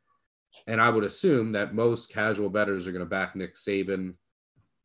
And 0.66 0.80
I 0.80 0.88
would 0.88 1.04
assume 1.04 1.52
that 1.52 1.74
most 1.74 2.12
casual 2.12 2.48
bettors 2.48 2.86
are 2.86 2.92
going 2.92 3.04
to 3.04 3.10
back 3.10 3.36
Nick 3.36 3.56
Saban 3.56 4.14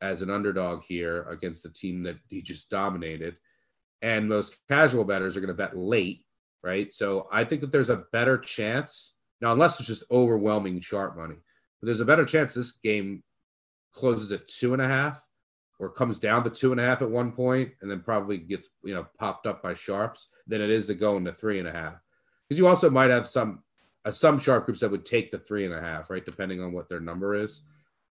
as 0.01 0.21
an 0.21 0.29
underdog 0.29 0.83
here 0.83 1.23
against 1.29 1.65
a 1.65 1.73
team 1.73 2.03
that 2.03 2.17
he 2.27 2.41
just 2.41 2.69
dominated. 2.69 3.37
And 4.01 4.27
most 4.27 4.57
casual 4.67 5.03
bettors 5.03 5.37
are 5.37 5.41
going 5.41 5.49
to 5.49 5.53
bet 5.53 5.77
late, 5.77 6.25
right? 6.63 6.93
So 6.93 7.27
I 7.31 7.43
think 7.43 7.61
that 7.61 7.71
there's 7.71 7.91
a 7.91 8.03
better 8.11 8.37
chance 8.37 9.13
now, 9.41 9.51
unless 9.51 9.79
it's 9.79 9.87
just 9.87 10.03
overwhelming 10.11 10.79
sharp 10.81 11.17
money, 11.17 11.35
but 11.79 11.87
there's 11.87 11.99
a 11.99 12.05
better 12.05 12.25
chance 12.25 12.53
this 12.53 12.73
game 12.73 13.23
closes 13.91 14.31
at 14.31 14.47
two 14.47 14.73
and 14.73 14.81
a 14.81 14.87
half 14.87 15.25
or 15.79 15.89
comes 15.89 16.19
down 16.19 16.43
to 16.43 16.49
two 16.49 16.71
and 16.71 16.79
a 16.79 16.83
half 16.83 17.01
at 17.01 17.09
one 17.09 17.31
point 17.31 17.71
and 17.81 17.89
then 17.89 18.01
probably 18.01 18.37
gets 18.37 18.69
you 18.83 18.93
know 18.93 19.05
popped 19.19 19.47
up 19.47 19.61
by 19.61 19.73
sharps 19.73 20.31
than 20.47 20.61
it 20.61 20.69
is 20.69 20.85
to 20.87 20.93
go 20.93 21.17
into 21.17 21.33
three 21.33 21.59
and 21.59 21.67
a 21.67 21.71
half 21.71 21.95
because 22.47 22.59
you 22.59 22.67
also 22.67 22.89
might 22.89 23.09
have 23.09 23.27
some 23.27 23.63
uh, 24.05 24.11
some 24.11 24.39
sharp 24.39 24.65
groups 24.65 24.79
that 24.79 24.91
would 24.91 25.05
take 25.05 25.29
the 25.29 25.39
three 25.39 25.65
and 25.65 25.73
a 25.73 25.81
half 25.81 26.09
right 26.09 26.25
depending 26.25 26.61
on 26.61 26.71
what 26.71 26.87
their 26.87 27.01
number 27.01 27.35
is 27.35 27.63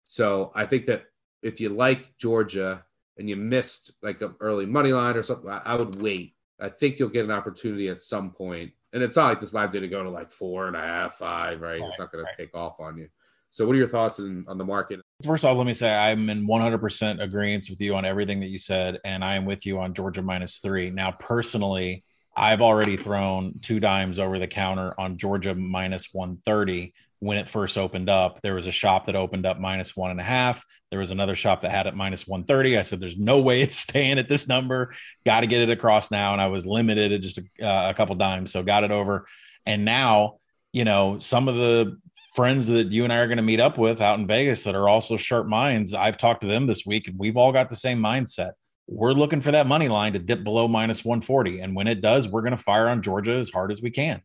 so 0.04 0.52
i 0.54 0.66
think 0.66 0.84
that 0.84 1.04
if 1.42 1.60
you 1.60 1.70
like 1.70 2.16
Georgia 2.18 2.84
and 3.16 3.28
you 3.28 3.36
missed 3.36 3.92
like 4.02 4.20
an 4.20 4.34
early 4.40 4.66
money 4.66 4.92
line 4.92 5.16
or 5.16 5.22
something, 5.22 5.50
I, 5.50 5.74
would 5.76 6.00
wait. 6.00 6.34
I 6.60 6.68
think 6.68 6.98
you'll 6.98 7.08
get 7.08 7.24
an 7.24 7.30
opportunity 7.30 7.88
at 7.88 8.02
some 8.02 8.30
point. 8.30 8.72
And 8.92 9.02
it's 9.02 9.16
not 9.16 9.28
like 9.28 9.40
this 9.40 9.54
line's 9.54 9.74
going 9.74 9.82
to 9.82 9.88
go 9.88 10.02
to 10.02 10.10
like 10.10 10.30
four 10.30 10.66
and 10.66 10.76
a 10.76 10.80
half, 10.80 11.14
five, 11.14 11.60
right? 11.60 11.80
right 11.80 11.88
it's 11.88 11.98
not 11.98 12.12
going 12.12 12.24
right. 12.24 12.36
to 12.36 12.42
take 12.42 12.54
off 12.54 12.80
on 12.80 12.98
you. 12.98 13.08
So, 13.52 13.66
what 13.66 13.74
are 13.74 13.78
your 13.78 13.88
thoughts 13.88 14.20
on, 14.20 14.44
on 14.48 14.58
the 14.58 14.64
market? 14.64 15.00
First 15.24 15.44
off, 15.44 15.56
let 15.56 15.66
me 15.66 15.74
say 15.74 15.92
I'm 15.92 16.30
in 16.30 16.46
100% 16.46 17.20
agreement 17.20 17.66
with 17.68 17.80
you 17.80 17.96
on 17.96 18.04
everything 18.04 18.40
that 18.40 18.48
you 18.48 18.58
said, 18.58 18.98
and 19.04 19.24
I 19.24 19.34
am 19.34 19.44
with 19.44 19.66
you 19.66 19.80
on 19.80 19.92
Georgia 19.92 20.22
minus 20.22 20.58
three. 20.58 20.90
Now, 20.90 21.10
personally, 21.12 22.04
I've 22.36 22.60
already 22.60 22.96
thrown 22.96 23.58
two 23.60 23.80
dimes 23.80 24.20
over 24.20 24.38
the 24.38 24.46
counter 24.46 24.94
on 24.98 25.18
Georgia 25.18 25.54
minus 25.54 26.10
130 26.12 26.94
when 27.20 27.38
it 27.38 27.48
first 27.48 27.78
opened 27.78 28.10
up. 28.10 28.40
There 28.42 28.54
was 28.54 28.66
a 28.66 28.72
shop 28.72 29.06
that 29.06 29.16
opened 29.16 29.46
up 29.46 29.58
minus 29.58 29.96
one 29.96 30.10
and 30.10 30.20
a 30.20 30.24
half. 30.24 30.64
There 30.90 30.98
was 30.98 31.10
another 31.10 31.36
shop 31.36 31.60
that 31.60 31.70
had 31.70 31.86
it 31.86 31.94
minus 31.94 32.26
130. 32.26 32.78
I 32.78 32.82
said, 32.82 33.00
There's 33.00 33.16
no 33.16 33.40
way 33.40 33.62
it's 33.62 33.76
staying 33.88 34.18
at 34.18 34.28
this 34.28 34.48
number. 34.48 34.94
Got 35.24 35.40
to 35.40 35.46
get 35.46 35.62
it 35.62 35.70
across 35.70 36.10
now. 36.10 36.32
And 36.32 36.42
I 36.42 36.48
was 36.48 36.66
limited 36.66 37.12
at 37.12 37.20
just 37.20 37.38
a, 37.38 37.66
uh, 37.66 37.90
a 37.90 37.94
couple 37.94 38.14
dimes. 38.16 38.52
So 38.52 38.62
got 38.62 38.84
it 38.84 38.90
over. 38.90 39.26
And 39.66 39.84
now, 39.84 40.38
you 40.72 40.84
know, 40.84 41.18
some 41.18 41.48
of 41.48 41.56
the 41.56 41.98
friends 42.34 42.66
that 42.68 42.92
you 42.92 43.04
and 43.04 43.12
I 43.12 43.18
are 43.18 43.26
going 43.26 43.36
to 43.36 43.42
meet 43.42 43.60
up 43.60 43.76
with 43.76 44.00
out 44.00 44.18
in 44.18 44.26
Vegas 44.26 44.64
that 44.64 44.74
are 44.74 44.88
also 44.88 45.16
sharp 45.16 45.46
minds, 45.46 45.94
I've 45.94 46.16
talked 46.16 46.40
to 46.42 46.46
them 46.46 46.66
this 46.66 46.86
week 46.86 47.08
and 47.08 47.18
we've 47.18 47.36
all 47.36 47.52
got 47.52 47.68
the 47.68 47.76
same 47.76 47.98
mindset 47.98 48.52
we're 48.90 49.12
looking 49.12 49.40
for 49.40 49.52
that 49.52 49.68
money 49.68 49.88
line 49.88 50.12
to 50.12 50.18
dip 50.18 50.42
below 50.42 50.66
minus 50.66 51.04
140. 51.04 51.60
And 51.60 51.76
when 51.76 51.86
it 51.86 52.00
does, 52.00 52.28
we're 52.28 52.42
going 52.42 52.56
to 52.56 52.62
fire 52.62 52.88
on 52.88 53.02
Georgia 53.02 53.34
as 53.34 53.48
hard 53.48 53.70
as 53.70 53.80
we 53.80 53.90
can. 53.90 54.20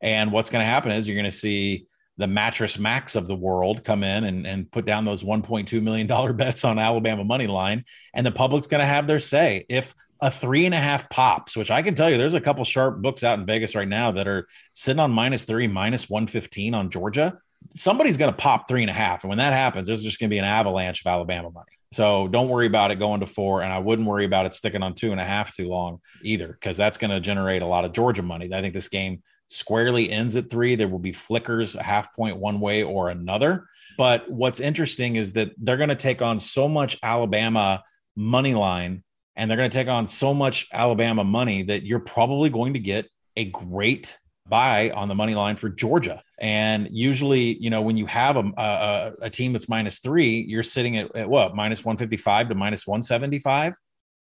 And 0.00 0.32
what's 0.32 0.50
going 0.50 0.62
to 0.62 0.66
happen 0.66 0.90
is 0.90 1.06
you're 1.06 1.14
going 1.14 1.24
to 1.24 1.30
see 1.30 1.86
the 2.18 2.26
mattress 2.26 2.78
max 2.78 3.14
of 3.14 3.28
the 3.28 3.34
world 3.34 3.84
come 3.84 4.02
in 4.02 4.24
and, 4.24 4.46
and 4.46 4.70
put 4.70 4.84
down 4.84 5.04
those 5.04 5.22
$1.2 5.22 5.82
million 5.82 6.36
bets 6.36 6.64
on 6.64 6.78
Alabama 6.78 7.24
money 7.24 7.46
line. 7.46 7.84
And 8.12 8.26
the 8.26 8.32
public's 8.32 8.66
going 8.66 8.80
to 8.80 8.86
have 8.86 9.06
their 9.06 9.20
say. 9.20 9.64
If 9.68 9.94
a 10.20 10.30
three 10.30 10.66
and 10.66 10.74
a 10.74 10.78
half 10.78 11.08
pops, 11.08 11.56
which 11.56 11.70
I 11.70 11.80
can 11.82 11.94
tell 11.94 12.10
you, 12.10 12.18
there's 12.18 12.34
a 12.34 12.40
couple 12.40 12.64
sharp 12.64 13.00
books 13.00 13.22
out 13.22 13.38
in 13.38 13.46
Vegas 13.46 13.76
right 13.76 13.88
now 13.88 14.10
that 14.12 14.26
are 14.26 14.48
sitting 14.72 14.98
on 14.98 15.12
minus 15.12 15.44
three, 15.44 15.68
minus 15.68 16.10
115 16.10 16.74
on 16.74 16.90
Georgia. 16.90 17.38
Somebody's 17.74 18.16
going 18.16 18.32
to 18.32 18.36
pop 18.36 18.68
three 18.68 18.82
and 18.82 18.90
a 18.90 18.94
half. 18.94 19.22
And 19.22 19.28
when 19.28 19.38
that 19.38 19.52
happens, 19.52 19.86
there's 19.86 20.02
just 20.02 20.18
going 20.18 20.28
to 20.28 20.34
be 20.34 20.38
an 20.38 20.44
avalanche 20.44 21.02
of 21.02 21.06
Alabama 21.06 21.50
money. 21.50 21.66
So 21.92 22.26
don't 22.28 22.48
worry 22.48 22.66
about 22.66 22.90
it 22.90 22.98
going 22.98 23.20
to 23.20 23.26
four, 23.26 23.62
and 23.62 23.72
I 23.72 23.78
wouldn't 23.78 24.06
worry 24.06 24.24
about 24.24 24.44
it 24.44 24.54
sticking 24.54 24.82
on 24.82 24.94
two 24.94 25.12
and 25.12 25.20
a 25.20 25.24
half 25.24 25.54
too 25.54 25.68
long 25.68 26.00
either, 26.22 26.48
because 26.48 26.76
that's 26.76 26.98
going 26.98 27.10
to 27.10 27.20
generate 27.20 27.62
a 27.62 27.66
lot 27.66 27.84
of 27.84 27.92
Georgia 27.92 28.22
money. 28.22 28.52
I 28.52 28.60
think 28.60 28.74
this 28.74 28.88
game 28.88 29.22
squarely 29.48 30.10
ends 30.10 30.36
at 30.36 30.50
three. 30.50 30.76
There 30.76 30.88
will 30.88 30.98
be 30.98 31.12
flickers 31.12 31.74
a 31.74 31.82
half 31.82 32.14
point 32.14 32.36
one 32.36 32.60
way 32.60 32.82
or 32.82 33.08
another. 33.08 33.66
But 33.96 34.30
what's 34.30 34.60
interesting 34.60 35.16
is 35.16 35.32
that 35.32 35.52
they're 35.58 35.76
going 35.76 35.88
to 35.88 35.96
take 35.96 36.22
on 36.22 36.38
so 36.38 36.68
much 36.68 36.96
Alabama 37.02 37.82
money 38.14 38.54
line, 38.54 39.02
and 39.34 39.50
they're 39.50 39.58
going 39.58 39.70
to 39.70 39.76
take 39.76 39.88
on 39.88 40.06
so 40.06 40.32
much 40.32 40.68
Alabama 40.72 41.24
money 41.24 41.62
that 41.64 41.84
you're 41.84 41.98
probably 41.98 42.48
going 42.48 42.74
to 42.74 42.78
get 42.78 43.08
a 43.36 43.46
great 43.46 44.16
buy 44.48 44.90
on 44.90 45.08
the 45.08 45.14
money 45.14 45.34
line 45.34 45.56
for 45.56 45.68
Georgia. 45.68 46.22
And 46.40 46.88
usually, 46.90 47.58
you 47.58 47.70
know, 47.70 47.82
when 47.82 47.96
you 47.96 48.06
have 48.06 48.36
a, 48.36 48.52
a, 48.56 49.12
a 49.22 49.30
team 49.30 49.52
that's 49.52 49.68
minus 49.68 49.98
three, 49.98 50.40
you're 50.40 50.62
sitting 50.62 50.96
at, 50.96 51.14
at, 51.14 51.28
what 51.28 51.54
minus 51.54 51.84
155 51.84 52.48
to 52.48 52.54
minus 52.54 52.86
175. 52.86 53.74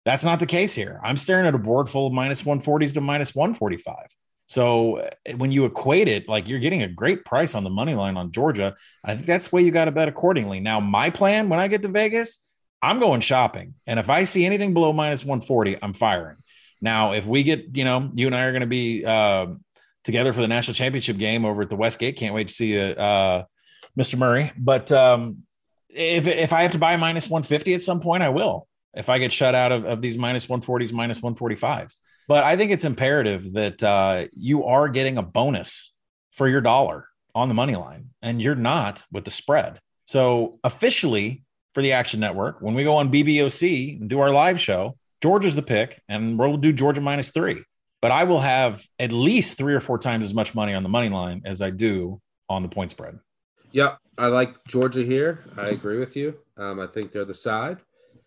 That's 0.05 0.25
not 0.25 0.41
the 0.41 0.47
case 0.47 0.75
here. 0.75 1.01
I'm 1.05 1.17
staring 1.17 1.47
at 1.47 1.55
a 1.55 1.59
board 1.59 1.89
full 1.89 2.07
of 2.07 2.13
minus 2.13 2.43
140s 2.43 2.95
to 2.95 3.01
minus 3.01 3.35
145. 3.35 4.07
So 4.51 4.97
eh, 4.97 5.35
when 5.37 5.53
you 5.53 5.65
equate 5.65 6.09
it, 6.09 6.29
like 6.29 6.49
you're 6.49 6.59
getting 6.59 6.83
a 6.83 6.89
great 6.89 7.25
price 7.25 7.55
on 7.55 7.63
the 7.63 7.71
money 7.71 7.95
line 7.95 8.17
on 8.17 8.33
Georgia. 8.33 8.75
I 9.05 9.15
think 9.15 9.27
that's 9.27 9.47
the 9.47 9.55
way 9.55 9.63
you 9.63 9.71
got 9.71 9.85
to 9.85 9.93
bet 9.93 10.09
accordingly. 10.09 10.59
Now, 10.59 10.81
my 10.81 11.09
plan 11.09 11.49
when 11.49 11.61
I 11.61 11.69
get 11.69 11.83
to 11.83 11.89
Vegas, 11.89 12.45
I'm 12.83 12.99
going 12.99 13.21
shopping. 13.21 13.75
And 13.87 14.01
if 14.01 14.11
I 14.11 14.25
see 14.25 14.45
anything 14.45 14.75
below 14.75 14.93
minus 14.93 15.25
140, 15.25 15.77
I'm 15.81 15.93
firing. 15.93 16.39
Now, 16.81 17.13
if 17.13 17.27
we 17.27 17.45
get, 17.45 17.77
you 17.77 17.85
know, 17.85 18.11
you 18.13 18.27
and 18.27 18.35
I 18.35 18.43
are 18.43 18.51
going 18.51 18.63
to 18.63 18.67
be 18.67 19.05
uh, 19.05 19.47
together 20.03 20.33
for 20.33 20.41
the 20.41 20.49
national 20.49 20.75
championship 20.75 21.17
game 21.17 21.45
over 21.45 21.63
at 21.63 21.71
the 21.71 21.77
Westgate. 21.77 22.17
Can't 22.17 22.35
wait 22.35 22.49
to 22.49 22.55
see 22.55 22.73
you, 22.73 22.81
uh, 22.81 23.45
Mr. 23.97 24.19
Murray. 24.19 24.51
But 24.59 24.91
um, 24.91 25.45
if 25.91 26.27
if 26.27 26.53
I 26.53 26.63
have 26.63 26.73
to 26.73 26.79
buy 26.79 26.97
minus 26.97 27.31
150 27.31 27.75
at 27.75 27.83
some 27.83 28.01
point, 28.01 28.25
I 28.25 28.31
will. 28.31 28.67
If 28.95 29.11
I 29.11 29.19
get 29.19 29.33
shut 29.33 29.55
out 29.55 29.71
of, 29.71 29.85
of 29.85 30.03
these 30.03 30.19
minus 30.19 30.49
140s, 30.49 30.93
minus 30.93 31.21
145s. 31.21 31.99
But 32.31 32.45
I 32.45 32.57
think 32.57 32.71
it's 32.71 32.85
imperative 32.85 33.55
that 33.55 33.83
uh, 33.83 34.27
you 34.33 34.65
are 34.67 34.89
getting 34.89 35.19
a 35.19 35.23
bonus 35.23 35.93
for 36.31 36.47
your 36.47 36.61
dollar 36.61 37.09
on 37.35 37.49
the 37.49 37.55
money 37.55 37.75
line, 37.75 38.11
and 38.23 38.41
you're 38.41 38.55
not 38.55 39.03
with 39.11 39.25
the 39.25 39.33
spread. 39.33 39.81
So 40.05 40.61
officially 40.63 41.43
for 41.75 41.83
the 41.83 41.91
Action 41.91 42.21
Network, 42.21 42.61
when 42.61 42.75
we 42.75 42.85
go 42.85 42.95
on 42.95 43.11
BBOC 43.11 44.01
and 44.01 44.09
do 44.09 44.21
our 44.21 44.31
live 44.31 44.61
show, 44.61 44.97
Georgia's 45.21 45.57
the 45.57 45.63
pick, 45.63 46.01
and 46.09 46.39
we'll 46.39 46.57
do 46.57 46.73
Georgia 46.73 47.01
minus 47.01 47.33
three 47.33 47.65
but 48.01 48.11
I 48.11 48.25
will 48.25 48.41
have 48.41 48.83
at 48.99 49.13
least 49.13 49.59
three 49.59 49.75
or 49.75 49.81
four 49.81 49.99
times 49.99 50.25
as 50.25 50.35
much 50.35 50.55
money 50.55 50.75
on 50.75 50.83
the 50.83 50.89
money 50.89 51.09
line 51.09 51.43
as 51.45 51.61
I 51.61 51.71
do 51.71 52.21
on 52.49 52.63
the 52.63 52.69
point 52.69 52.91
spread. 52.91 53.19
Yep, 53.73 53.99
I 54.19 54.27
like 54.29 54.57
Georgia 54.67 55.03
here. 55.03 55.45
I 55.57 55.69
agree 55.69 55.99
with 55.99 56.17
you. 56.17 56.39
Um, 56.57 56.81
I 56.81 56.87
think 56.87 57.13
they're 57.13 57.25
the 57.25 57.35
side. 57.35 57.79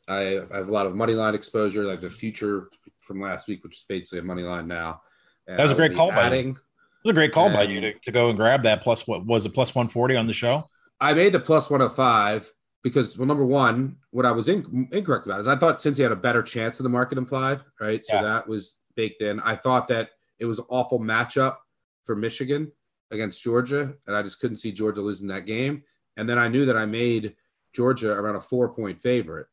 I, 0.07 0.41
have 0.51 0.67
a 0.67 0.71
lot 0.71 0.85
of 0.85 0.95
money 0.95 1.13
line 1.13 1.33
exposure, 1.33 1.85
like 1.85 2.01
the 2.01 2.09
future 2.09 2.69
from 3.03 3.21
last 3.21 3.47
week, 3.47 3.63
which 3.63 3.77
is 3.77 3.85
basically 3.87 4.19
a 4.19 4.23
money 4.23 4.43
line 4.43 4.67
now. 4.67 5.01
And 5.47 5.59
that 5.59 5.63
was 5.63 5.71
a 5.71 5.75
great 5.75 5.93
call 5.93 6.11
adding, 6.11 6.29
by 6.29 6.47
you. 6.47 6.49
It 6.51 7.07
was 7.07 7.11
a 7.11 7.13
great 7.13 7.31
call 7.31 7.49
by 7.49 7.63
you 7.63 7.81
to, 7.81 7.93
to 7.93 8.11
go 8.11 8.29
and 8.29 8.37
grab 8.37 8.63
that 8.63 8.81
plus 8.81 9.05
what 9.07 9.25
was 9.25 9.45
it 9.45 9.53
plus 9.53 9.75
140 9.75 10.15
on 10.15 10.25
the 10.25 10.33
show? 10.33 10.69
I 10.99 11.13
made 11.13 11.33
the 11.33 11.39
plus 11.39 11.69
105 11.69 12.51
because 12.83 13.17
well, 13.17 13.27
number 13.27 13.45
one, 13.45 13.97
what 14.11 14.25
I 14.25 14.31
was 14.31 14.49
in, 14.49 14.87
incorrect 14.91 15.25
about 15.25 15.39
is 15.39 15.47
I 15.47 15.55
thought 15.55 15.81
since 15.81 15.97
he 15.97 16.03
had 16.03 16.11
a 16.11 16.17
better 16.17 16.41
chance 16.41 16.79
of 16.79 16.83
the 16.83 16.89
market 16.89 17.17
implied, 17.17 17.61
right? 17.79 18.05
So 18.05 18.15
yeah. 18.15 18.23
that 18.23 18.47
was 18.47 18.77
baked 18.95 19.21
in. 19.21 19.39
I 19.41 19.55
thought 19.55 19.87
that 19.89 20.09
it 20.39 20.45
was 20.45 20.59
an 20.59 20.65
awful 20.69 20.99
matchup 20.99 21.57
for 22.05 22.15
Michigan 22.15 22.71
against 23.11 23.43
Georgia, 23.43 23.93
and 24.07 24.15
I 24.15 24.21
just 24.21 24.39
couldn't 24.39 24.57
see 24.57 24.71
Georgia 24.71 25.01
losing 25.01 25.27
that 25.27 25.45
game. 25.45 25.83
And 26.17 26.27
then 26.29 26.37
I 26.37 26.47
knew 26.47 26.65
that 26.65 26.77
I 26.77 26.85
made 26.85 27.35
Georgia 27.73 28.11
around 28.11 28.35
a 28.35 28.41
four 28.41 28.69
point 28.69 29.01
favorite 29.01 29.47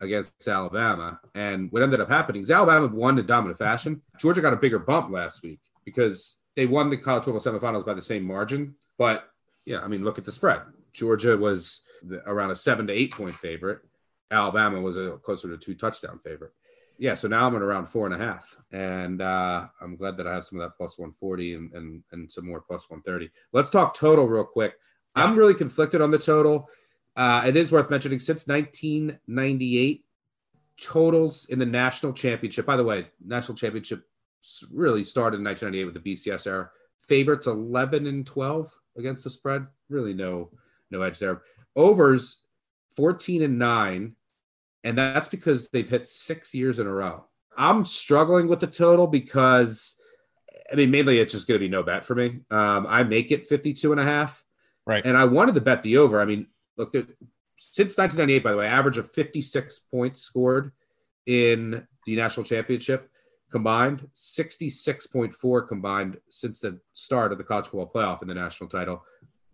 against 0.00 0.46
Alabama. 0.46 1.20
And 1.34 1.70
what 1.72 1.82
ended 1.82 2.00
up 2.00 2.08
happening 2.08 2.42
is 2.42 2.50
Alabama 2.50 2.86
won 2.86 3.18
in 3.18 3.26
dominant 3.26 3.58
fashion. 3.58 4.02
Georgia 4.18 4.40
got 4.40 4.52
a 4.52 4.56
bigger 4.56 4.78
bump 4.78 5.10
last 5.10 5.42
week 5.42 5.60
because 5.84 6.38
they 6.54 6.66
won 6.66 6.90
the 6.90 6.96
college 6.96 7.24
football 7.24 7.40
semifinals 7.40 7.86
by 7.86 7.94
the 7.94 8.02
same 8.02 8.24
margin. 8.24 8.74
But 8.98 9.28
yeah, 9.64 9.80
I 9.80 9.88
mean, 9.88 10.04
look 10.04 10.18
at 10.18 10.24
the 10.24 10.32
spread. 10.32 10.60
Georgia 10.92 11.36
was 11.36 11.80
around 12.26 12.50
a 12.50 12.56
seven 12.56 12.86
to 12.86 12.92
eight 12.92 13.14
point 13.14 13.34
favorite. 13.34 13.80
Alabama 14.30 14.80
was 14.80 14.96
a 14.96 15.18
closer 15.18 15.48
to 15.48 15.56
two 15.56 15.74
touchdown 15.74 16.20
favorite 16.24 16.52
yeah, 16.98 17.14
so 17.14 17.28
now 17.28 17.46
I'm 17.46 17.56
at 17.56 17.62
around 17.62 17.86
four 17.86 18.06
and 18.06 18.14
a 18.14 18.18
half, 18.18 18.56
and 18.72 19.20
uh, 19.20 19.66
I'm 19.80 19.96
glad 19.96 20.16
that 20.16 20.26
I 20.26 20.34
have 20.34 20.44
some 20.44 20.58
of 20.58 20.64
that 20.64 20.76
plus 20.76 20.98
140 20.98 21.54
and, 21.54 21.72
and 21.72 22.02
and 22.12 22.30
some 22.30 22.46
more 22.46 22.60
plus 22.60 22.88
130. 22.88 23.30
Let's 23.52 23.70
talk 23.70 23.94
total 23.94 24.26
real 24.26 24.44
quick. 24.44 24.74
I'm 25.14 25.34
really 25.34 25.54
conflicted 25.54 26.00
on 26.00 26.10
the 26.10 26.18
total. 26.18 26.68
Uh, 27.16 27.44
it 27.46 27.56
is 27.56 27.72
worth 27.72 27.90
mentioning 27.90 28.18
since 28.18 28.46
1998, 28.46 30.04
totals 30.80 31.46
in 31.46 31.58
the 31.58 31.66
national 31.66 32.12
championship. 32.12 32.66
By 32.66 32.76
the 32.76 32.84
way, 32.84 33.08
national 33.24 33.56
championship 33.56 34.04
really 34.70 35.04
started 35.04 35.38
in 35.38 35.44
1998 35.44 35.84
with 35.84 35.94
the 35.94 36.12
BCS 36.12 36.46
era. 36.46 36.70
Favorites 37.08 37.46
11 37.46 38.06
and 38.06 38.26
12 38.26 38.78
against 38.98 39.24
the 39.24 39.30
spread. 39.30 39.66
Really 39.88 40.12
no 40.12 40.50
no 40.90 41.02
edge 41.02 41.18
there. 41.18 41.42
Overs 41.74 42.42
14 42.96 43.42
and 43.42 43.58
nine 43.58 44.16
and 44.86 44.96
that's 44.96 45.26
because 45.26 45.68
they've 45.68 45.88
hit 45.88 46.06
six 46.06 46.54
years 46.54 46.78
in 46.78 46.86
a 46.86 46.92
row. 46.92 47.24
I'm 47.58 47.84
struggling 47.84 48.46
with 48.46 48.60
the 48.60 48.68
total 48.68 49.08
because, 49.08 49.96
I 50.72 50.76
mean, 50.76 50.92
mainly 50.92 51.18
it's 51.18 51.32
just 51.32 51.48
going 51.48 51.58
to 51.58 51.64
be 51.64 51.68
no 51.68 51.82
bet 51.82 52.04
for 52.04 52.14
me. 52.14 52.42
Um, 52.52 52.86
I 52.88 53.02
make 53.02 53.32
it 53.32 53.46
52 53.46 53.90
and 53.90 54.00
a 54.00 54.04
half. 54.04 54.44
Right. 54.86 55.04
And 55.04 55.16
I 55.16 55.24
wanted 55.24 55.56
to 55.56 55.60
bet 55.60 55.82
the 55.82 55.96
over. 55.96 56.20
I 56.20 56.24
mean, 56.24 56.46
look, 56.76 56.92
since 57.56 57.96
1998, 57.96 58.44
by 58.44 58.50
the 58.52 58.56
way, 58.58 58.66
average 58.66 58.98
of 58.98 59.10
56 59.10 59.78
points 59.90 60.20
scored 60.20 60.72
in 61.26 61.86
the 62.06 62.16
national 62.16 62.44
championship 62.44 63.10
combined, 63.50 64.08
66.4 64.14 65.68
combined 65.68 66.18
since 66.28 66.60
the 66.60 66.80
start 66.92 67.32
of 67.32 67.38
the 67.38 67.44
college 67.44 67.66
football 67.66 67.90
playoff 67.92 68.22
in 68.22 68.28
the 68.28 68.34
national 68.34 68.68
title. 68.68 69.04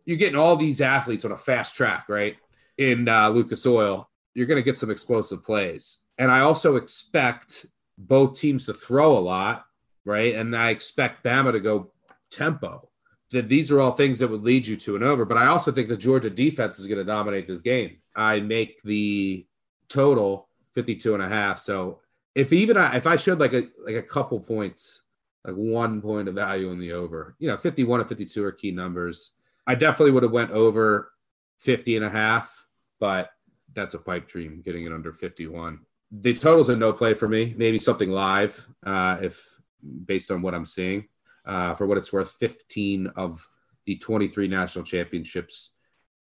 You're 0.04 0.16
getting 0.16 0.38
all 0.38 0.56
these 0.56 0.80
athletes 0.80 1.24
on 1.24 1.32
a 1.32 1.36
fast 1.36 1.76
track, 1.76 2.06
right? 2.08 2.36
In 2.78 3.08
uh, 3.08 3.28
Lucas 3.28 3.64
Oil 3.66 4.08
you're 4.34 4.46
going 4.46 4.56
to 4.56 4.62
get 4.62 4.78
some 4.78 4.90
explosive 4.90 5.44
plays. 5.44 5.98
And 6.18 6.30
I 6.30 6.40
also 6.40 6.76
expect 6.76 7.66
both 7.98 8.38
teams 8.38 8.66
to 8.66 8.74
throw 8.74 9.16
a 9.16 9.20
lot, 9.20 9.66
right? 10.04 10.34
And 10.34 10.56
I 10.56 10.70
expect 10.70 11.24
Bama 11.24 11.52
to 11.52 11.60
go 11.60 11.92
tempo. 12.30 12.88
That 13.32 13.48
these 13.48 13.70
are 13.70 13.80
all 13.80 13.92
things 13.92 14.18
that 14.18 14.28
would 14.28 14.42
lead 14.42 14.66
you 14.66 14.76
to 14.78 14.96
an 14.96 15.02
over. 15.02 15.24
But 15.24 15.38
I 15.38 15.46
also 15.46 15.72
think 15.72 15.88
the 15.88 15.96
Georgia 15.96 16.30
defense 16.30 16.78
is 16.78 16.86
going 16.86 16.98
to 16.98 17.04
dominate 17.04 17.48
this 17.48 17.60
game. 17.60 17.96
I 18.14 18.40
make 18.40 18.82
the 18.82 19.46
total 19.88 20.48
52 20.74 21.14
and 21.14 21.22
a 21.22 21.28
half. 21.28 21.58
So 21.58 22.00
if 22.34 22.52
even 22.52 22.76
I, 22.76 22.96
if 22.96 23.06
I 23.06 23.16
showed 23.16 23.40
like 23.40 23.52
a 23.52 23.68
like 23.84 23.96
a 23.96 24.02
couple 24.02 24.40
points, 24.40 25.02
like 25.44 25.54
one 25.54 26.00
point 26.00 26.28
of 26.28 26.34
value 26.34 26.70
in 26.70 26.78
the 26.78 26.92
over, 26.92 27.36
you 27.38 27.48
know, 27.48 27.56
51 27.56 28.00
and 28.00 28.08
52 28.08 28.44
are 28.44 28.52
key 28.52 28.70
numbers. 28.70 29.32
I 29.66 29.74
definitely 29.74 30.12
would 30.12 30.22
have 30.22 30.32
went 30.32 30.50
over 30.50 31.12
50 31.58 31.96
and 31.96 32.04
a 32.04 32.10
half, 32.10 32.66
but 32.98 33.30
that's 33.72 33.94
a 33.94 33.98
pipe 33.98 34.28
dream 34.28 34.62
getting 34.64 34.84
it 34.84 34.92
under 34.92 35.12
51. 35.12 35.80
The 36.10 36.34
totals 36.34 36.68
are 36.68 36.76
no 36.76 36.92
play 36.92 37.14
for 37.14 37.28
me. 37.28 37.54
Maybe 37.56 37.78
something 37.78 38.10
live 38.10 38.68
uh, 38.84 39.18
if 39.22 39.60
based 40.04 40.30
on 40.30 40.42
what 40.42 40.54
I'm 40.54 40.66
seeing. 40.66 41.08
Uh, 41.44 41.74
for 41.74 41.86
what 41.86 41.98
it's 41.98 42.12
worth, 42.12 42.36
15 42.38 43.08
of 43.16 43.48
the 43.84 43.96
23 43.96 44.48
national 44.48 44.84
championships 44.84 45.70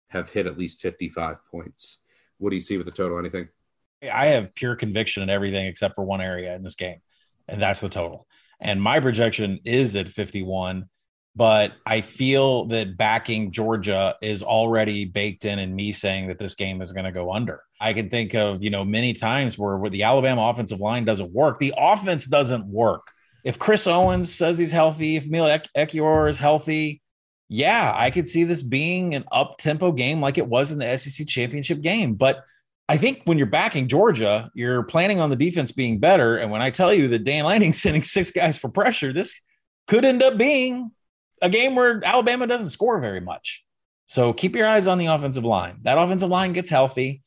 have 0.08 0.30
hit 0.30 0.46
at 0.46 0.58
least 0.58 0.80
55 0.80 1.44
points. 1.50 1.98
What 2.38 2.50
do 2.50 2.56
you 2.56 2.62
see 2.62 2.76
with 2.76 2.86
the 2.86 2.92
total? 2.92 3.18
Anything? 3.18 3.48
I 4.02 4.26
have 4.26 4.54
pure 4.54 4.74
conviction 4.74 5.22
in 5.22 5.30
everything 5.30 5.66
except 5.66 5.94
for 5.94 6.04
one 6.04 6.20
area 6.20 6.54
in 6.56 6.64
this 6.64 6.74
game, 6.74 6.98
and 7.46 7.62
that's 7.62 7.80
the 7.80 7.88
total. 7.88 8.26
And 8.60 8.82
my 8.82 8.98
projection 9.00 9.60
is 9.64 9.94
at 9.94 10.08
51 10.08 10.88
but 11.34 11.72
I 11.86 12.02
feel 12.02 12.66
that 12.66 12.98
backing 12.98 13.52
Georgia 13.52 14.16
is 14.20 14.42
already 14.42 15.06
baked 15.06 15.46
in 15.46 15.58
in 15.58 15.74
me 15.74 15.92
saying 15.92 16.28
that 16.28 16.38
this 16.38 16.54
game 16.54 16.82
is 16.82 16.92
going 16.92 17.06
to 17.06 17.12
go 17.12 17.32
under. 17.32 17.62
I 17.80 17.94
can 17.94 18.10
think 18.10 18.34
of, 18.34 18.62
you 18.62 18.68
know, 18.68 18.84
many 18.84 19.14
times 19.14 19.56
where, 19.56 19.78
where 19.78 19.90
the 19.90 20.02
Alabama 20.02 20.42
offensive 20.48 20.80
line 20.80 21.04
doesn't 21.04 21.32
work. 21.32 21.58
The 21.58 21.72
offense 21.76 22.26
doesn't 22.26 22.66
work. 22.66 23.10
If 23.44 23.58
Chris 23.58 23.86
Owens 23.86 24.32
says 24.32 24.58
he's 24.58 24.72
healthy, 24.72 25.16
if 25.16 25.26
Emil 25.26 25.58
Ekiyor 25.76 26.30
is 26.30 26.38
healthy, 26.38 27.02
yeah, 27.48 27.92
I 27.94 28.10
could 28.10 28.26
see 28.26 28.44
this 28.44 28.62
being 28.62 29.14
an 29.14 29.24
up 29.30 29.58
tempo 29.58 29.92
game 29.92 30.20
like 30.20 30.38
it 30.38 30.46
was 30.46 30.72
in 30.72 30.78
the 30.78 30.96
SEC 30.96 31.26
championship 31.26 31.80
game. 31.80 32.14
But 32.14 32.44
I 32.88 32.96
think 32.96 33.22
when 33.24 33.38
you're 33.38 33.46
backing 33.46 33.88
Georgia, 33.88 34.50
you're 34.54 34.84
planning 34.84 35.20
on 35.20 35.30
the 35.30 35.36
defense 35.36 35.72
being 35.72 35.98
better. 35.98 36.36
And 36.36 36.50
when 36.50 36.62
I 36.62 36.70
tell 36.70 36.92
you 36.92 37.08
that 37.08 37.24
Dan 37.24 37.44
Lanning's 37.44 37.78
sending 37.82 38.02
six 38.02 38.30
guys 38.30 38.56
for 38.56 38.68
pressure, 38.68 39.12
this 39.12 39.38
could 39.86 40.04
end 40.04 40.22
up 40.22 40.38
being 40.38 40.90
a 41.42 41.48
game 41.48 41.74
where 41.74 42.00
Alabama 42.04 42.46
doesn't 42.46 42.68
score 42.68 43.00
very 43.00 43.20
much. 43.20 43.64
So 44.06 44.32
keep 44.32 44.56
your 44.56 44.66
eyes 44.66 44.86
on 44.86 44.98
the 44.98 45.06
offensive 45.06 45.44
line. 45.44 45.78
That 45.82 45.98
offensive 45.98 46.28
line 46.28 46.52
gets 46.52 46.70
healthy. 46.70 47.22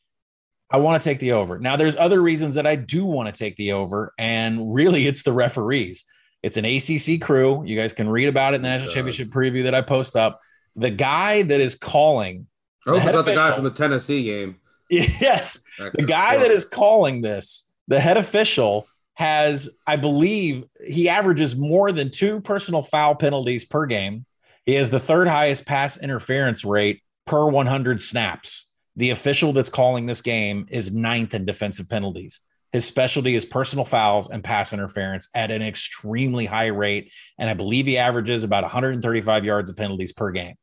I 0.72 0.78
want 0.78 1.02
to 1.02 1.08
take 1.08 1.20
the 1.20 1.34
over. 1.34 1.60
Now, 1.60 1.76
there's 1.76 1.96
other 1.96 2.22
reasons 2.22 2.56
that 2.56 2.66
I 2.66 2.76
do 2.76 3.06
want 3.06 3.34
to 3.34 3.38
take 3.38 3.56
the 3.56 3.74
over, 3.74 4.14
and 4.18 4.74
really, 4.74 5.08
it's 5.08 5.24
the 5.24 5.34
referees. 5.34 6.04
It's 6.42 6.58
an 6.58 6.66
ACC 6.66 7.22
crew. 7.22 7.64
You 7.66 7.76
guys 7.76 7.94
can 7.94 8.10
read 8.10 8.28
about 8.28 8.54
it 8.54 8.58
in 8.58 8.62
the 8.62 8.70
national 8.70 8.94
championship 8.94 9.30
preview 9.30 9.64
that 9.64 9.76
I 9.76 9.82
post 9.82 10.16
up. 10.16 10.42
The 10.76 10.90
guy 10.90 11.44
that 11.44 11.62
is 11.62 11.76
calling. 11.76 12.48
Oh, 12.88 13.00
the, 13.00 13.22
the 13.22 13.34
guy 13.34 13.54
from 13.56 13.64
the 13.64 13.72
Tennessee 13.72 14.24
game. 14.24 14.58
Yes, 14.88 15.60
the 15.80 16.06
guy 16.06 16.38
that 16.38 16.52
is 16.52 16.64
calling 16.64 17.22
this, 17.22 17.72
the 17.88 18.00
head 18.00 18.18
official, 18.18 18.88
has, 19.16 19.80
I 19.88 19.96
believe, 19.96 20.66
he 20.86 21.10
averages 21.10 21.56
more 21.56 21.92
than 21.92 22.12
two 22.12 22.42
personal 22.42 22.84
foul 22.84 23.16
penalties 23.16 23.66
per 23.66 23.88
game. 23.88 24.26
He 24.66 24.76
has 24.76 24.90
the 24.90 25.00
third 25.00 25.28
highest 25.28 25.66
pass 25.66 25.98
interference 25.98 26.64
rate 26.64 27.02
per 27.26 27.48
100 27.48 28.00
snaps. 28.00 28.72
The 28.96 29.12
official 29.12 29.54
that's 29.54 29.70
calling 29.70 30.06
this 30.06 30.22
game 30.22 30.68
is 30.70 30.92
ninth 30.92 31.34
in 31.34 31.46
defensive 31.46 31.90
penalties. 31.90 32.40
His 32.72 32.86
specialty 32.86 33.36
is 33.36 33.46
personal 33.46 33.86
fouls 33.86 34.30
and 34.30 34.44
pass 34.44 34.74
interference 34.74 35.30
at 35.34 35.52
an 35.52 35.62
extremely 35.62 36.46
high 36.46 36.68
rate. 36.68 37.12
And 37.38 37.50
I 37.50 37.54
believe 37.54 37.86
he 37.86 37.98
averages 37.98 38.44
about 38.44 38.64
135 38.64 39.46
yards 39.46 39.70
of 39.70 39.78
penalties 39.78 40.12
per 40.12 40.32
game. 40.32 40.56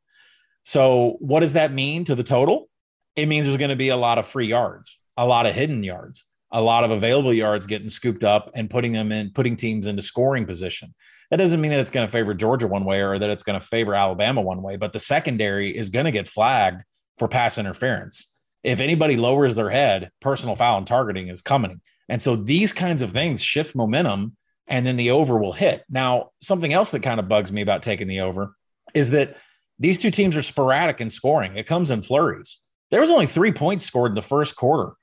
So, 0.63 1.17
what 1.21 1.41
does 1.41 1.55
that 1.55 1.73
mean 1.73 2.05
to 2.05 2.15
the 2.15 2.23
total? 2.23 2.69
It 3.17 3.27
means 3.27 3.45
there's 3.45 3.57
going 3.57 3.71
to 3.71 3.77
be 3.77 3.89
a 3.89 3.97
lot 3.97 4.19
of 4.19 4.27
free 4.27 4.47
yards, 4.47 4.99
a 5.17 5.27
lot 5.27 5.47
of 5.47 5.55
hidden 5.55 5.83
yards 5.83 6.25
a 6.53 6.61
lot 6.61 6.85
of 6.85 6.91
available 6.91 7.33
yards 7.33 7.67
getting 7.67 7.89
scooped 7.89 8.25
up 8.25 8.51
and 8.55 8.69
putting 8.69 8.93
them 8.93 9.11
in, 9.11 9.31
putting 9.31 9.57
teams 9.57 9.87
into 9.87 10.03
scoring 10.03 10.47
position. 10.47 10.95
That 11.31 11.39
doesn't 11.39 11.61
mean 11.61 11.71
that 11.71 11.81
it's 11.81 11.91
going 11.91 12.07
to 12.07 12.13
favor 12.13 12.35
Georgia 12.35 12.69
one 12.69 12.85
way 12.85 13.01
or 13.01 13.19
that 13.19 13.31
it's 13.31 13.43
going 13.43 13.59
to 13.59 13.67
favor 13.67 13.95
Alabama 13.95 14.43
one 14.43 14.61
way, 14.61 14.77
but 14.77 14.93
the 14.93 14.99
secondary 14.99 15.77
is 15.77 15.89
going 15.89 16.05
to 16.05 16.13
get 16.13 16.29
flagged 16.29 16.83
for 17.23 17.29
pass 17.29 17.57
interference. 17.57 18.33
If 18.65 18.81
anybody 18.81 19.17
lowers 19.17 19.55
their 19.55 19.71
head, 19.71 20.11
personal 20.21 20.57
foul 20.57 20.79
and 20.79 20.87
targeting 20.87 21.29
is 21.29 21.41
coming. 21.41 21.81
And 22.09 22.21
so 22.21 22.35
these 22.35 22.73
kinds 22.73 23.01
of 23.01 23.13
things 23.13 23.41
shift 23.41 23.77
momentum 23.77 24.37
and 24.67 24.85
then 24.85 24.97
the 24.97 25.13
over 25.13 25.39
will 25.39 25.53
hit. 25.53 25.85
Now, 25.89 26.31
something 26.41 26.73
else 26.73 26.91
that 26.91 27.05
kind 27.05 27.21
of 27.21 27.29
bugs 27.29 27.53
me 27.53 27.63
about 27.63 27.83
taking 27.83 28.09
the 28.09 28.21
over 28.21 28.57
is 28.93 29.11
that 29.11 29.37
these 29.79 30.01
two 30.01 30.11
teams 30.11 30.35
are 30.35 30.43
sporadic 30.43 31.01
in 31.01 31.11
scoring. 31.11 31.57
It 31.57 31.67
comes 31.67 31.93
in 31.93 32.03
flurries. 32.03 32.59
There 32.91 33.01
was 33.01 33.11
only 33.11 33.27
three 33.27 33.53
points 33.53 33.85
scored 33.85 34.11
in 34.11 34.17
the 34.17 34.23
first 34.23 34.57
quarter 34.57 34.95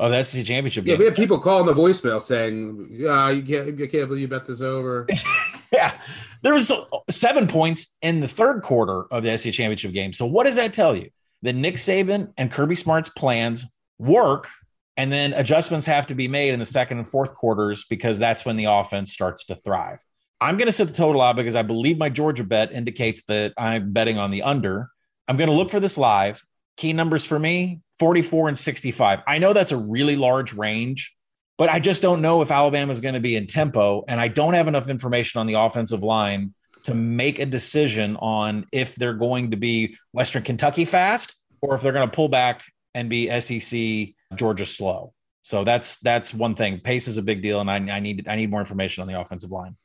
Oh, 0.00 0.08
that's 0.08 0.30
the 0.32 0.44
championship 0.44 0.84
game. 0.84 0.92
yeah, 0.92 0.98
we 0.98 1.04
had 1.06 1.16
people 1.16 1.38
calling 1.38 1.66
the 1.66 1.74
voicemail 1.74 2.22
saying, 2.22 2.86
"Yeah, 2.92 3.30
you 3.30 3.42
can't, 3.42 3.76
you 3.76 3.88
can't 3.88 4.06
believe 4.08 4.22
you 4.22 4.28
bet 4.28 4.46
this 4.46 4.60
over." 4.60 5.08
yeah, 5.72 5.98
there 6.42 6.54
was 6.54 6.70
seven 7.10 7.48
points 7.48 7.96
in 8.00 8.20
the 8.20 8.28
third 8.28 8.62
quarter 8.62 9.12
of 9.12 9.24
the 9.24 9.36
SEC 9.36 9.52
championship 9.52 9.92
game. 9.92 10.12
So 10.12 10.24
what 10.24 10.44
does 10.46 10.54
that 10.54 10.72
tell 10.72 10.96
you? 10.96 11.10
That 11.42 11.54
Nick 11.54 11.76
Saban 11.76 12.32
and 12.36 12.50
Kirby 12.50 12.74
Smart's 12.74 13.08
plans 13.10 13.64
work, 13.98 14.48
and 14.96 15.12
then 15.12 15.32
adjustments 15.34 15.86
have 15.86 16.06
to 16.08 16.14
be 16.14 16.26
made 16.26 16.52
in 16.52 16.58
the 16.58 16.66
second 16.66 16.98
and 16.98 17.06
fourth 17.06 17.34
quarters 17.34 17.84
because 17.88 18.18
that's 18.18 18.44
when 18.44 18.56
the 18.56 18.64
offense 18.64 19.12
starts 19.12 19.44
to 19.46 19.54
thrive. 19.54 20.00
I'm 20.40 20.56
going 20.56 20.66
to 20.66 20.72
set 20.72 20.88
the 20.88 20.94
total 20.94 21.22
out 21.22 21.36
because 21.36 21.54
I 21.54 21.62
believe 21.62 21.98
my 21.98 22.08
Georgia 22.08 22.44
bet 22.44 22.72
indicates 22.72 23.24
that 23.24 23.52
I'm 23.56 23.92
betting 23.92 24.18
on 24.18 24.30
the 24.30 24.42
under. 24.42 24.88
I'm 25.26 25.36
going 25.36 25.50
to 25.50 25.54
look 25.54 25.70
for 25.70 25.80
this 25.80 25.98
live. 25.98 26.42
Key 26.76 26.92
numbers 26.92 27.24
for 27.24 27.38
me 27.38 27.80
44 27.98 28.48
and 28.48 28.58
65. 28.58 29.20
I 29.26 29.38
know 29.38 29.52
that's 29.52 29.72
a 29.72 29.76
really 29.76 30.16
large 30.16 30.54
range, 30.54 31.12
but 31.56 31.68
I 31.68 31.80
just 31.80 32.02
don't 32.02 32.22
know 32.22 32.40
if 32.42 32.52
Alabama 32.52 32.92
is 32.92 33.00
going 33.00 33.14
to 33.14 33.20
be 33.20 33.34
in 33.34 33.46
tempo. 33.46 34.04
And 34.06 34.20
I 34.20 34.28
don't 34.28 34.54
have 34.54 34.68
enough 34.68 34.88
information 34.88 35.40
on 35.40 35.46
the 35.46 35.54
offensive 35.54 36.02
line 36.02 36.54
to 36.88 36.94
make 36.94 37.38
a 37.38 37.46
decision 37.46 38.16
on 38.16 38.66
if 38.72 38.94
they're 38.96 39.14
going 39.14 39.52
to 39.52 39.56
be 39.56 39.96
Western 40.12 40.42
Kentucky 40.42 40.84
fast 40.84 41.34
or 41.62 41.74
if 41.74 41.82
they're 41.82 41.92
going 41.92 42.08
to 42.08 42.14
pull 42.14 42.28
back 42.28 42.62
and 42.94 43.08
be 43.08 43.28
SEC 43.40 44.14
Georgia 44.34 44.66
slow. 44.66 45.12
So 45.42 45.64
that's 45.64 45.98
that's 46.00 46.34
one 46.34 46.54
thing. 46.54 46.80
Pace 46.80 47.08
is 47.08 47.16
a 47.16 47.22
big 47.22 47.42
deal, 47.42 47.60
and 47.60 47.70
I, 47.70 47.76
I 47.76 48.00
need 48.00 48.28
I 48.28 48.36
need 48.36 48.50
more 48.50 48.60
information 48.60 49.00
on 49.00 49.08
the 49.08 49.18
offensive 49.18 49.50
line. 49.50 49.76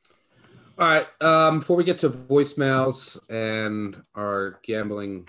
All 0.78 0.86
right. 0.86 1.06
Um, 1.22 1.60
before 1.60 1.76
we 1.76 1.84
get 1.84 2.00
to 2.00 2.10
voicemails 2.10 3.18
and 3.30 4.02
our 4.14 4.58
gambling 4.64 5.28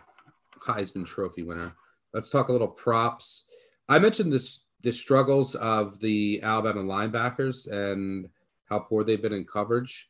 Heisman 0.60 1.06
Trophy 1.06 1.44
winner, 1.44 1.76
Let's 2.16 2.30
talk 2.30 2.48
a 2.48 2.54
little 2.54 2.70
props. 2.70 3.44
I 3.90 4.00
mentioned 4.00 4.32
this 4.32 4.62
the 4.82 4.94
struggles 4.94 5.54
of 5.56 6.00
the 6.00 6.40
Alabama 6.42 6.82
linebackers 6.82 7.68
and 7.70 8.30
how 8.70 8.80
poor 8.80 9.04
they've 9.04 9.22
been 9.22 9.34
in 9.34 9.44
coverage. 9.44 10.10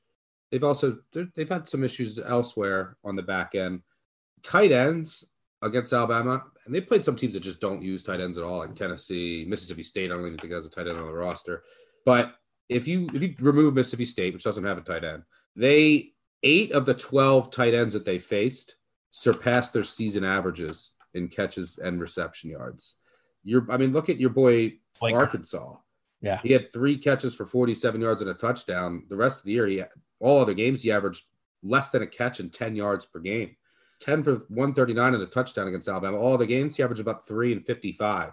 They've 0.55 0.63
also 0.63 0.99
they've 1.35 1.49
had 1.49 1.67
some 1.67 1.83
issues 1.83 2.17
elsewhere 2.17 2.95
on 3.03 3.17
the 3.17 3.21
back 3.21 3.55
end. 3.55 3.81
Tight 4.41 4.71
ends 4.71 5.25
against 5.61 5.91
Alabama, 5.91 6.45
and 6.65 6.73
they 6.73 6.79
played 6.79 7.03
some 7.03 7.17
teams 7.17 7.33
that 7.33 7.41
just 7.41 7.59
don't 7.59 7.81
use 7.81 8.03
tight 8.03 8.21
ends 8.21 8.37
at 8.37 8.45
all, 8.45 8.59
like 8.59 8.73
Tennessee, 8.73 9.43
Mississippi 9.49 9.83
State. 9.83 10.11
I 10.11 10.15
don't 10.15 10.25
even 10.25 10.37
think 10.37 10.53
has 10.53 10.65
a 10.65 10.69
tight 10.69 10.87
end 10.87 10.97
on 10.97 11.07
the 11.07 11.13
roster. 11.13 11.63
But 12.05 12.35
if 12.69 12.87
you 12.87 13.09
if 13.13 13.21
you 13.21 13.35
remove 13.41 13.73
Mississippi 13.73 14.05
State, 14.05 14.33
which 14.33 14.45
doesn't 14.45 14.63
have 14.63 14.77
a 14.77 14.81
tight 14.81 15.03
end, 15.03 15.23
they 15.57 16.13
eight 16.41 16.71
of 16.71 16.85
the 16.85 16.93
twelve 16.93 17.51
tight 17.51 17.73
ends 17.73 17.93
that 17.93 18.05
they 18.05 18.19
faced 18.19 18.77
surpassed 19.11 19.73
their 19.73 19.83
season 19.83 20.23
averages 20.23 20.93
in 21.13 21.27
catches 21.27 21.79
and 21.79 21.99
reception 21.99 22.49
yards. 22.49 22.95
Your, 23.43 23.69
I 23.69 23.75
mean, 23.75 23.91
look 23.91 24.07
at 24.07 24.21
your 24.21 24.29
boy 24.29 24.75
like, 25.01 25.15
Arkansas. 25.15 25.75
Yeah, 26.21 26.39
he 26.41 26.53
had 26.53 26.71
three 26.71 26.97
catches 26.97 27.35
for 27.35 27.45
47 27.45 27.99
yards 27.99 28.21
and 28.21 28.29
a 28.29 28.33
touchdown. 28.33 29.03
The 29.09 29.17
rest 29.17 29.39
of 29.39 29.45
the 29.45 29.51
year, 29.51 29.67
he 29.67 29.77
had, 29.79 29.89
all 30.19 30.41
other 30.41 30.53
games 30.53 30.83
he 30.83 30.91
averaged 30.91 31.23
less 31.63 31.89
than 31.89 32.01
a 32.01 32.07
catch 32.07 32.39
and 32.39 32.53
10 32.53 32.75
yards 32.75 33.05
per 33.05 33.19
game. 33.19 33.55
10 34.01 34.23
for 34.23 34.33
139 34.49 35.13
and 35.13 35.23
a 35.23 35.25
touchdown 35.25 35.67
against 35.67 35.87
Alabama. 35.87 36.17
All 36.17 36.37
the 36.37 36.45
games 36.45 36.75
he 36.75 36.83
averaged 36.83 37.01
about 37.01 37.27
three 37.27 37.51
and 37.51 37.65
55. 37.65 38.31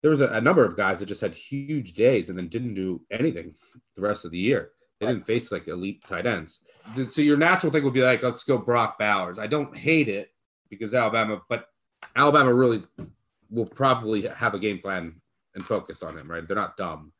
There 0.00 0.10
was 0.10 0.20
a, 0.20 0.28
a, 0.28 0.40
number 0.40 0.64
of 0.64 0.76
guys 0.76 0.98
that 0.98 1.06
just 1.06 1.20
had 1.20 1.34
huge 1.34 1.94
days 1.94 2.28
and 2.28 2.36
then 2.36 2.48
didn't 2.48 2.74
do 2.74 3.02
anything 3.10 3.54
the 3.94 4.02
rest 4.02 4.24
of 4.24 4.30
the 4.30 4.38
year. 4.38 4.70
They 4.98 5.06
didn't 5.06 5.26
face 5.26 5.50
like 5.50 5.68
elite 5.68 6.04
tight 6.06 6.26
ends. 6.26 6.60
So 7.08 7.22
your 7.22 7.36
natural 7.36 7.72
thing 7.72 7.84
would 7.84 7.92
be 7.92 8.02
like, 8.02 8.22
let's 8.22 8.44
go 8.44 8.58
Brock 8.58 8.98
Bowers. 8.98 9.38
I 9.38 9.48
don't 9.48 9.76
hate 9.76 10.08
it 10.08 10.32
because 10.70 10.94
Alabama, 10.94 11.42
but 11.48 11.66
Alabama 12.16 12.52
really 12.52 12.84
will 13.50 13.66
probably 13.66 14.26
have 14.26 14.54
a 14.54 14.58
game 14.58 14.78
plan 14.78 15.20
and 15.54 15.66
focus 15.66 16.02
on 16.02 16.16
him, 16.16 16.30
right? 16.30 16.46
They're 16.46 16.56
not 16.56 16.76
dumb. 16.76 17.12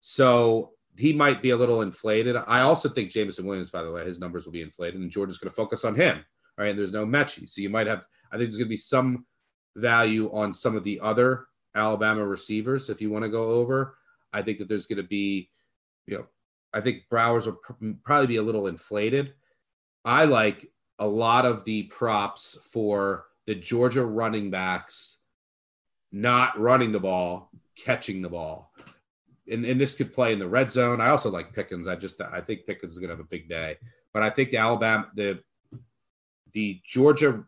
So 0.00 0.72
he 0.98 1.12
might 1.12 1.42
be 1.42 1.50
a 1.50 1.56
little 1.56 1.82
inflated. 1.82 2.36
I 2.36 2.60
also 2.60 2.88
think 2.88 3.10
Jameson 3.10 3.46
Williams, 3.46 3.70
by 3.70 3.82
the 3.82 3.92
way, 3.92 4.04
his 4.04 4.20
numbers 4.20 4.44
will 4.44 4.52
be 4.52 4.62
inflated, 4.62 5.00
and 5.00 5.10
Georgia's 5.10 5.38
going 5.38 5.50
to 5.50 5.56
focus 5.56 5.84
on 5.84 5.94
him. 5.94 6.24
Right. 6.58 6.70
And 6.70 6.78
there's 6.78 6.92
no 6.92 7.04
Metchie. 7.04 7.48
So 7.50 7.60
you 7.60 7.68
might 7.68 7.86
have, 7.86 8.06
I 8.32 8.36
think 8.36 8.48
there's 8.48 8.56
going 8.56 8.68
to 8.68 8.70
be 8.70 8.78
some 8.78 9.26
value 9.76 10.30
on 10.32 10.54
some 10.54 10.74
of 10.74 10.84
the 10.84 11.00
other 11.00 11.46
Alabama 11.74 12.24
receivers 12.24 12.88
if 12.88 13.02
you 13.02 13.10
want 13.10 13.24
to 13.24 13.28
go 13.28 13.50
over. 13.50 13.98
I 14.32 14.40
think 14.40 14.58
that 14.58 14.68
there's 14.68 14.86
going 14.86 14.96
to 14.96 15.02
be, 15.02 15.50
you 16.06 16.16
know, 16.16 16.26
I 16.72 16.80
think 16.80 17.02
Bowers 17.10 17.46
will 17.46 17.60
probably 18.04 18.26
be 18.26 18.36
a 18.36 18.42
little 18.42 18.68
inflated. 18.68 19.34
I 20.04 20.24
like 20.24 20.70
a 20.98 21.06
lot 21.06 21.44
of 21.44 21.64
the 21.64 21.84
props 21.84 22.56
for 22.72 23.26
the 23.46 23.54
Georgia 23.54 24.04
running 24.04 24.50
backs 24.50 25.18
not 26.12 26.58
running 26.58 26.92
the 26.92 27.00
ball, 27.00 27.50
catching 27.76 28.22
the 28.22 28.28
ball. 28.28 28.72
And, 29.50 29.64
and 29.64 29.80
this 29.80 29.94
could 29.94 30.12
play 30.12 30.32
in 30.32 30.38
the 30.38 30.48
red 30.48 30.72
zone. 30.72 31.00
I 31.00 31.08
also 31.08 31.30
like 31.30 31.52
Pickens. 31.52 31.88
I 31.88 31.96
just 31.96 32.20
I 32.20 32.40
think 32.40 32.66
Pickens 32.66 32.92
is 32.92 32.98
going 32.98 33.10
to 33.10 33.16
have 33.16 33.24
a 33.24 33.28
big 33.28 33.48
day. 33.48 33.76
But 34.12 34.22
I 34.22 34.30
think 34.30 34.50
the 34.50 34.58
Alabama 34.58 35.08
the 35.14 35.40
the 36.52 36.80
Georgia 36.84 37.44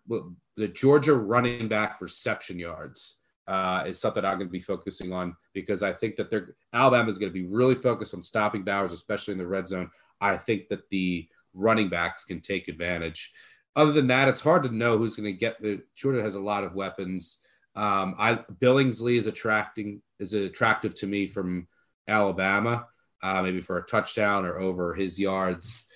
the 0.56 0.68
Georgia 0.68 1.14
running 1.14 1.68
back 1.68 2.00
reception 2.00 2.58
yards 2.58 3.18
uh, 3.46 3.84
is 3.86 4.00
something 4.00 4.24
I'm 4.24 4.38
going 4.38 4.48
to 4.48 4.52
be 4.52 4.60
focusing 4.60 5.12
on 5.12 5.34
because 5.54 5.82
I 5.82 5.92
think 5.92 6.16
that 6.16 6.30
they're 6.30 6.54
Alabama 6.72 7.10
is 7.10 7.18
going 7.18 7.32
to 7.32 7.40
be 7.40 7.48
really 7.48 7.74
focused 7.74 8.14
on 8.14 8.22
stopping 8.22 8.62
Bowers, 8.62 8.92
especially 8.92 9.32
in 9.32 9.38
the 9.38 9.46
red 9.46 9.66
zone. 9.66 9.90
I 10.20 10.36
think 10.36 10.68
that 10.68 10.88
the 10.90 11.28
running 11.54 11.88
backs 11.88 12.24
can 12.24 12.40
take 12.40 12.68
advantage 12.68 13.32
other 13.78 13.92
than 13.92 14.08
that, 14.08 14.28
it's 14.28 14.40
hard 14.40 14.64
to 14.64 14.74
know 14.74 14.98
who's 14.98 15.14
going 15.14 15.32
to 15.32 15.38
get 15.38 15.62
the. 15.62 15.80
Georgia 15.94 16.20
has 16.20 16.34
a 16.34 16.40
lot 16.40 16.64
of 16.64 16.74
weapons. 16.74 17.38
Um, 17.76 18.16
I 18.18 18.40
Billingsley 18.60 19.16
is 19.16 19.28
attracting 19.28 20.02
is 20.18 20.32
attractive 20.32 20.94
to 20.94 21.06
me 21.06 21.28
from 21.28 21.68
Alabama. 22.08 22.86
uh, 23.22 23.42
maybe 23.42 23.60
for 23.60 23.78
a 23.78 23.86
touchdown 23.86 24.44
or 24.44 24.58
over 24.58 24.94
his 24.94 25.18
yards. 25.18 25.86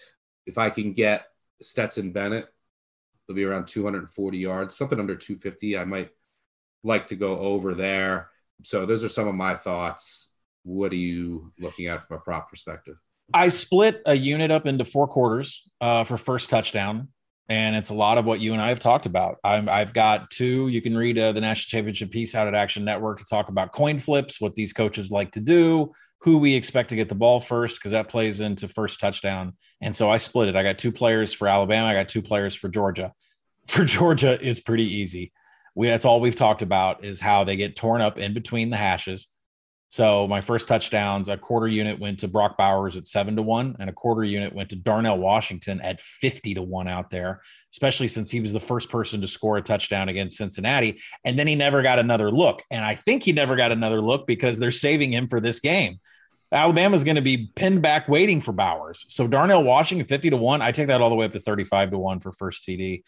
If 0.46 0.58
I 0.58 0.70
can 0.70 0.92
get 0.92 1.26
Stetson 1.62 2.12
Bennett, 2.12 2.46
it'll 3.28 3.36
be 3.36 3.44
around 3.44 3.68
240 3.68 4.38
yards, 4.38 4.76
something 4.76 4.98
under 4.98 5.14
250. 5.14 5.78
I 5.78 5.84
might 5.84 6.10
like 6.82 7.08
to 7.08 7.16
go 7.16 7.38
over 7.38 7.74
there. 7.74 8.30
So 8.64 8.86
those 8.86 9.04
are 9.04 9.08
some 9.08 9.28
of 9.28 9.34
my 9.34 9.54
thoughts. 9.54 10.28
What 10.64 10.92
are 10.92 10.96
you 10.96 11.52
looking 11.58 11.86
at 11.86 12.06
from 12.06 12.16
a 12.16 12.20
prop 12.20 12.50
perspective? 12.50 12.96
I 13.34 13.48
split 13.48 14.02
a 14.04 14.14
unit 14.14 14.50
up 14.50 14.66
into 14.66 14.84
four 14.84 15.08
quarters 15.08 15.62
uh, 15.80 16.04
for 16.04 16.16
first 16.16 16.50
touchdown, 16.50 17.08
and 17.48 17.74
it's 17.74 17.90
a 17.90 17.94
lot 17.94 18.18
of 18.18 18.24
what 18.24 18.40
you 18.40 18.52
and 18.52 18.62
I 18.62 18.68
have 18.68 18.78
talked 18.78 19.06
about. 19.06 19.38
i 19.44 19.60
have 19.60 19.92
got 19.92 20.30
two. 20.30 20.68
You 20.68 20.80
can 20.80 20.96
read 20.96 21.18
uh, 21.18 21.32
the 21.32 21.40
national 21.40 21.68
championship 21.68 22.10
piece 22.10 22.34
out 22.34 22.46
at 22.46 22.54
Action 22.54 22.84
Network 22.84 23.18
to 23.18 23.24
talk 23.24 23.48
about 23.48 23.72
coin 23.72 23.98
flips, 23.98 24.40
what 24.40 24.54
these 24.54 24.72
coaches 24.72 25.10
like 25.10 25.32
to 25.32 25.40
do, 25.40 25.92
who 26.20 26.38
we 26.38 26.54
expect 26.54 26.90
to 26.90 26.96
get 26.96 27.08
the 27.08 27.14
ball 27.14 27.40
first, 27.40 27.78
because 27.78 27.90
that 27.90 28.08
plays 28.08 28.40
into 28.40 28.68
first 28.68 29.00
touchdown. 29.00 29.54
And 29.80 29.94
so 29.94 30.08
I 30.08 30.18
split 30.18 30.48
it. 30.48 30.56
I 30.56 30.62
got 30.62 30.78
two 30.78 30.92
players 30.92 31.32
for 31.32 31.48
Alabama. 31.48 31.88
I 31.88 31.94
got 31.94 32.08
two 32.08 32.22
players 32.22 32.54
for 32.54 32.68
Georgia. 32.68 33.12
For 33.68 33.84
Georgia, 33.84 34.36
it's 34.42 34.58
pretty 34.58 34.92
easy. 34.92 35.30
We 35.76 35.86
that's 35.86 36.04
all 36.04 36.20
we've 36.20 36.34
talked 36.34 36.62
about 36.62 37.04
is 37.04 37.20
how 37.20 37.44
they 37.44 37.54
get 37.54 37.76
torn 37.76 38.00
up 38.00 38.18
in 38.18 38.34
between 38.34 38.70
the 38.70 38.76
hashes. 38.76 39.28
So 39.92 40.26
my 40.26 40.40
first 40.40 40.68
touchdowns, 40.68 41.28
a 41.28 41.36
quarter 41.36 41.68
unit 41.68 42.00
went 42.00 42.20
to 42.20 42.28
Brock 42.28 42.56
Bowers 42.56 42.96
at 42.96 43.06
seven 43.06 43.36
to 43.36 43.42
one, 43.42 43.76
and 43.78 43.90
a 43.90 43.92
quarter 43.92 44.24
unit 44.24 44.54
went 44.54 44.70
to 44.70 44.76
Darnell 44.76 45.18
Washington 45.18 45.82
at 45.82 46.00
50 46.00 46.54
to 46.54 46.62
one 46.62 46.88
out 46.88 47.10
there, 47.10 47.42
especially 47.70 48.08
since 48.08 48.30
he 48.30 48.40
was 48.40 48.54
the 48.54 48.58
first 48.58 48.88
person 48.88 49.20
to 49.20 49.28
score 49.28 49.58
a 49.58 49.62
touchdown 49.62 50.08
against 50.08 50.38
Cincinnati. 50.38 51.02
And 51.26 51.38
then 51.38 51.46
he 51.46 51.54
never 51.54 51.82
got 51.82 51.98
another 51.98 52.30
look. 52.32 52.62
And 52.70 52.82
I 52.82 52.94
think 52.94 53.22
he 53.22 53.32
never 53.32 53.54
got 53.54 53.70
another 53.70 54.00
look 54.00 54.26
because 54.26 54.58
they're 54.58 54.70
saving 54.70 55.12
him 55.12 55.28
for 55.28 55.40
this 55.40 55.60
game. 55.60 56.00
Alabama's 56.50 57.04
going 57.04 57.16
to 57.16 57.20
be 57.20 57.52
pinned 57.54 57.82
back 57.82 58.08
waiting 58.08 58.40
for 58.40 58.52
Bowers. 58.52 59.04
So 59.08 59.28
Darnell 59.28 59.62
Washington 59.62 60.06
50 60.06 60.30
to 60.30 60.38
1. 60.38 60.62
I 60.62 60.72
take 60.72 60.86
that 60.86 61.02
all 61.02 61.10
the 61.10 61.16
way 61.16 61.26
up 61.26 61.34
to 61.34 61.40
35 61.40 61.90
to 61.90 61.98
1 61.98 62.20
for 62.20 62.32
first 62.32 62.66
TD. 62.66 63.02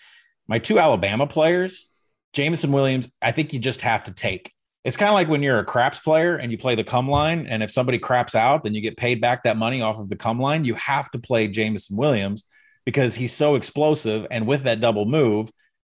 My 0.49 0.59
two 0.59 0.79
Alabama 0.79 1.27
players, 1.27 1.89
Jameson 2.35 2.73
Williams, 2.73 3.11
I 3.23 3.33
think 3.33 3.55
you 3.55 3.59
just 3.59 3.81
have 3.81 4.05
to 4.05 4.13
take 4.13 4.54
it's 4.85 4.97
kind 4.97 5.09
of 5.09 5.15
like 5.15 5.29
when 5.29 5.43
you're 5.43 5.59
a 5.59 5.65
craps 5.65 5.99
player 5.99 6.37
and 6.37 6.53
you 6.53 6.59
play 6.59 6.75
the 6.75 6.85
come 6.85 7.09
line, 7.09 7.47
and 7.47 7.63
if 7.63 7.71
somebody 7.71 7.99
craps 7.99 8.35
out, 8.35 8.65
then 8.65 8.75
you 8.75 8.83
get 8.83 8.97
paid 8.97 9.21
back 9.21 9.45
that 9.45 9.57
money 9.57 9.81
off 9.81 9.99
of 9.99 10.09
the 10.09 10.17
come 10.17 10.39
line. 10.39 10.65
You 10.65 10.75
have 10.75 11.11
to 11.13 11.19
play 11.19 11.49
Jameson 11.49 11.97
Williams 11.97 12.45
because 12.85 13.15
he's 13.15 13.33
so 13.33 13.55
explosive, 13.55 14.27
and 14.31 14.47
with 14.47 14.65
that 14.65 14.81
double 14.81 15.07
move, 15.07 15.51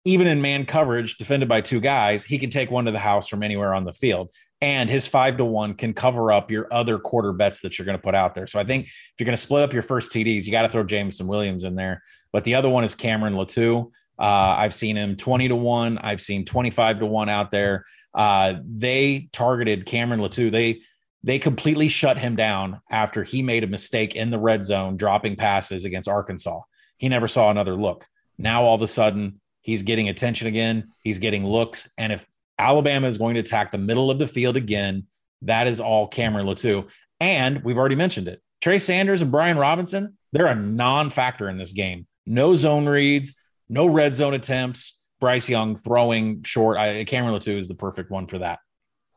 even 0.06 0.26
in 0.26 0.42
man 0.42 0.66
coverage, 0.66 1.18
defended 1.18 1.50
by 1.50 1.60
two 1.60 1.82
guys, 1.82 2.24
he 2.24 2.40
can 2.40 2.50
take 2.50 2.72
one 2.72 2.86
to 2.86 2.92
the 2.92 3.00
house 3.00 3.28
from 3.28 3.44
anywhere 3.44 3.74
on 3.74 3.84
the 3.84 3.92
field. 3.92 4.30
And 4.62 4.90
his 4.90 5.06
five 5.06 5.36
to 5.38 5.46
one 5.46 5.74
can 5.74 5.94
cover 5.94 6.32
up 6.32 6.50
your 6.50 6.68
other 6.72 6.98
quarter 6.98 7.34
bets 7.34 7.62
that 7.62 7.78
you're 7.78 7.86
going 7.86 7.98
to 7.98 8.02
put 8.02 8.16
out 8.16 8.34
there. 8.34 8.48
So 8.48 8.58
I 8.58 8.64
think 8.64 8.86
if 8.86 9.14
you're 9.20 9.26
going 9.26 9.36
to 9.36 9.42
split 9.42 9.64
up 9.64 9.74
your 9.74 9.84
first 9.84 10.12
TDs, 10.14 10.46
you 10.46 10.52
got 10.52 10.62
to 10.62 10.70
throw 10.70 10.84
Jameson 10.84 11.28
Williams 11.28 11.66
in 11.66 11.76
there. 11.76 12.02
But 12.32 12.46
the 12.46 12.56
other 12.56 12.70
one 12.70 12.86
is 12.86 12.96
Cameron 12.96 13.34
Latu. 13.34 13.92
Uh, 14.18 14.56
I've 14.58 14.74
seen 14.74 14.96
him 14.96 15.16
20 15.16 15.50
to 15.50 15.56
1. 15.56 15.98
I've 16.00 16.22
seen 16.22 16.46
25 16.46 17.00
to 17.00 17.06
1 17.06 17.30
out 17.30 17.52
there. 17.52 17.86
Uh, 18.18 18.56
they 18.66 19.30
targeted 19.32 19.86
Cameron 19.86 20.20
Latu. 20.20 20.52
They 20.52 20.82
they 21.24 21.40
completely 21.40 21.88
shut 21.88 22.18
him 22.18 22.36
down 22.36 22.82
after 22.90 23.24
he 23.24 23.42
made 23.42 23.64
a 23.64 23.68
mistake 23.68 24.16
in 24.16 24.30
the 24.30 24.40
red 24.40 24.66
zone, 24.66 24.98
dropping 24.98 25.36
passes 25.36 25.86
against 25.86 26.10
Arkansas. 26.10 26.62
He 26.98 27.10
never 27.10 27.28
saw 27.28 27.50
another 27.50 27.76
look. 27.76 28.06
Now 28.38 28.64
all 28.64 28.76
of 28.76 28.82
a 28.82 28.88
sudden 28.88 29.40
he's 29.62 29.84
getting 29.84 30.10
attention 30.10 30.48
again. 30.48 30.92
He's 31.04 31.20
getting 31.20 31.46
looks, 31.46 31.90
and 31.98 32.12
if 32.12 32.26
Alabama 32.58 33.08
is 33.08 33.20
going 33.20 33.36
to 33.36 33.42
attack 33.42 33.72
the 33.72 33.78
middle 33.78 34.10
of 34.10 34.18
the 34.18 34.28
field 34.28 34.58
again, 34.58 35.06
that 35.44 35.68
is 35.68 35.80
all 35.80 36.08
Cameron 36.08 36.48
Latu. 36.48 36.90
And 37.20 37.64
we've 37.64 37.78
already 37.78 37.96
mentioned 37.96 38.28
it. 38.28 38.42
Trey 38.62 38.80
Sanders 38.80 39.22
and 39.22 39.32
Brian 39.32 39.58
Robinson, 39.58 40.18
they're 40.32 40.48
a 40.48 40.56
non-factor 40.56 41.50
in 41.50 41.58
this 41.58 41.74
game. 41.74 42.08
No 42.26 42.56
zone 42.56 42.88
reads, 42.88 43.36
no 43.70 43.86
red 43.86 44.16
zone 44.16 44.34
attempts. 44.34 44.97
Bryce 45.20 45.50
Young 45.50 45.76
throwing 45.76 46.44
short. 46.44 46.78
I, 46.78 47.04
Cameron 47.04 47.36
Latu 47.36 47.58
is 47.58 47.68
the 47.68 47.76
perfect 47.76 48.12
one 48.12 48.28
for 48.28 48.40
that. 48.40 48.60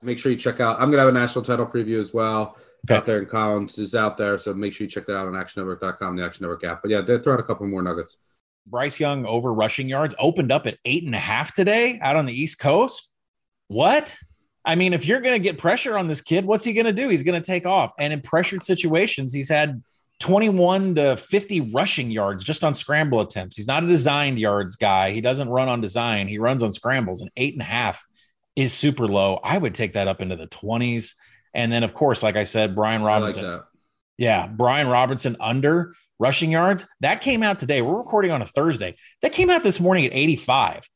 Make 0.02 0.18
sure 0.18 0.32
you 0.32 0.38
check 0.38 0.60
out. 0.60 0.80
I'm 0.80 0.90
gonna 0.90 1.02
have 1.02 1.14
a 1.14 1.18
national 1.18 1.44
title 1.44 1.66
preview 1.66 2.00
as 2.00 2.14
well 2.14 2.56
okay. 2.88 2.96
out 2.96 3.06
there 3.06 3.18
and 3.18 3.28
Collin's 3.28 3.78
is 3.78 3.94
out 3.94 4.16
there. 4.16 4.38
So 4.38 4.54
make 4.54 4.72
sure 4.72 4.84
you 4.84 4.90
check 4.90 5.06
that 5.06 5.16
out 5.16 5.26
on 5.26 5.34
ActionNetwork.com, 5.34 6.16
the 6.16 6.24
Action 6.24 6.44
Network 6.44 6.64
app. 6.64 6.82
But 6.82 6.90
yeah, 6.90 7.00
they're 7.00 7.20
throwing 7.20 7.40
a 7.40 7.44
couple 7.44 7.66
more 7.66 7.82
nuggets. 7.82 8.18
Bryce 8.66 9.00
Young 9.00 9.26
over 9.26 9.52
rushing 9.52 9.88
yards 9.88 10.14
opened 10.18 10.52
up 10.52 10.66
at 10.66 10.78
eight 10.84 11.04
and 11.04 11.14
a 11.14 11.18
half 11.18 11.52
today 11.52 11.98
out 12.02 12.16
on 12.16 12.26
the 12.26 12.38
East 12.38 12.58
Coast. 12.58 13.12
What? 13.68 14.16
I 14.64 14.74
mean, 14.74 14.92
if 14.92 15.06
you're 15.06 15.20
going 15.20 15.34
to 15.34 15.42
get 15.42 15.58
pressure 15.58 15.96
on 15.96 16.06
this 16.06 16.20
kid, 16.20 16.44
what's 16.44 16.64
he 16.64 16.72
going 16.72 16.86
to 16.86 16.92
do? 16.92 17.08
He's 17.08 17.22
going 17.22 17.40
to 17.40 17.46
take 17.46 17.66
off. 17.66 17.92
And 17.98 18.12
in 18.12 18.20
pressured 18.20 18.62
situations, 18.62 19.32
he's 19.32 19.48
had 19.48 19.82
21 20.20 20.94
to 20.96 21.16
50 21.16 21.72
rushing 21.72 22.10
yards 22.10 22.44
just 22.44 22.62
on 22.62 22.74
scramble 22.74 23.20
attempts. 23.20 23.56
He's 23.56 23.66
not 23.66 23.84
a 23.84 23.88
designed 23.88 24.38
yards 24.38 24.76
guy. 24.76 25.10
He 25.10 25.20
doesn't 25.20 25.48
run 25.48 25.68
on 25.68 25.80
design. 25.80 26.28
He 26.28 26.38
runs 26.38 26.62
on 26.62 26.72
scrambles, 26.72 27.20
and 27.20 27.30
eight 27.36 27.54
and 27.54 27.62
a 27.62 27.66
half 27.66 28.06
is 28.54 28.72
super 28.72 29.08
low. 29.08 29.40
I 29.42 29.56
would 29.58 29.74
take 29.74 29.94
that 29.94 30.08
up 30.08 30.20
into 30.20 30.36
the 30.36 30.46
20s. 30.46 31.14
And 31.54 31.72
then, 31.72 31.82
of 31.82 31.94
course, 31.94 32.22
like 32.22 32.36
I 32.36 32.44
said, 32.44 32.74
Brian 32.74 33.02
Robinson. 33.02 33.44
Like 33.44 33.62
yeah, 34.18 34.46
Brian 34.46 34.86
Robinson 34.86 35.36
under 35.40 35.94
rushing 36.18 36.52
yards. 36.52 36.86
That 37.00 37.22
came 37.22 37.42
out 37.42 37.58
today. 37.58 37.80
We're 37.80 37.96
recording 37.96 38.30
on 38.30 38.42
a 38.42 38.46
Thursday. 38.46 38.96
That 39.22 39.32
came 39.32 39.48
out 39.48 39.62
this 39.62 39.80
morning 39.80 40.04
at 40.04 40.12
85. 40.12 40.86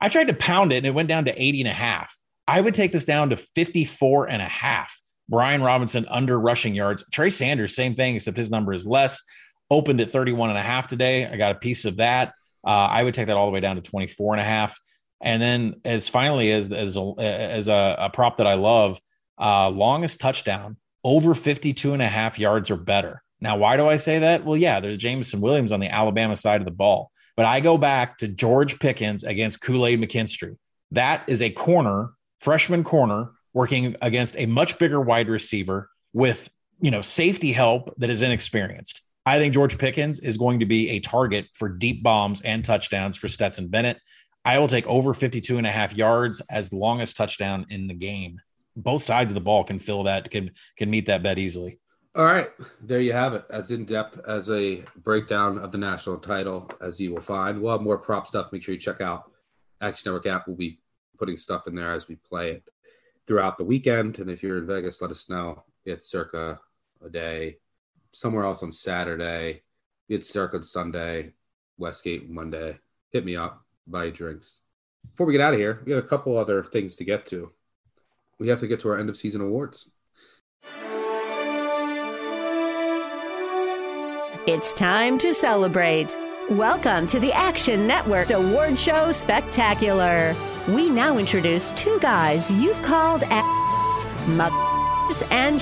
I 0.00 0.08
tried 0.10 0.28
to 0.28 0.34
pound 0.34 0.72
it 0.72 0.76
and 0.76 0.86
it 0.86 0.94
went 0.94 1.08
down 1.08 1.24
to 1.24 1.42
80 1.42 1.62
and 1.62 1.68
a 1.68 1.72
half. 1.72 2.14
I 2.46 2.60
would 2.60 2.74
take 2.74 2.92
this 2.92 3.06
down 3.06 3.30
to 3.30 3.36
54 3.36 4.28
and 4.28 4.42
a 4.42 4.44
half. 4.44 5.00
Brian 5.28 5.62
Robinson 5.62 6.06
under 6.08 6.38
rushing 6.38 6.74
yards. 6.74 7.08
Trey 7.10 7.30
Sanders, 7.30 7.74
same 7.74 7.94
thing, 7.94 8.16
except 8.16 8.36
his 8.36 8.50
number 8.50 8.72
is 8.72 8.86
less. 8.86 9.22
Opened 9.70 10.00
at 10.00 10.10
31 10.10 10.50
and 10.50 10.58
a 10.58 10.62
half 10.62 10.88
today. 10.88 11.26
I 11.26 11.36
got 11.36 11.56
a 11.56 11.58
piece 11.58 11.84
of 11.84 11.96
that. 11.96 12.34
Uh, 12.66 12.88
I 12.90 13.02
would 13.02 13.14
take 13.14 13.26
that 13.26 13.36
all 13.36 13.46
the 13.46 13.52
way 13.52 13.60
down 13.60 13.76
to 13.76 13.82
24 13.82 14.34
and 14.34 14.40
a 14.40 14.44
half. 14.44 14.78
And 15.20 15.40
then 15.40 15.80
as 15.84 16.08
finally 16.08 16.52
as, 16.52 16.70
as, 16.70 16.96
a, 16.96 17.12
as 17.18 17.68
a, 17.68 17.96
a 17.98 18.10
prop 18.10 18.36
that 18.38 18.46
I 18.46 18.54
love, 18.54 18.98
uh, 19.38 19.70
longest 19.70 20.20
touchdown 20.20 20.76
over 21.02 21.34
52 21.34 21.92
and 21.92 22.02
a 22.02 22.06
half 22.06 22.38
yards 22.38 22.70
or 22.70 22.76
better. 22.76 23.22
Now, 23.40 23.58
why 23.58 23.76
do 23.76 23.86
I 23.86 23.96
say 23.96 24.20
that? 24.20 24.44
Well, 24.44 24.56
yeah, 24.56 24.80
there's 24.80 24.96
Jameson 24.96 25.40
Williams 25.40 25.72
on 25.72 25.80
the 25.80 25.88
Alabama 25.88 26.34
side 26.34 26.60
of 26.60 26.64
the 26.64 26.70
ball, 26.70 27.10
but 27.36 27.44
I 27.44 27.60
go 27.60 27.76
back 27.76 28.18
to 28.18 28.28
George 28.28 28.78
Pickens 28.78 29.22
against 29.22 29.60
Kool 29.60 29.86
Aid 29.86 30.00
McKinstry. 30.00 30.56
That 30.92 31.24
is 31.26 31.42
a 31.42 31.50
corner, 31.50 32.12
freshman 32.40 32.84
corner 32.84 33.32
working 33.54 33.96
against 34.02 34.36
a 34.36 34.46
much 34.46 34.78
bigger 34.78 35.00
wide 35.00 35.28
receiver 35.28 35.88
with, 36.12 36.50
you 36.80 36.90
know, 36.90 37.00
safety 37.00 37.52
help 37.52 37.94
that 37.98 38.10
is 38.10 38.20
inexperienced. 38.20 39.00
I 39.24 39.38
think 39.38 39.54
George 39.54 39.78
Pickens 39.78 40.20
is 40.20 40.36
going 40.36 40.60
to 40.60 40.66
be 40.66 40.90
a 40.90 41.00
target 41.00 41.46
for 41.54 41.68
deep 41.68 42.02
bombs 42.02 42.42
and 42.42 42.62
touchdowns 42.62 43.16
for 43.16 43.28
Stetson 43.28 43.68
Bennett. 43.68 43.98
I 44.44 44.58
will 44.58 44.68
take 44.68 44.86
over 44.86 45.14
52 45.14 45.56
and 45.56 45.66
a 45.66 45.70
half 45.70 45.94
yards 45.94 46.42
as 46.50 46.68
the 46.68 46.76
longest 46.76 47.16
touchdown 47.16 47.64
in 47.70 47.86
the 47.86 47.94
game. 47.94 48.38
Both 48.76 49.02
sides 49.02 49.30
of 49.30 49.34
the 49.34 49.40
ball 49.40 49.64
can 49.64 49.78
fill 49.78 50.02
that, 50.02 50.30
can 50.30 50.50
can 50.76 50.90
meet 50.90 51.06
that 51.06 51.22
bet 51.22 51.38
easily. 51.38 51.78
All 52.16 52.26
right, 52.26 52.50
there 52.82 53.00
you 53.00 53.12
have 53.12 53.32
it. 53.34 53.44
As 53.50 53.70
in 53.70 53.86
depth 53.86 54.20
as 54.26 54.50
a 54.50 54.84
breakdown 54.96 55.58
of 55.58 55.72
the 55.72 55.78
national 55.78 56.18
title 56.18 56.68
as 56.80 57.00
you 57.00 57.14
will 57.14 57.20
find. 57.20 57.60
We'll 57.60 57.72
have 57.72 57.80
more 57.80 57.98
prop 57.98 58.26
stuff. 58.26 58.52
Make 58.52 58.62
sure 58.62 58.74
you 58.74 58.80
check 58.80 59.00
out 59.00 59.30
Action 59.80 60.12
Network 60.12 60.26
app. 60.26 60.46
We'll 60.46 60.56
be 60.56 60.80
putting 61.18 61.38
stuff 61.38 61.66
in 61.66 61.74
there 61.74 61.94
as 61.94 62.08
we 62.08 62.16
play 62.16 62.50
it 62.50 62.68
throughout 63.26 63.58
the 63.58 63.64
weekend. 63.64 64.18
And 64.18 64.30
if 64.30 64.42
you're 64.42 64.58
in 64.58 64.66
Vegas, 64.66 65.00
let 65.00 65.10
us 65.10 65.28
know. 65.28 65.64
It's 65.84 66.08
circa 66.08 66.60
a 67.04 67.08
day. 67.08 67.58
Somewhere 68.12 68.44
else 68.44 68.62
on 68.62 68.72
Saturday. 68.72 69.62
It's 70.08 70.28
circa 70.28 70.62
Sunday. 70.62 71.32
Westgate 71.78 72.30
Monday. 72.30 72.78
Hit 73.12 73.24
me 73.24 73.36
up. 73.36 73.64
Buy 73.86 74.10
drinks. 74.10 74.60
Before 75.10 75.26
we 75.26 75.32
get 75.32 75.42
out 75.42 75.54
of 75.54 75.58
here, 75.58 75.82
we 75.84 75.92
have 75.92 76.04
a 76.04 76.06
couple 76.06 76.38
other 76.38 76.62
things 76.64 76.96
to 76.96 77.04
get 77.04 77.26
to. 77.26 77.52
We 78.38 78.48
have 78.48 78.60
to 78.60 78.66
get 78.66 78.80
to 78.80 78.88
our 78.88 78.98
end 78.98 79.08
of 79.08 79.16
season 79.16 79.40
awards. 79.40 79.90
It's 84.46 84.72
time 84.72 85.18
to 85.18 85.32
celebrate. 85.32 86.16
Welcome 86.50 87.06
to 87.08 87.18
the 87.18 87.32
Action 87.32 87.86
Network 87.86 88.30
Award 88.30 88.78
Show 88.78 89.10
Spectacular. 89.10 90.36
We 90.68 90.88
now 90.88 91.18
introduce 91.18 91.70
two 91.72 91.98
guys 92.00 92.50
you've 92.50 92.80
called 92.82 93.22
ass, 93.26 94.06
muckers, 94.26 95.22
and 95.30 95.60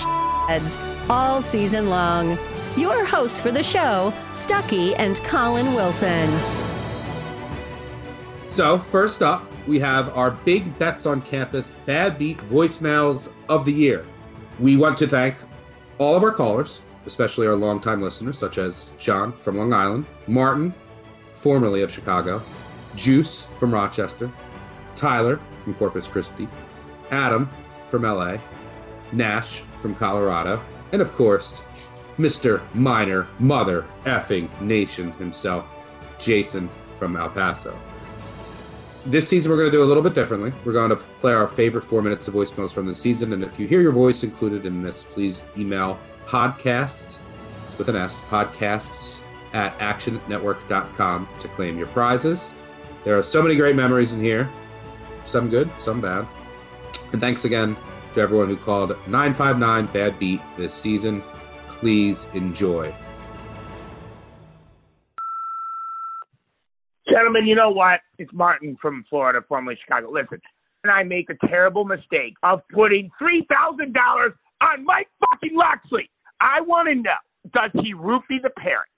heads 0.49 0.81
all 1.11 1.43
season 1.43 1.91
long. 1.91 2.39
Your 2.77 3.05
hosts 3.05 3.41
for 3.41 3.51
the 3.51 3.63
show, 3.63 4.13
Stuckey 4.31 4.95
and 4.99 5.23
Collin 5.25 5.75
Wilson. 5.75 6.31
So, 8.47 8.79
first 8.79 9.23
up, 9.23 9.45
we 9.67 9.79
have 9.81 10.17
our 10.17 10.31
big 10.31 10.79
bets 10.79 11.07
on 11.07 11.23
campus 11.23 11.71
bad 11.87 12.19
beat 12.19 12.39
voicemails 12.49 13.33
of 13.49 13.65
the 13.65 13.73
year. 13.73 14.07
We 14.59 14.77
want 14.77 14.99
to 14.99 15.07
thank 15.07 15.37
all 15.99 16.17
of 16.17 16.23
our 16.23 16.33
callers 16.33 16.83
especially 17.07 17.47
our 17.47 17.57
longtime 17.57 18.01
listeners, 18.01 18.39
such 18.39 18.59
as 18.59 18.93
John 18.99 19.33
from 19.33 19.57
Long 19.57 19.73
Island, 19.73 20.07
Martin, 20.27 20.75
formerly 21.33 21.83
of 21.83 21.91
Chicago, 21.91 22.43
Juice 22.95 23.47
from 23.59 23.73
Rochester, 23.73 24.31
Tyler 24.95 25.41
from 25.63 25.75
Corpus 25.75 26.07
Christi, 26.07 26.49
Adam 27.11 27.49
from 27.89 28.03
LA, 28.03 28.39
Nash 29.13 29.63
from 29.81 29.95
Colorado, 29.95 30.63
and 30.93 31.03
of 31.03 31.13
course, 31.13 31.63
Mr. 32.19 32.63
Minor 32.75 33.27
Mother 33.39 33.87
Effing 34.05 34.49
Nation 34.61 35.13
himself, 35.13 35.69
Jason 36.19 36.69
from 36.99 37.17
El 37.17 37.31
Paso. 37.31 37.77
This 39.05 39.29
season, 39.29 39.51
we're 39.51 39.59
going 39.59 39.71
to 39.71 39.77
do 39.77 39.83
a 39.83 39.85
little 39.85 40.03
bit 40.03 40.15
differently. 40.15 40.53
We're 40.65 40.75
going 40.75 40.91
to 40.91 40.97
play 40.97 41.33
our 41.33 41.49
favorite 41.49 41.83
four 41.83 42.03
minutes 42.03 42.29
of 42.29 42.35
voicemails 42.35 42.73
from 42.73 42.87
the 42.87 42.95
season. 42.95 43.33
And 43.33 43.43
if 43.43 43.59
you 43.59 43.67
hear 43.67 43.81
your 43.81 43.91
voice 43.91 44.23
included 44.23 44.65
in 44.65 44.81
this, 44.81 45.03
please 45.03 45.45
email 45.59 45.99
podcasts, 46.27 47.19
it's 47.67 47.77
with 47.77 47.89
an 47.89 47.97
S, 47.97 48.21
podcasts 48.23 49.21
at 49.55 49.77
actionnetwork.com 49.81 51.29
to 51.41 51.49
claim 51.49 51.79
your 51.79 51.89
prizes. 51.89 52.55
There 53.05 53.19
are 53.19 53.23
so 53.25 53.43
many 53.43 53.57
great 53.57 53.75
memories 53.75 54.13
in 54.13 54.21
here, 54.21 54.49
some 55.33 55.49
good, 55.49 55.69
some 55.79 56.01
bad. 56.01 56.29
And 57.13 57.21
thanks 57.21 57.47
again 57.47 57.77
to 58.15 58.21
everyone 58.21 58.49
who 58.49 58.57
called 58.57 58.91
959 59.09 59.87
Bad 59.87 60.19
Beat 60.19 60.41
this 60.59 60.75
season. 60.75 61.23
Please 61.67 62.29
enjoy. 62.35 62.95
Gentlemen, 67.11 67.47
you 67.47 67.55
know 67.55 67.71
what? 67.71 68.01
It's 68.19 68.33
Martin 68.33 68.77
from 68.81 69.05
Florida, 69.09 69.41
formerly 69.49 69.79
Chicago. 69.83 70.11
Listen, 70.13 70.41
and 70.85 70.93
I 70.93 71.03
make 71.03 71.29
a 71.31 71.47
terrible 71.47 71.85
mistake 71.85 72.35
of 72.43 72.61
putting 72.73 73.11
$3,000 73.21 74.33
on 74.61 74.85
Mike 74.85 75.09
fucking 75.21 75.57
Locksley. 75.57 76.11
I 76.41 76.61
want 76.61 76.89
to 76.89 76.95
know, 76.95 77.11
does 77.55 77.71
he 77.83 77.95
roofie 77.95 78.43
the 78.43 78.51
parents? 78.57 78.93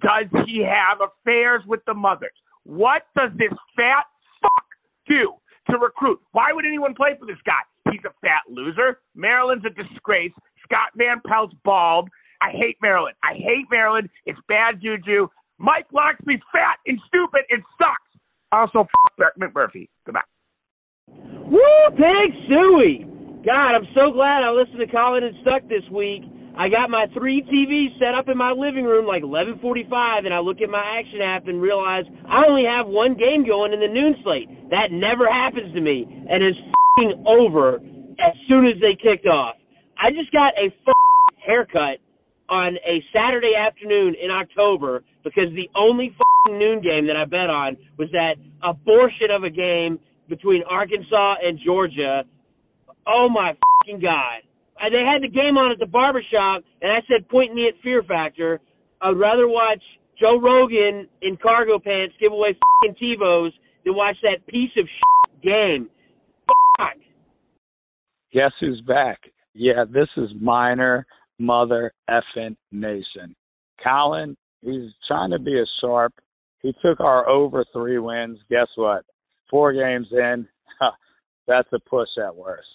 Does 0.00 0.26
he 0.46 0.64
have 0.64 0.98
affairs 1.00 1.62
with 1.66 1.80
the 1.86 1.94
mothers? 1.94 2.32
What 2.64 3.02
does 3.16 3.30
this 3.36 3.52
fat 3.76 4.04
fuck 4.40 4.64
do 5.06 5.34
to 5.70 5.78
recruit? 5.78 6.20
Why 6.32 6.52
would 6.52 6.64
anyone 6.66 6.94
play 6.94 7.16
for 7.18 7.26
this 7.26 7.38
guy? 7.44 7.62
He's 7.90 8.04
a 8.04 8.12
fat 8.20 8.42
loser. 8.48 9.00
Maryland's 9.14 9.64
a 9.64 9.70
disgrace. 9.70 10.32
Scott 10.64 10.90
Van 10.96 11.20
Pelt's 11.26 11.54
bald. 11.64 12.08
I 12.40 12.50
hate 12.50 12.76
Maryland. 12.82 13.14
I 13.22 13.34
hate 13.34 13.66
Maryland. 13.70 14.08
It's 14.26 14.38
bad 14.48 14.80
juju. 14.82 15.28
Mike 15.58 15.86
Locksley's 15.92 16.40
fat 16.52 16.76
and 16.86 16.98
stupid. 17.06 17.42
It 17.48 17.60
sucks. 17.78 18.20
Also, 18.52 18.86
f- 19.20 19.28
McMurphy. 19.40 19.88
Goodbye. 20.04 20.20
Woo, 21.08 21.60
thanks, 21.98 22.36
Suey. 22.48 23.06
God, 23.44 23.74
I'm 23.74 23.86
so 23.94 24.10
glad 24.10 24.42
I 24.42 24.50
listened 24.50 24.78
to 24.78 24.86
Collin 24.86 25.24
and 25.24 25.36
Stuck 25.42 25.68
this 25.68 25.84
week. 25.90 26.22
I 26.56 26.68
got 26.68 26.88
my 26.88 27.06
three 27.12 27.42
TVs 27.42 27.98
set 27.98 28.14
up 28.14 28.28
in 28.28 28.38
my 28.38 28.52
living 28.52 28.84
room 28.84 29.06
like 29.06 29.22
11:45, 29.22 30.24
and 30.24 30.32
I 30.32 30.38
look 30.38 30.60
at 30.60 30.70
my 30.70 30.82
Action 30.98 31.20
app 31.20 31.48
and 31.48 31.60
realize 31.60 32.04
I 32.28 32.46
only 32.46 32.64
have 32.64 32.86
one 32.86 33.14
game 33.14 33.44
going 33.44 33.72
in 33.72 33.80
the 33.80 33.88
noon 33.88 34.14
slate. 34.22 34.48
That 34.70 34.92
never 34.92 35.26
happens 35.26 35.74
to 35.74 35.80
me, 35.80 36.06
and 36.06 36.44
it's 36.44 36.58
f***ing 36.58 37.24
over 37.26 37.82
as 38.20 38.34
soon 38.48 38.66
as 38.66 38.78
they 38.80 38.94
kicked 38.94 39.26
off. 39.26 39.56
I 39.98 40.10
just 40.10 40.30
got 40.30 40.54
a 40.54 40.66
f- 40.66 40.94
haircut 41.44 41.98
on 42.48 42.76
a 42.86 43.02
Saturday 43.12 43.54
afternoon 43.58 44.14
in 44.22 44.30
October 44.30 45.02
because 45.24 45.50
the 45.54 45.68
only 45.74 46.14
f***ing 46.14 46.58
noon 46.58 46.80
game 46.80 47.06
that 47.08 47.16
I 47.16 47.24
bet 47.24 47.50
on 47.50 47.76
was 47.98 48.08
that 48.12 48.36
abortion 48.62 49.32
of 49.32 49.42
a 49.42 49.50
game 49.50 49.98
between 50.28 50.62
Arkansas 50.70 51.34
and 51.42 51.58
Georgia. 51.64 52.22
Oh 53.08 53.28
my 53.28 53.56
fucking 53.82 54.00
god! 54.00 54.42
They 54.90 55.04
had 55.04 55.22
the 55.22 55.28
game 55.28 55.56
on 55.56 55.72
at 55.72 55.78
the 55.78 55.86
barbershop, 55.86 56.62
and 56.82 56.92
I 56.92 57.00
said, 57.08 57.28
point 57.28 57.54
me 57.54 57.68
at 57.68 57.74
Fear 57.82 58.02
Factor. 58.02 58.60
I'd 59.00 59.16
rather 59.16 59.48
watch 59.48 59.82
Joe 60.18 60.40
Rogan 60.40 61.08
in 61.22 61.36
cargo 61.36 61.78
pants 61.78 62.14
give 62.20 62.32
away 62.32 62.56
fucking 62.82 62.96
TiVos 63.00 63.50
than 63.84 63.94
watch 63.94 64.16
that 64.22 64.46
piece 64.46 64.70
of 64.78 64.86
shit 64.86 65.42
game. 65.42 65.88
Fuck. 66.78 66.96
Guess 68.32 68.52
who's 68.60 68.80
back? 68.86 69.20
Yeah, 69.54 69.84
this 69.88 70.08
is 70.16 70.30
minor 70.40 71.06
mother 71.38 71.92
effing 72.10 72.56
nation. 72.72 73.34
Collin, 73.82 74.36
he's 74.62 74.90
trying 75.06 75.30
to 75.30 75.38
be 75.38 75.58
a 75.58 75.66
sharp. 75.80 76.12
He 76.62 76.74
took 76.82 77.00
our 77.00 77.28
over 77.28 77.64
three 77.72 77.98
wins. 77.98 78.38
Guess 78.50 78.68
what? 78.76 79.04
Four 79.50 79.72
games 79.72 80.08
in, 80.10 80.48
that's 81.46 81.68
a 81.72 81.78
push 81.78 82.08
at 82.24 82.34
worst. 82.34 82.66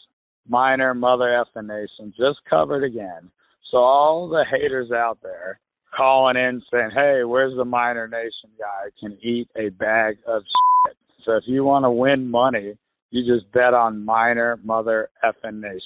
Minor 0.47 0.93
mother 0.93 1.25
effing 1.25 1.67
nation 1.67 2.13
just 2.17 2.39
covered 2.49 2.83
again. 2.83 3.29
So 3.71 3.77
all 3.77 4.29
the 4.29 4.45
haters 4.49 4.91
out 4.91 5.19
there 5.21 5.59
calling 5.95 6.37
in 6.37 6.61
saying, 6.71 6.91
"Hey, 6.91 7.23
where's 7.23 7.55
the 7.55 7.65
minor 7.65 8.07
nation 8.07 8.49
guy 8.57 8.89
can 8.99 9.17
eat 9.21 9.49
a 9.55 9.69
bag 9.69 10.17
of 10.27 10.43
shit." 10.43 10.97
So 11.23 11.35
if 11.35 11.47
you 11.47 11.63
want 11.63 11.85
to 11.85 11.91
win 11.91 12.29
money, 12.29 12.77
you 13.11 13.25
just 13.25 13.51
bet 13.51 13.73
on 13.73 14.05
minor 14.05 14.59
mother 14.63 15.09
effing 15.23 15.59
nation. 15.59 15.81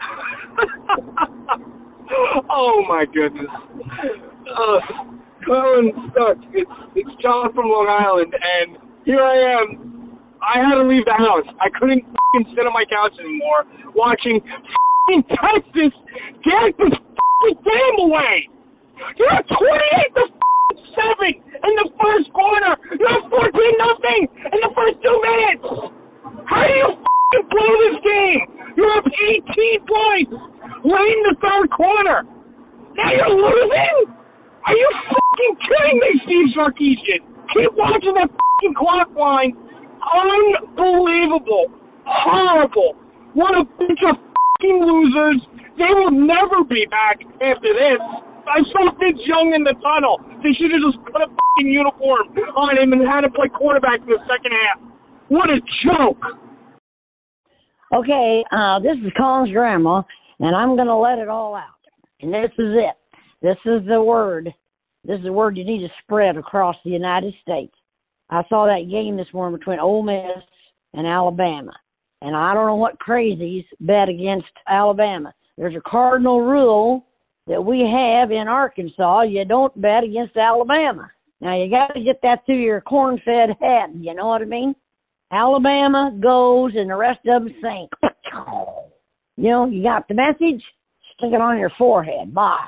oh 2.50 2.84
my 2.88 3.04
goodness. 3.12 3.50
Uh, 4.48 4.80
Collin 5.44 5.92
Stuck. 6.10 6.38
It's 6.52 6.70
it's 6.94 7.22
John 7.22 7.52
from 7.54 7.66
Long 7.66 7.88
Island, 7.88 8.34
and 8.34 8.78
here 9.04 9.22
I 9.22 9.62
am. 9.62 9.97
I 10.42 10.62
had 10.62 10.78
to 10.78 10.86
leave 10.86 11.04
the 11.04 11.18
house. 11.18 11.46
I 11.58 11.68
couldn't 11.74 12.04
sit 12.54 12.62
on 12.62 12.72
my 12.72 12.86
couch 12.86 13.14
anymore 13.18 13.66
watching 13.94 14.40
Texas 15.08 15.92
get 16.44 16.76
f***ing 16.78 17.56
game 17.64 17.96
away. 18.04 18.48
You're 19.16 19.42
28 19.48 20.14
to 20.14 20.24
f***ing 20.28 20.78
seven 20.94 21.32
in 21.42 21.72
the 21.80 21.88
first 21.96 22.28
quarter. 22.36 22.72
You're 22.98 23.16
at 23.18 23.24
14 23.30 23.50
nothing 23.82 24.22
in 24.52 24.58
the 24.62 24.72
first 24.76 24.96
two 25.00 25.16
minutes. 25.16 25.66
How 26.44 26.62
do 26.62 26.74
you 26.76 26.90
f***ing 26.92 27.44
blow 27.48 27.72
this 27.88 27.98
game? 28.04 28.42
You're 28.76 28.94
up 28.94 29.06
18 29.10 29.42
points 29.90 30.32
late 30.84 31.16
in 31.18 31.22
the 31.32 31.36
third 31.42 31.66
quarter. 31.74 32.22
Now 32.94 33.10
you're 33.10 33.34
losing? 33.34 33.96
Are 34.66 34.76
you 34.76 34.90
fucking 35.08 35.54
kidding 35.66 35.98
me, 35.98 36.10
Steve 36.28 36.48
Sarkisian? 36.52 37.20
Keep 37.54 37.72
watching 37.74 38.14
that 38.20 38.28
fucking 38.28 38.74
clock 38.76 39.08
line. 39.16 39.56
Unbelievable. 39.98 41.72
Horrible. 42.06 42.94
What 43.34 43.54
a 43.56 43.64
bunch 43.64 44.00
of 44.08 44.16
fucking 44.16 44.78
losers. 44.84 45.40
They 45.78 45.90
will 45.94 46.10
never 46.12 46.64
be 46.64 46.86
back 46.90 47.22
after 47.38 47.70
this. 47.70 48.00
I 48.48 48.62
saw 48.72 48.90
Vince 48.98 49.20
Young 49.26 49.54
in 49.54 49.62
the 49.62 49.74
tunnel. 49.78 50.18
They 50.42 50.52
should 50.56 50.72
have 50.72 50.82
just 50.82 50.98
put 51.06 51.20
a 51.22 51.28
fucking 51.28 51.70
uniform 51.70 52.32
on 52.56 52.78
him 52.78 52.92
and 52.92 53.02
had 53.06 53.24
him 53.24 53.32
play 53.32 53.48
quarterback 53.48 54.00
in 54.00 54.10
the 54.10 54.22
second 54.26 54.52
half. 54.52 54.78
What 55.28 55.50
a 55.50 55.60
joke. 55.84 56.22
Okay, 58.18 58.44
uh, 58.50 58.80
this 58.80 58.96
is 59.04 59.12
Collin's 59.16 59.52
grandma, 59.52 60.02
and 60.40 60.56
I'm 60.56 60.74
going 60.74 60.88
to 60.88 60.96
let 60.96 61.20
it 61.20 61.28
all 61.28 61.54
out. 61.54 61.78
And 62.20 62.34
this 62.34 62.50
is 62.58 62.74
it. 62.74 62.96
This 63.42 63.56
is 63.64 63.86
the 63.86 64.02
word. 64.02 64.52
This 65.04 65.18
is 65.18 65.24
the 65.24 65.32
word 65.32 65.56
you 65.56 65.64
need 65.64 65.86
to 65.86 65.94
spread 66.02 66.36
across 66.36 66.74
the 66.84 66.90
United 66.90 67.32
States. 67.42 67.74
I 68.28 68.42
saw 68.48 68.66
that 68.66 68.90
game 68.90 69.16
this 69.16 69.32
morning 69.32 69.56
between 69.56 69.78
Ole 69.78 70.02
Miss 70.02 70.42
and 70.94 71.06
Alabama. 71.06 71.70
And 72.20 72.34
I 72.34 72.54
don't 72.54 72.66
know 72.66 72.74
what 72.74 72.98
crazies 72.98 73.64
bet 73.78 74.08
against 74.08 74.48
Alabama. 74.68 75.32
There's 75.56 75.76
a 75.76 75.88
cardinal 75.88 76.40
rule 76.40 77.06
that 77.46 77.64
we 77.64 77.82
have 77.82 78.32
in 78.32 78.48
Arkansas. 78.48 79.22
You 79.22 79.44
don't 79.44 79.80
bet 79.80 80.02
against 80.02 80.36
Alabama. 80.36 81.08
Now 81.40 81.56
you 81.56 81.70
got 81.70 81.94
to 81.94 82.02
get 82.02 82.18
that 82.24 82.44
through 82.46 82.62
your 82.62 82.80
corn-fed 82.80 83.50
head. 83.60 83.90
You 83.94 84.12
know 84.14 84.26
what 84.26 84.42
I 84.42 84.46
mean? 84.46 84.74
Alabama 85.30 86.10
goes 86.20 86.72
and 86.74 86.90
the 86.90 86.96
rest 86.96 87.20
of 87.28 87.44
them 87.44 87.54
sink. 87.62 88.07
You 89.36 89.50
know, 89.50 89.66
you 89.66 89.82
got 89.82 90.08
the 90.08 90.14
message? 90.14 90.62
Stick 91.16 91.32
it 91.32 91.40
on 91.40 91.58
your 91.58 91.72
forehead. 91.78 92.34
Bye. 92.34 92.58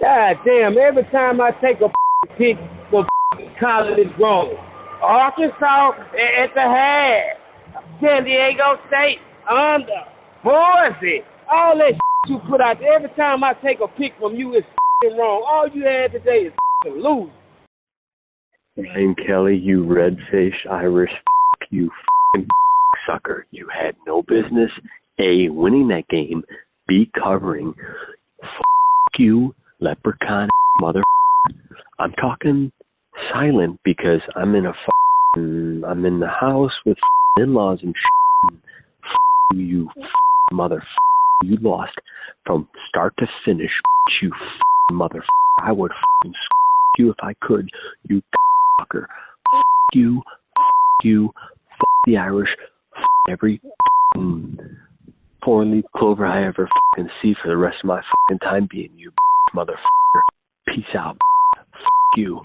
God 0.00 0.36
damn, 0.44 0.76
every 0.78 1.04
time 1.10 1.40
I 1.40 1.50
take 1.60 1.80
a 1.80 1.88
pick 2.36 2.56
for 2.90 3.06
college 3.60 3.98
is 3.98 4.12
wrong. 4.18 4.54
Arkansas 5.02 5.90
at 6.12 6.54
the 6.54 6.62
half. 6.62 7.82
San 8.00 8.24
Diego 8.24 8.78
State 8.86 9.18
under. 9.48 10.06
Boise. 10.44 11.22
All 11.50 11.76
that 11.78 11.98
you 12.28 12.38
put 12.48 12.60
out 12.60 12.78
there. 12.78 12.94
Every 12.94 13.10
time 13.10 13.42
I 13.42 13.54
take 13.54 13.78
a 13.82 13.88
pick 13.88 14.12
from 14.18 14.34
you, 14.34 14.54
it's 14.54 14.66
wrong. 15.18 15.44
All 15.46 15.68
you 15.72 15.84
had 15.84 16.12
today 16.12 16.46
is 16.46 16.52
lose. 16.84 17.30
Brian 18.76 19.16
Kelly, 19.26 19.56
you 19.56 19.84
red-faced 19.84 20.66
Irish 20.70 21.10
you 21.70 21.90
sucker. 23.08 23.46
You 23.50 23.68
had 23.68 23.96
no 24.06 24.22
business 24.22 24.70
A, 25.18 25.48
winning 25.48 25.88
that 25.88 26.08
game, 26.08 26.42
B, 26.86 27.10
covering. 27.20 27.74
you, 29.18 29.54
leprechaun 29.80 30.48
mother. 30.80 31.00
I'm 31.98 32.12
talking 32.12 32.70
silent 33.32 33.80
because 33.84 34.20
I'm 34.36 34.54
in 34.54 34.66
a 34.66 34.72
I'm 35.36 36.04
in 36.06 36.20
the 36.20 36.28
house 36.28 36.72
with 36.86 36.96
in-laws 37.40 37.80
and 37.82 37.94
you 39.54 39.88
mother 40.52 40.82
you 41.42 41.56
lost 41.60 41.92
from 42.46 42.68
start 42.88 43.14
to 43.18 43.26
finish 43.44 43.70
you 44.22 44.30
mother 44.92 45.22
I 45.62 45.72
would 45.72 45.92
you 46.96 47.10
if 47.10 47.16
I 47.22 47.34
could 47.42 47.68
you 48.08 48.22
fucker 48.80 49.06
you 49.92 50.22
you 51.02 51.30
the 52.06 52.16
Irish 52.16 52.50
every 53.28 53.60
four 55.44 55.64
leaf 55.64 55.84
clover 55.96 56.26
I 56.26 56.46
ever 56.46 56.68
fucking 56.94 57.10
see 57.22 57.34
for 57.42 57.48
the 57.48 57.56
rest 57.56 57.78
of 57.82 57.88
my 57.88 58.00
fucking 58.00 58.38
time 58.40 58.68
being 58.70 58.92
you, 58.96 59.12
motherfucker. 59.54 60.22
Peace 60.66 60.84
out. 60.96 61.16
F- 61.56 61.88
you. 62.16 62.42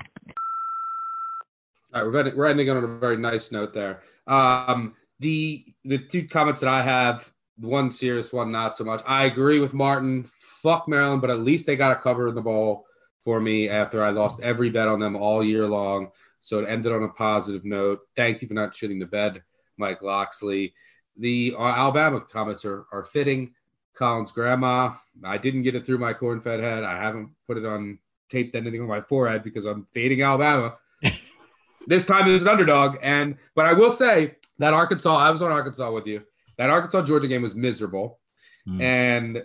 All 1.94 2.06
right, 2.06 2.12
we're 2.12 2.36
we're 2.36 2.48
ending 2.48 2.70
on 2.70 2.84
a 2.84 2.88
very 2.88 3.18
nice 3.18 3.52
note 3.52 3.74
there. 3.74 4.02
Um, 4.28 4.96
the 5.20 5.64
the 5.86 6.00
two 6.00 6.28
comments 6.28 6.62
that 6.62 6.70
I 6.70 6.82
have, 6.82 7.32
one 7.60 7.92
serious, 7.92 8.34
one 8.34 8.52
not 8.52 8.76
so 8.76 8.84
much. 8.84 9.02
I 9.06 9.26
agree 9.26 9.60
with 9.60 9.74
Martin. 9.74 10.30
Fuck 10.38 10.88
Maryland, 10.88 11.22
but 11.22 11.30
at 11.30 11.40
least 11.40 11.66
they 11.66 11.76
got 11.76 11.96
a 11.96 12.00
cover 12.00 12.28
in 12.28 12.36
the 12.36 12.42
bowl 12.42 12.86
for 13.24 13.40
me 13.40 13.70
after 13.70 14.04
I 14.04 14.10
lost 14.10 14.42
every 14.42 14.70
bet 14.70 14.88
on 14.88 15.00
them 15.00 15.16
all 15.16 15.44
year 15.44 15.68
long. 15.68 16.12
So 16.42 16.60
it 16.60 16.68
ended 16.68 16.92
on 16.92 17.04
a 17.04 17.10
positive 17.10 17.64
note. 17.64 18.02
Thank 18.16 18.42
you 18.42 18.48
for 18.48 18.54
not 18.54 18.74
shitting 18.74 19.00
the 19.00 19.06
bed, 19.06 19.44
Mike 19.78 20.02
Locksley. 20.02 20.74
The 21.18 21.56
uh, 21.58 21.64
Alabama 21.64 22.22
comments 22.22 22.66
are, 22.66 22.86
are 22.92 23.04
fitting. 23.04 23.54
Collin's 23.96 24.32
grandma, 24.32 24.94
I 25.24 25.38
didn't 25.38 25.62
get 25.62 25.76
it 25.76 25.86
through 25.86 26.00
my 26.00 26.14
corn 26.14 26.42
fed 26.42 26.60
head. 26.60 26.84
I 26.84 26.98
haven't 26.98 27.30
put 27.46 27.58
it 27.58 27.66
on 27.66 28.00
taped 28.30 28.56
anything 28.56 28.82
on 28.82 28.88
my 28.88 29.02
forehead 29.02 29.44
because 29.44 29.66
I'm 29.66 29.86
fading 29.94 30.24
Alabama. 30.24 30.78
this 31.88 32.06
time 32.06 32.28
it 32.28 32.32
was 32.32 32.42
an 32.42 32.48
underdog. 32.48 32.98
And 33.02 33.38
but 33.56 33.66
I 33.66 33.74
will 33.74 33.92
say 33.92 34.36
that 34.58 34.74
Arkansas, 34.74 35.16
I 35.16 35.30
was 35.30 35.42
on 35.42 35.52
Arkansas 35.52 35.92
with 35.92 36.08
you. 36.08 36.24
That 36.58 36.70
Arkansas 36.70 37.04
Georgia 37.04 37.28
game 37.28 37.44
was 37.44 37.56
miserable. 37.56 38.20
Mm. 38.68 38.82
And 38.82 39.44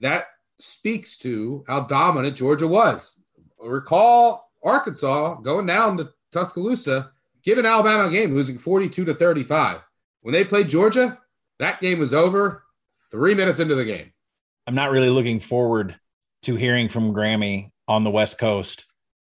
that 0.00 0.28
speaks 0.58 1.16
to 1.18 1.64
how 1.66 1.80
dominant 1.80 2.36
Georgia 2.36 2.68
was. 2.68 3.20
Recall 3.60 4.50
Arkansas 4.62 5.36
going 5.40 5.66
down 5.66 5.98
to 5.98 6.10
Tuscaloosa, 6.32 7.12
giving 7.44 7.66
Alabama 7.66 8.06
a 8.08 8.10
game, 8.10 8.34
losing 8.34 8.58
42 8.58 9.04
to 9.04 9.14
35. 9.14 9.80
When 10.22 10.32
they 10.32 10.44
played 10.44 10.68
Georgia, 10.68 11.18
that 11.58 11.80
game 11.80 11.98
was 11.98 12.14
over 12.14 12.64
three 13.10 13.34
minutes 13.34 13.60
into 13.60 13.74
the 13.74 13.84
game. 13.84 14.12
I'm 14.66 14.74
not 14.74 14.90
really 14.90 15.10
looking 15.10 15.40
forward 15.40 15.94
to 16.42 16.56
hearing 16.56 16.88
from 16.88 17.12
Grammy 17.14 17.70
on 17.86 18.02
the 18.02 18.10
West 18.10 18.38
Coast 18.38 18.86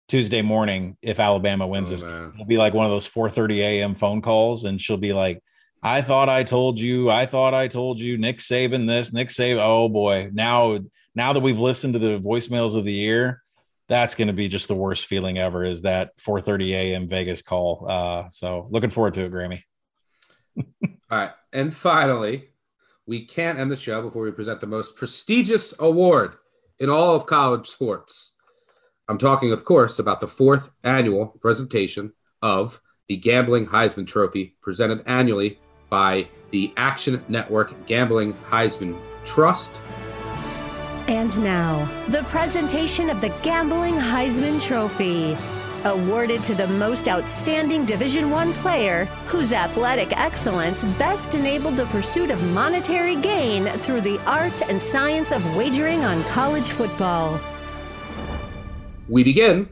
Tuesday 0.07 0.41
morning 0.41 0.95
if 1.01 1.19
Alabama 1.19 1.67
wins 1.67 1.89
Oh, 1.89 1.91
this. 1.91 2.03
man. 2.05 2.31
It'll 2.33 2.45
be 2.45 2.57
like 2.57 2.73
one 2.73 2.85
of 2.85 2.91
those 2.91 3.07
4:30 3.07 3.59
a.m. 3.59 3.93
phone 3.93 4.21
calls, 4.21 4.63
and 4.63 4.79
she'll 4.79 4.95
be 4.95 5.11
like, 5.11 5.41
"I 5.83 6.01
thought 6.01 6.29
I 6.29 6.43
told 6.43 6.79
you. 6.79 7.09
I 7.09 7.25
thought 7.25 7.53
I 7.53 7.67
told 7.67 7.99
you. 7.99 8.17
Nick 8.17 8.37
Saban 8.37 8.87
this. 8.87 9.11
Nick 9.11 9.27
Saban. 9.27 9.59
Oh 9.61 9.89
boy, 9.89 10.29
now 10.33 10.79
now 11.13 11.33
that 11.33 11.41
we've 11.41 11.59
listened 11.59 11.91
to 11.93 11.99
the 11.99 12.19
voicemails 12.21 12.73
of 12.75 12.85
the 12.85 12.93
year." 12.93 13.43
That's 13.89 14.15
going 14.15 14.27
to 14.27 14.33
be 14.33 14.47
just 14.47 14.67
the 14.67 14.75
worst 14.75 15.05
feeling 15.05 15.37
ever. 15.37 15.63
Is 15.63 15.83
that 15.83 16.17
4:30 16.17 16.69
a.m. 16.71 17.07
Vegas 17.07 17.41
call? 17.41 17.85
Uh, 17.87 18.29
so 18.29 18.67
looking 18.69 18.89
forward 18.89 19.13
to 19.15 19.25
it, 19.25 19.31
Grammy. 19.31 19.63
All 20.57 20.63
right. 21.09 21.31
And 21.53 21.73
finally, 21.73 22.49
we 23.05 23.25
can't 23.25 23.57
end 23.57 23.71
the 23.71 23.77
show 23.77 24.01
before 24.01 24.23
we 24.23 24.31
present 24.31 24.59
the 24.59 24.67
most 24.67 24.95
prestigious 24.95 25.73
award 25.79 26.35
in 26.79 26.89
all 26.89 27.15
of 27.15 27.25
college 27.25 27.67
sports. 27.67 28.33
I'm 29.07 29.17
talking, 29.17 29.53
of 29.53 29.63
course, 29.63 29.99
about 29.99 30.19
the 30.19 30.27
fourth 30.27 30.69
annual 30.83 31.27
presentation 31.41 32.11
of 32.41 32.81
the 33.07 33.15
Gambling 33.15 33.67
Heisman 33.67 34.05
Trophy, 34.05 34.57
presented 34.61 35.01
annually 35.07 35.59
by 35.89 36.27
the 36.51 36.73
Action 36.75 37.23
Network 37.29 37.85
Gambling 37.85 38.33
Heisman 38.49 38.99
Trust. 39.23 39.79
And 41.07 41.41
now, 41.41 41.89
the 42.09 42.23
presentation 42.23 43.09
of 43.09 43.21
the 43.21 43.29
Gambling 43.41 43.95
Heisman 43.95 44.61
Trophy, 44.61 45.37
awarded 45.85 46.43
to 46.43 46.53
the 46.53 46.67
most 46.67 47.07
outstanding 47.07 47.85
Division 47.85 48.29
1 48.29 48.51
player 48.53 49.05
whose 49.27 49.53
athletic 49.53 50.11
excellence 50.17 50.83
best 50.83 51.33
enabled 51.33 51.77
the 51.77 51.85
pursuit 51.85 52.29
of 52.29 52.43
monetary 52.51 53.15
gain 53.15 53.67
through 53.79 54.01
the 54.01 54.19
art 54.25 54.61
and 54.63 54.81
science 54.81 55.31
of 55.31 55.55
wagering 55.55 56.03
on 56.03 56.23
college 56.25 56.69
football. 56.69 57.39
We 59.07 59.23
begin 59.23 59.69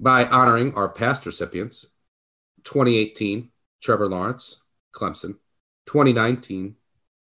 by 0.00 0.24
honoring 0.26 0.74
our 0.74 0.88
past 0.88 1.24
recipients 1.24 1.86
2018, 2.64 3.50
Trevor 3.80 4.08
Lawrence, 4.08 4.62
Clemson, 4.92 5.36
2019, 5.86 6.74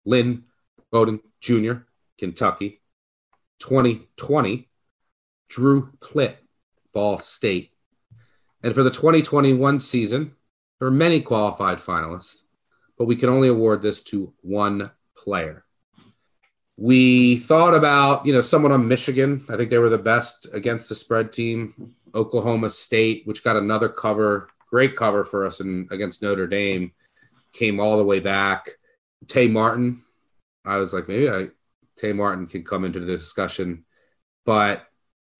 Lynn 0.05 0.43
Bowden 0.91 1.21
Jr., 1.39 1.73
Kentucky, 2.17 2.81
2020, 3.63 4.67
Drew 5.47 5.91
Plitt, 6.01 6.35
Ball 6.93 7.17
State. 7.19 7.71
And 8.61 8.73
for 8.73 8.83
the 8.83 8.91
2021 8.91 9.79
season, 9.79 10.35
there 10.79 10.89
were 10.89 10.91
many 10.91 11.21
qualified 11.21 11.77
finalists, 11.77 12.43
but 12.97 13.05
we 13.05 13.15
can 13.15 13.29
only 13.29 13.47
award 13.47 13.81
this 13.81 14.03
to 14.03 14.33
one 14.41 14.91
player. 15.15 15.63
We 16.75 17.37
thought 17.37 17.73
about, 17.73 18.25
you 18.25 18.33
know, 18.33 18.41
someone 18.41 18.73
on 18.73 18.87
Michigan. 18.87 19.45
I 19.49 19.55
think 19.55 19.69
they 19.69 19.77
were 19.77 19.89
the 19.89 19.97
best 19.97 20.47
against 20.51 20.89
the 20.89 20.95
spread 20.95 21.31
team. 21.31 21.93
Oklahoma 22.13 22.69
State, 22.69 23.21
which 23.25 23.43
got 23.43 23.55
another 23.55 23.87
cover, 23.87 24.49
great 24.69 24.97
cover 24.97 25.23
for 25.23 25.45
us 25.45 25.61
in, 25.61 25.87
against 25.89 26.21
Notre 26.21 26.47
Dame, 26.47 26.91
came 27.53 27.79
all 27.79 27.97
the 27.97 28.03
way 28.03 28.19
back. 28.19 28.71
Tay 29.27 29.47
Martin, 29.47 30.03
I 30.65 30.77
was 30.77 30.93
like, 30.93 31.07
maybe 31.07 31.29
I, 31.29 31.47
Tay 31.97 32.13
Martin 32.13 32.47
can 32.47 32.63
come 32.63 32.85
into 32.85 32.99
the 32.99 33.05
discussion, 33.05 33.85
but 34.45 34.87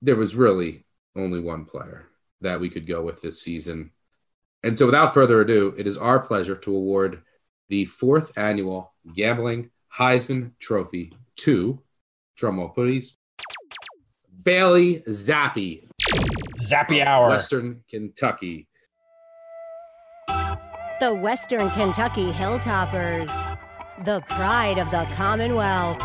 there 0.02 0.16
was 0.16 0.36
really 0.36 0.86
only 1.16 1.40
one 1.40 1.66
player 1.66 2.08
that 2.42 2.60
we 2.60 2.70
could 2.70 2.88
go 2.88 3.02
with 3.02 3.22
this 3.22 3.42
season. 3.42 3.92
And 4.64 4.78
so, 4.78 4.86
without 4.86 5.14
further 5.14 5.42
ado, 5.42 5.74
it 5.78 5.88
is 5.88 5.98
our 5.98 6.20
pleasure 6.20 6.56
to 6.56 6.76
award 6.76 7.22
the 7.70 7.86
fourth 7.86 8.32
annual 8.38 8.94
Gambling 9.16 9.72
Heisman 9.98 10.52
Trophy 10.60 11.14
to, 11.38 11.82
drumroll 12.38 12.74
please, 12.74 13.18
Bailey 14.44 15.04
Zappe, 15.08 15.88
Zappe 16.60 17.06
hour. 17.06 17.30
Western 17.30 17.84
Kentucky. 17.90 18.68
The 21.00 21.14
Western 21.14 21.70
Kentucky 21.72 22.32
Hilltoppers, 22.32 23.58
the 24.06 24.22
pride 24.28 24.78
of 24.78 24.90
the 24.92 25.06
Commonwealth. 25.16 26.00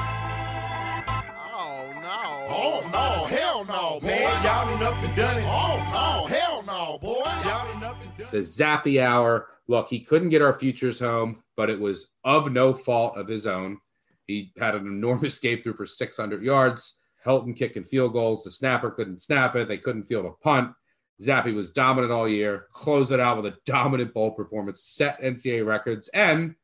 Oh 2.51 2.89
no, 2.93 3.25
hell 3.27 3.65
no, 3.65 4.01
boy. 4.01 4.07
Man, 4.07 4.45
y'all 4.45 4.71
ain't 4.71 4.83
up 4.83 5.03
and 5.03 5.15
done 5.15 5.39
it. 5.39 5.45
Oh 5.47 5.77
no, 5.93 6.27
hell 6.27 6.63
no, 6.67 6.99
boy. 6.99 7.49
Y'all 7.49 7.71
ain't 7.75 7.85
up 7.85 7.97
and 8.03 8.17
done 8.17 8.29
the 8.31 8.39
Zappe 8.39 9.03
Hour. 9.03 9.49
Look, 9.67 9.89
he 9.89 10.01
couldn't 10.01 10.31
get 10.31 10.41
our 10.41 10.55
futures 10.55 11.01
home, 11.01 11.43
but 11.57 11.69
it 11.69 11.79
was 11.79 12.09
of 12.25 12.51
no 12.51 12.73
fault 12.73 13.19
of 13.19 13.29
his 13.29 13.47
own. 13.47 13.79
He 14.27 14.53
had 14.59 14.75
an 14.75 14.87
enormous 14.87 15.39
game 15.39 15.61
through 15.61 15.75
for 15.75 15.87
600 15.87 16.43
yards. 16.43 16.97
Helton 17.25 17.55
kicking 17.55 17.85
field 17.85 18.15
goals. 18.15 18.45
The 18.45 18.51
snapper 18.51 18.91
couldn't 18.91 19.21
snap 19.21 19.55
it. 19.57 19.69
They 19.69 19.79
couldn't 19.79 20.05
field 20.05 20.25
a 20.25 20.31
punt. 20.31 20.73
Zappe 21.21 21.55
was 21.55 21.71
dominant 21.71 22.13
all 22.13 22.29
year. 22.29 22.67
Closed 22.73 23.13
it 23.13 23.21
out 23.21 23.43
with 23.43 23.53
a 23.53 23.59
dominant 23.67 24.15
bowl 24.15 24.31
performance. 24.31 24.83
Set 24.85 25.21
NCAA 25.21 25.67
records 25.67 26.09
and 26.15 26.55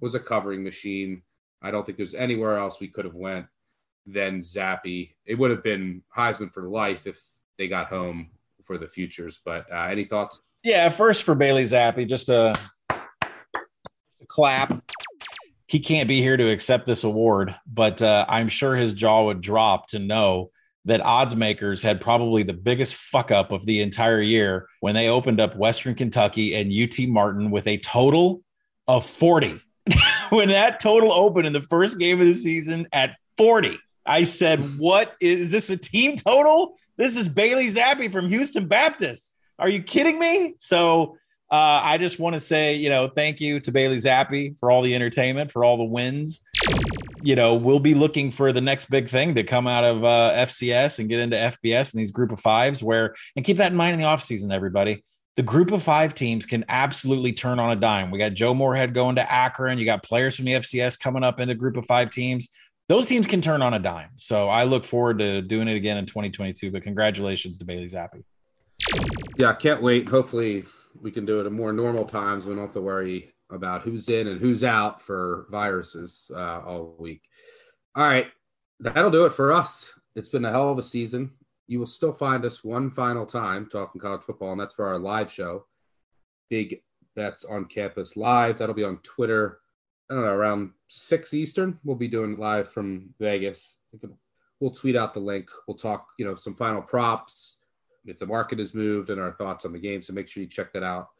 was 0.00 0.14
a 0.14 0.20
covering 0.20 0.64
machine. 0.64 1.22
I 1.62 1.70
don't 1.70 1.84
think 1.84 1.98
there's 1.98 2.14
anywhere 2.14 2.56
else 2.56 2.80
we 2.80 2.88
could 2.88 3.04
have 3.04 3.14
went 3.14 3.46
than 4.12 4.40
Zappe. 4.40 5.10
It 5.24 5.34
would 5.36 5.50
have 5.50 5.62
been 5.62 6.02
Heisman 6.16 6.52
for 6.52 6.68
life 6.68 7.06
if 7.06 7.20
they 7.58 7.68
got 7.68 7.88
home 7.88 8.30
for 8.64 8.78
the 8.78 8.88
futures. 8.88 9.40
But 9.44 9.70
uh, 9.72 9.86
any 9.90 10.04
thoughts? 10.04 10.40
Yeah, 10.62 10.88
first 10.88 11.22
for 11.22 11.34
Bailey 11.34 11.64
Zappe, 11.64 12.08
just 12.08 12.28
a, 12.28 12.54
a 12.90 14.26
clap. 14.26 14.82
He 15.66 15.78
can't 15.78 16.08
be 16.08 16.20
here 16.20 16.36
to 16.36 16.50
accept 16.50 16.84
this 16.84 17.04
award, 17.04 17.54
but 17.66 18.02
uh, 18.02 18.26
I'm 18.28 18.48
sure 18.48 18.74
his 18.74 18.92
jaw 18.92 19.24
would 19.24 19.40
drop 19.40 19.86
to 19.88 19.98
know 19.98 20.50
that 20.84 21.00
odds 21.00 21.36
makers 21.36 21.82
had 21.82 22.00
probably 22.00 22.42
the 22.42 22.54
biggest 22.54 22.94
fuck 22.94 23.30
up 23.30 23.52
of 23.52 23.64
the 23.66 23.80
entire 23.80 24.20
year 24.20 24.66
when 24.80 24.94
they 24.94 25.08
opened 25.08 25.40
up 25.40 25.56
Western 25.56 25.94
Kentucky 25.94 26.54
and 26.54 26.72
UT 26.72 27.08
Martin 27.08 27.50
with 27.50 27.66
a 27.66 27.78
total 27.78 28.42
of 28.88 29.04
40. 29.06 29.60
when 30.30 30.48
that 30.48 30.80
total 30.80 31.12
opened 31.12 31.46
in 31.46 31.52
the 31.52 31.60
first 31.62 31.98
game 31.98 32.20
of 32.20 32.26
the 32.26 32.34
season 32.34 32.86
at 32.92 33.14
40, 33.36 33.78
I 34.06 34.24
said, 34.24 34.60
What 34.78 35.14
is 35.20 35.50
this 35.50 35.70
a 35.70 35.76
team 35.76 36.16
total? 36.16 36.76
This 36.96 37.16
is 37.16 37.28
Bailey 37.28 37.68
Zappe 37.68 38.12
from 38.12 38.28
Houston 38.28 38.66
Baptist. 38.66 39.34
Are 39.58 39.68
you 39.68 39.82
kidding 39.82 40.18
me? 40.18 40.54
So 40.58 41.16
uh, 41.50 41.80
I 41.82 41.98
just 41.98 42.18
want 42.18 42.34
to 42.34 42.40
say, 42.40 42.74
you 42.74 42.88
know, 42.88 43.08
thank 43.08 43.40
you 43.40 43.58
to 43.60 43.72
Bailey 43.72 43.96
Zappe 43.96 44.58
for 44.58 44.70
all 44.70 44.82
the 44.82 44.94
entertainment, 44.94 45.50
for 45.50 45.64
all 45.64 45.76
the 45.76 45.84
wins. 45.84 46.40
You 47.22 47.34
know, 47.34 47.54
we'll 47.54 47.80
be 47.80 47.94
looking 47.94 48.30
for 48.30 48.52
the 48.52 48.60
next 48.60 48.88
big 48.88 49.08
thing 49.08 49.34
to 49.34 49.42
come 49.42 49.66
out 49.66 49.84
of 49.84 50.04
uh, 50.04 50.32
FCS 50.36 51.00
and 51.00 51.08
get 51.08 51.18
into 51.18 51.36
FBS 51.36 51.92
and 51.92 52.00
these 52.00 52.12
group 52.12 52.32
of 52.32 52.40
fives 52.40 52.82
where, 52.82 53.14
and 53.34 53.44
keep 53.44 53.56
that 53.56 53.72
in 53.72 53.76
mind 53.76 53.94
in 53.94 54.00
the 54.00 54.06
offseason, 54.06 54.52
everybody. 54.52 55.04
The 55.36 55.42
group 55.42 55.72
of 55.72 55.82
five 55.82 56.14
teams 56.14 56.46
can 56.46 56.64
absolutely 56.68 57.32
turn 57.32 57.58
on 57.58 57.70
a 57.70 57.76
dime. 57.76 58.10
We 58.10 58.18
got 58.18 58.34
Joe 58.34 58.54
Moorhead 58.54 58.94
going 58.94 59.16
to 59.16 59.32
Akron. 59.32 59.78
You 59.78 59.84
got 59.84 60.02
players 60.02 60.36
from 60.36 60.44
the 60.44 60.52
FCS 60.52 60.98
coming 61.00 61.24
up 61.24 61.40
into 61.40 61.54
group 61.54 61.76
of 61.76 61.86
five 61.86 62.10
teams. 62.10 62.48
Those 62.90 63.06
teams 63.06 63.24
can 63.24 63.40
turn 63.40 63.62
on 63.62 63.74
a 63.74 63.78
dime. 63.78 64.08
So 64.16 64.48
I 64.48 64.64
look 64.64 64.84
forward 64.84 65.20
to 65.20 65.42
doing 65.42 65.68
it 65.68 65.76
again 65.76 65.96
in 65.96 66.06
2022. 66.06 66.72
But 66.72 66.82
congratulations 66.82 67.56
to 67.58 67.64
Bailey 67.64 67.86
Zappe. 67.86 68.24
Yeah, 69.38 69.52
can't 69.52 69.80
wait. 69.80 70.08
Hopefully, 70.08 70.64
we 71.00 71.12
can 71.12 71.24
do 71.24 71.38
it 71.38 71.46
at 71.46 71.52
more 71.52 71.72
normal 71.72 72.04
times. 72.04 72.46
We 72.46 72.52
don't 72.52 72.64
have 72.64 72.72
to 72.72 72.80
worry 72.80 73.32
about 73.48 73.82
who's 73.82 74.08
in 74.08 74.26
and 74.26 74.40
who's 74.40 74.64
out 74.64 75.00
for 75.00 75.46
viruses 75.52 76.32
uh, 76.34 76.62
all 76.66 76.96
week. 76.98 77.22
All 77.94 78.02
right, 78.02 78.26
that'll 78.80 79.12
do 79.12 79.24
it 79.24 79.34
for 79.34 79.52
us. 79.52 79.92
It's 80.16 80.28
been 80.28 80.44
a 80.44 80.50
hell 80.50 80.72
of 80.72 80.78
a 80.78 80.82
season. 80.82 81.30
You 81.68 81.78
will 81.78 81.86
still 81.86 82.12
find 82.12 82.44
us 82.44 82.64
one 82.64 82.90
final 82.90 83.24
time 83.24 83.68
talking 83.70 84.00
college 84.00 84.22
football, 84.22 84.50
and 84.50 84.60
that's 84.60 84.74
for 84.74 84.88
our 84.88 84.98
live 84.98 85.30
show, 85.30 85.66
Big 86.48 86.82
Bets 87.14 87.44
on 87.44 87.66
Campus 87.66 88.16
Live. 88.16 88.58
That'll 88.58 88.74
be 88.74 88.82
on 88.82 88.98
Twitter. 89.04 89.60
I 90.10 90.14
don't 90.14 90.24
know, 90.24 90.32
around 90.32 90.70
six 90.88 91.32
Eastern. 91.32 91.78
We'll 91.84 91.96
be 91.96 92.08
doing 92.08 92.36
live 92.36 92.68
from 92.68 93.14
Vegas. 93.20 93.76
We'll 94.58 94.72
tweet 94.72 94.96
out 94.96 95.14
the 95.14 95.20
link. 95.20 95.48
We'll 95.68 95.76
talk, 95.76 96.08
you 96.18 96.24
know, 96.24 96.34
some 96.34 96.56
final 96.56 96.82
props 96.82 97.58
if 98.04 98.18
the 98.18 98.26
market 98.26 98.58
has 98.58 98.74
moved 98.74 99.10
and 99.10 99.20
our 99.20 99.32
thoughts 99.32 99.64
on 99.64 99.72
the 99.72 99.78
game. 99.78 100.02
So 100.02 100.12
make 100.12 100.26
sure 100.26 100.42
you 100.42 100.48
check 100.48 100.72
that 100.72 100.82
out 100.82 101.10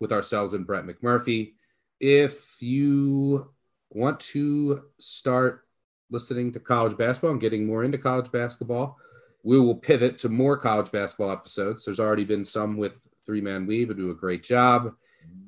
with 0.00 0.12
ourselves 0.12 0.54
and 0.54 0.66
Brett 0.66 0.86
McMurphy. 0.86 1.52
If 2.00 2.56
you 2.60 3.52
want 3.90 4.20
to 4.20 4.84
start 4.98 5.64
listening 6.10 6.52
to 6.52 6.60
college 6.60 6.96
basketball 6.96 7.32
and 7.32 7.40
getting 7.40 7.66
more 7.66 7.84
into 7.84 7.98
college 7.98 8.32
basketball, 8.32 8.96
we 9.42 9.60
will 9.60 9.74
pivot 9.74 10.18
to 10.20 10.28
more 10.28 10.56
college 10.56 10.90
basketball 10.90 11.30
episodes. 11.30 11.84
There's 11.84 12.00
already 12.00 12.24
been 12.24 12.44
some 12.44 12.76
with 12.76 13.08
Three 13.26 13.40
Man 13.40 13.66
Weave 13.66 13.88
who 13.88 13.94
do 13.94 14.10
a 14.10 14.14
great 14.14 14.42
job. 14.42 14.94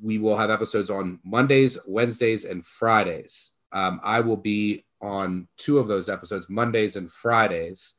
We 0.02 0.18
will 0.18 0.36
have 0.36 0.50
episodes 0.50 0.90
on 0.90 1.20
Mondays, 1.24 1.78
Wednesdays, 1.86 2.44
and 2.44 2.64
Fridays. 2.64 3.52
Um, 3.72 4.00
I 4.02 4.20
will 4.20 4.36
be 4.36 4.84
on 5.00 5.48
two 5.56 5.78
of 5.78 5.88
those 5.88 6.08
episodes, 6.08 6.48
Mondays 6.48 6.96
and 6.96 7.10
Fridays. 7.10 7.94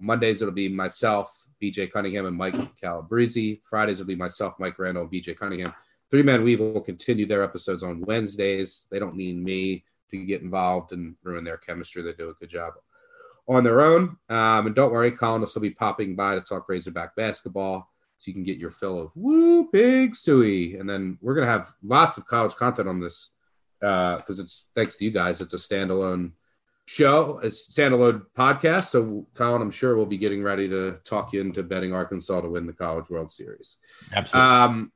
Mondays 0.00 0.42
it'll 0.42 0.52
be 0.52 0.68
myself, 0.68 1.46
BJ 1.62 1.90
Cunningham, 1.90 2.26
and 2.26 2.36
Mike 2.36 2.56
Calabrese. 2.80 3.60
Fridays 3.64 3.98
will 3.98 4.06
be 4.06 4.14
myself, 4.14 4.54
Mike 4.58 4.78
Randall, 4.78 5.04
and 5.04 5.12
BJ 5.12 5.36
Cunningham. 5.36 5.74
Three 6.10 6.22
Man 6.22 6.44
Weave 6.44 6.60
will 6.60 6.80
continue 6.80 7.26
their 7.26 7.42
episodes 7.42 7.82
on 7.82 8.02
Wednesdays. 8.02 8.86
They 8.90 8.98
don't 8.98 9.16
need 9.16 9.42
me 9.42 9.84
to 10.10 10.24
get 10.24 10.42
involved 10.42 10.92
and 10.92 11.16
ruin 11.22 11.44
their 11.44 11.56
chemistry. 11.56 12.02
They 12.02 12.12
do 12.12 12.30
a 12.30 12.34
good 12.34 12.50
job 12.50 12.74
on 13.48 13.64
their 13.64 13.80
own. 13.80 14.16
Um, 14.28 14.66
and 14.66 14.74
don't 14.74 14.92
worry, 14.92 15.10
Collin 15.10 15.40
will 15.40 15.48
still 15.48 15.62
be 15.62 15.70
popping 15.70 16.14
by 16.14 16.34
to 16.34 16.40
talk 16.40 16.68
Razorback 16.68 17.16
basketball 17.16 17.90
so 18.18 18.28
you 18.28 18.34
can 18.34 18.44
get 18.44 18.58
your 18.58 18.70
fill 18.70 19.00
of 19.00 19.10
woo 19.14 19.68
pig 19.70 20.14
sooie. 20.14 20.78
And 20.78 20.88
then 20.88 21.18
we're 21.20 21.34
gonna 21.34 21.46
have 21.46 21.72
lots 21.82 22.18
of 22.18 22.26
college 22.26 22.54
content 22.54 22.88
on 22.88 23.00
this 23.00 23.32
because 23.80 24.40
uh, 24.40 24.42
it's 24.42 24.66
thanks 24.74 24.96
to 24.96 25.04
you 25.04 25.10
guys. 25.10 25.40
It's 25.40 25.54
a 25.54 25.58
standalone 25.58 26.32
show, 26.86 27.40
it's 27.42 27.72
standalone 27.72 28.26
podcast. 28.36 28.86
So 28.86 29.26
Collin, 29.34 29.62
I'm 29.62 29.70
sure 29.70 29.96
we'll 29.96 30.06
be 30.06 30.18
getting 30.18 30.42
ready 30.42 30.68
to 30.68 30.98
talk 31.04 31.32
you 31.32 31.40
into 31.40 31.62
betting 31.62 31.92
Arkansas 31.92 32.40
to 32.40 32.48
win 32.48 32.66
the 32.66 32.72
College 32.72 33.10
World 33.10 33.30
Series. 33.30 33.76
Absolutely. 34.12 34.50
Um, 34.50 34.92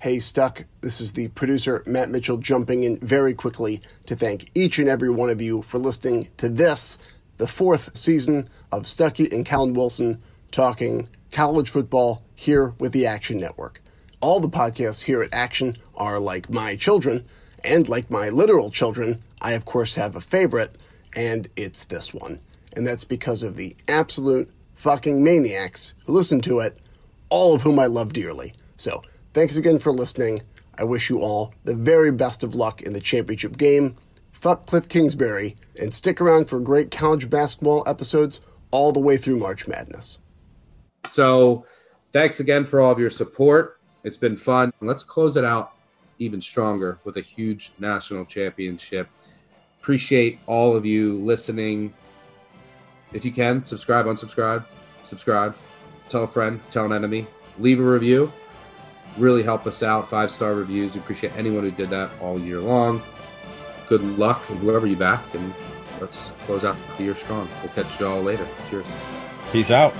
Hey, 0.00 0.20
Stuck. 0.20 0.64
This 0.80 1.00
is 1.00 1.14
the 1.14 1.26
producer, 1.26 1.82
Matt 1.84 2.08
Mitchell, 2.08 2.36
jumping 2.36 2.84
in 2.84 3.00
very 3.00 3.34
quickly 3.34 3.82
to 4.06 4.14
thank 4.14 4.48
each 4.54 4.78
and 4.78 4.88
every 4.88 5.10
one 5.10 5.28
of 5.28 5.40
you 5.40 5.60
for 5.60 5.78
listening 5.78 6.28
to 6.36 6.48
this, 6.48 6.98
the 7.38 7.48
fourth 7.48 7.96
season 7.96 8.48
of 8.70 8.84
Stuckey 8.84 9.32
and 9.32 9.44
Collin 9.44 9.74
Wilson 9.74 10.22
talking 10.52 11.08
college 11.32 11.70
football 11.70 12.22
here 12.38 12.74
with 12.78 12.92
the 12.92 13.06
Action 13.06 13.38
Network. 13.38 13.82
All 14.20 14.40
the 14.40 14.48
podcasts 14.48 15.02
here 15.02 15.22
at 15.22 15.34
Action 15.34 15.76
are 15.96 16.18
like 16.18 16.48
my 16.48 16.76
children, 16.76 17.26
and 17.64 17.88
like 17.88 18.10
my 18.10 18.28
literal 18.28 18.70
children, 18.70 19.22
I 19.40 19.52
of 19.52 19.64
course 19.64 19.96
have 19.96 20.14
a 20.14 20.20
favorite, 20.20 20.76
and 21.14 21.48
it's 21.56 21.84
this 21.84 22.14
one. 22.14 22.40
And 22.74 22.86
that's 22.86 23.04
because 23.04 23.42
of 23.42 23.56
the 23.56 23.74
absolute 23.88 24.50
fucking 24.74 25.24
maniacs 25.24 25.94
who 26.06 26.12
listen 26.12 26.40
to 26.42 26.60
it, 26.60 26.78
all 27.28 27.54
of 27.54 27.62
whom 27.62 27.78
I 27.78 27.86
love 27.86 28.12
dearly. 28.12 28.54
So, 28.76 29.02
Thanks 29.34 29.56
again 29.56 29.78
for 29.78 29.92
listening. 29.92 30.40
I 30.76 30.82
wish 30.84 31.10
you 31.10 31.20
all 31.20 31.54
the 31.64 31.74
very 31.74 32.10
best 32.10 32.42
of 32.42 32.54
luck 32.54 32.82
in 32.82 32.92
the 32.92 33.00
championship 33.00 33.56
game. 33.56 33.94
Fuck 34.32 34.66
Cliff 34.66 34.88
Kingsbury, 34.88 35.54
and 35.80 35.94
stick 35.94 36.20
around 36.20 36.46
for 36.48 36.58
great 36.58 36.90
college 36.90 37.28
basketball 37.28 37.84
episodes 37.86 38.40
all 38.70 38.90
the 38.90 39.00
way 39.00 39.16
through 39.16 39.36
March 39.36 39.68
Madness. 39.68 40.18
So, 41.06 41.66
thanks 42.12 42.40
again 42.40 42.66
for 42.66 42.80
all 42.80 42.92
of 42.92 42.98
your 42.98 43.10
support. 43.10 43.80
It's 44.04 44.16
been 44.16 44.36
fun. 44.36 44.72
Let's 44.80 45.02
close 45.02 45.36
it 45.36 45.44
out 45.44 45.72
even 46.18 46.40
stronger 46.40 46.98
with 47.04 47.16
a 47.16 47.20
huge 47.20 47.72
national 47.78 48.24
championship. 48.24 49.08
Appreciate 49.80 50.40
all 50.46 50.74
of 50.74 50.84
you 50.84 51.18
listening. 51.18 51.94
If 53.12 53.24
you 53.24 53.32
can, 53.32 53.64
subscribe, 53.64 54.06
unsubscribe, 54.06 54.64
subscribe, 55.02 55.56
tell 56.08 56.24
a 56.24 56.26
friend, 56.26 56.60
tell 56.70 56.84
an 56.84 56.92
enemy, 56.92 57.26
leave 57.58 57.80
a 57.80 57.82
review 57.82 58.32
really 59.18 59.42
help 59.42 59.66
us 59.66 59.82
out. 59.82 60.08
Five 60.08 60.30
star 60.30 60.54
reviews. 60.54 60.94
We 60.94 61.00
appreciate 61.00 61.36
anyone 61.36 61.64
who 61.64 61.70
did 61.70 61.90
that 61.90 62.10
all 62.20 62.38
year 62.38 62.60
long. 62.60 63.02
Good 63.88 64.02
luck 64.02 64.42
whoever 64.42 64.86
you 64.86 64.96
back, 64.96 65.22
and 65.34 65.54
let's 66.00 66.32
close 66.44 66.64
out 66.64 66.76
the 66.96 67.04
year 67.04 67.14
strong. 67.14 67.48
We'll 67.62 67.72
catch 67.72 67.98
you 68.00 68.06
all 68.06 68.22
later. 68.22 68.46
Cheers. 68.68 68.92
Peace 69.52 69.70
out. 69.70 69.94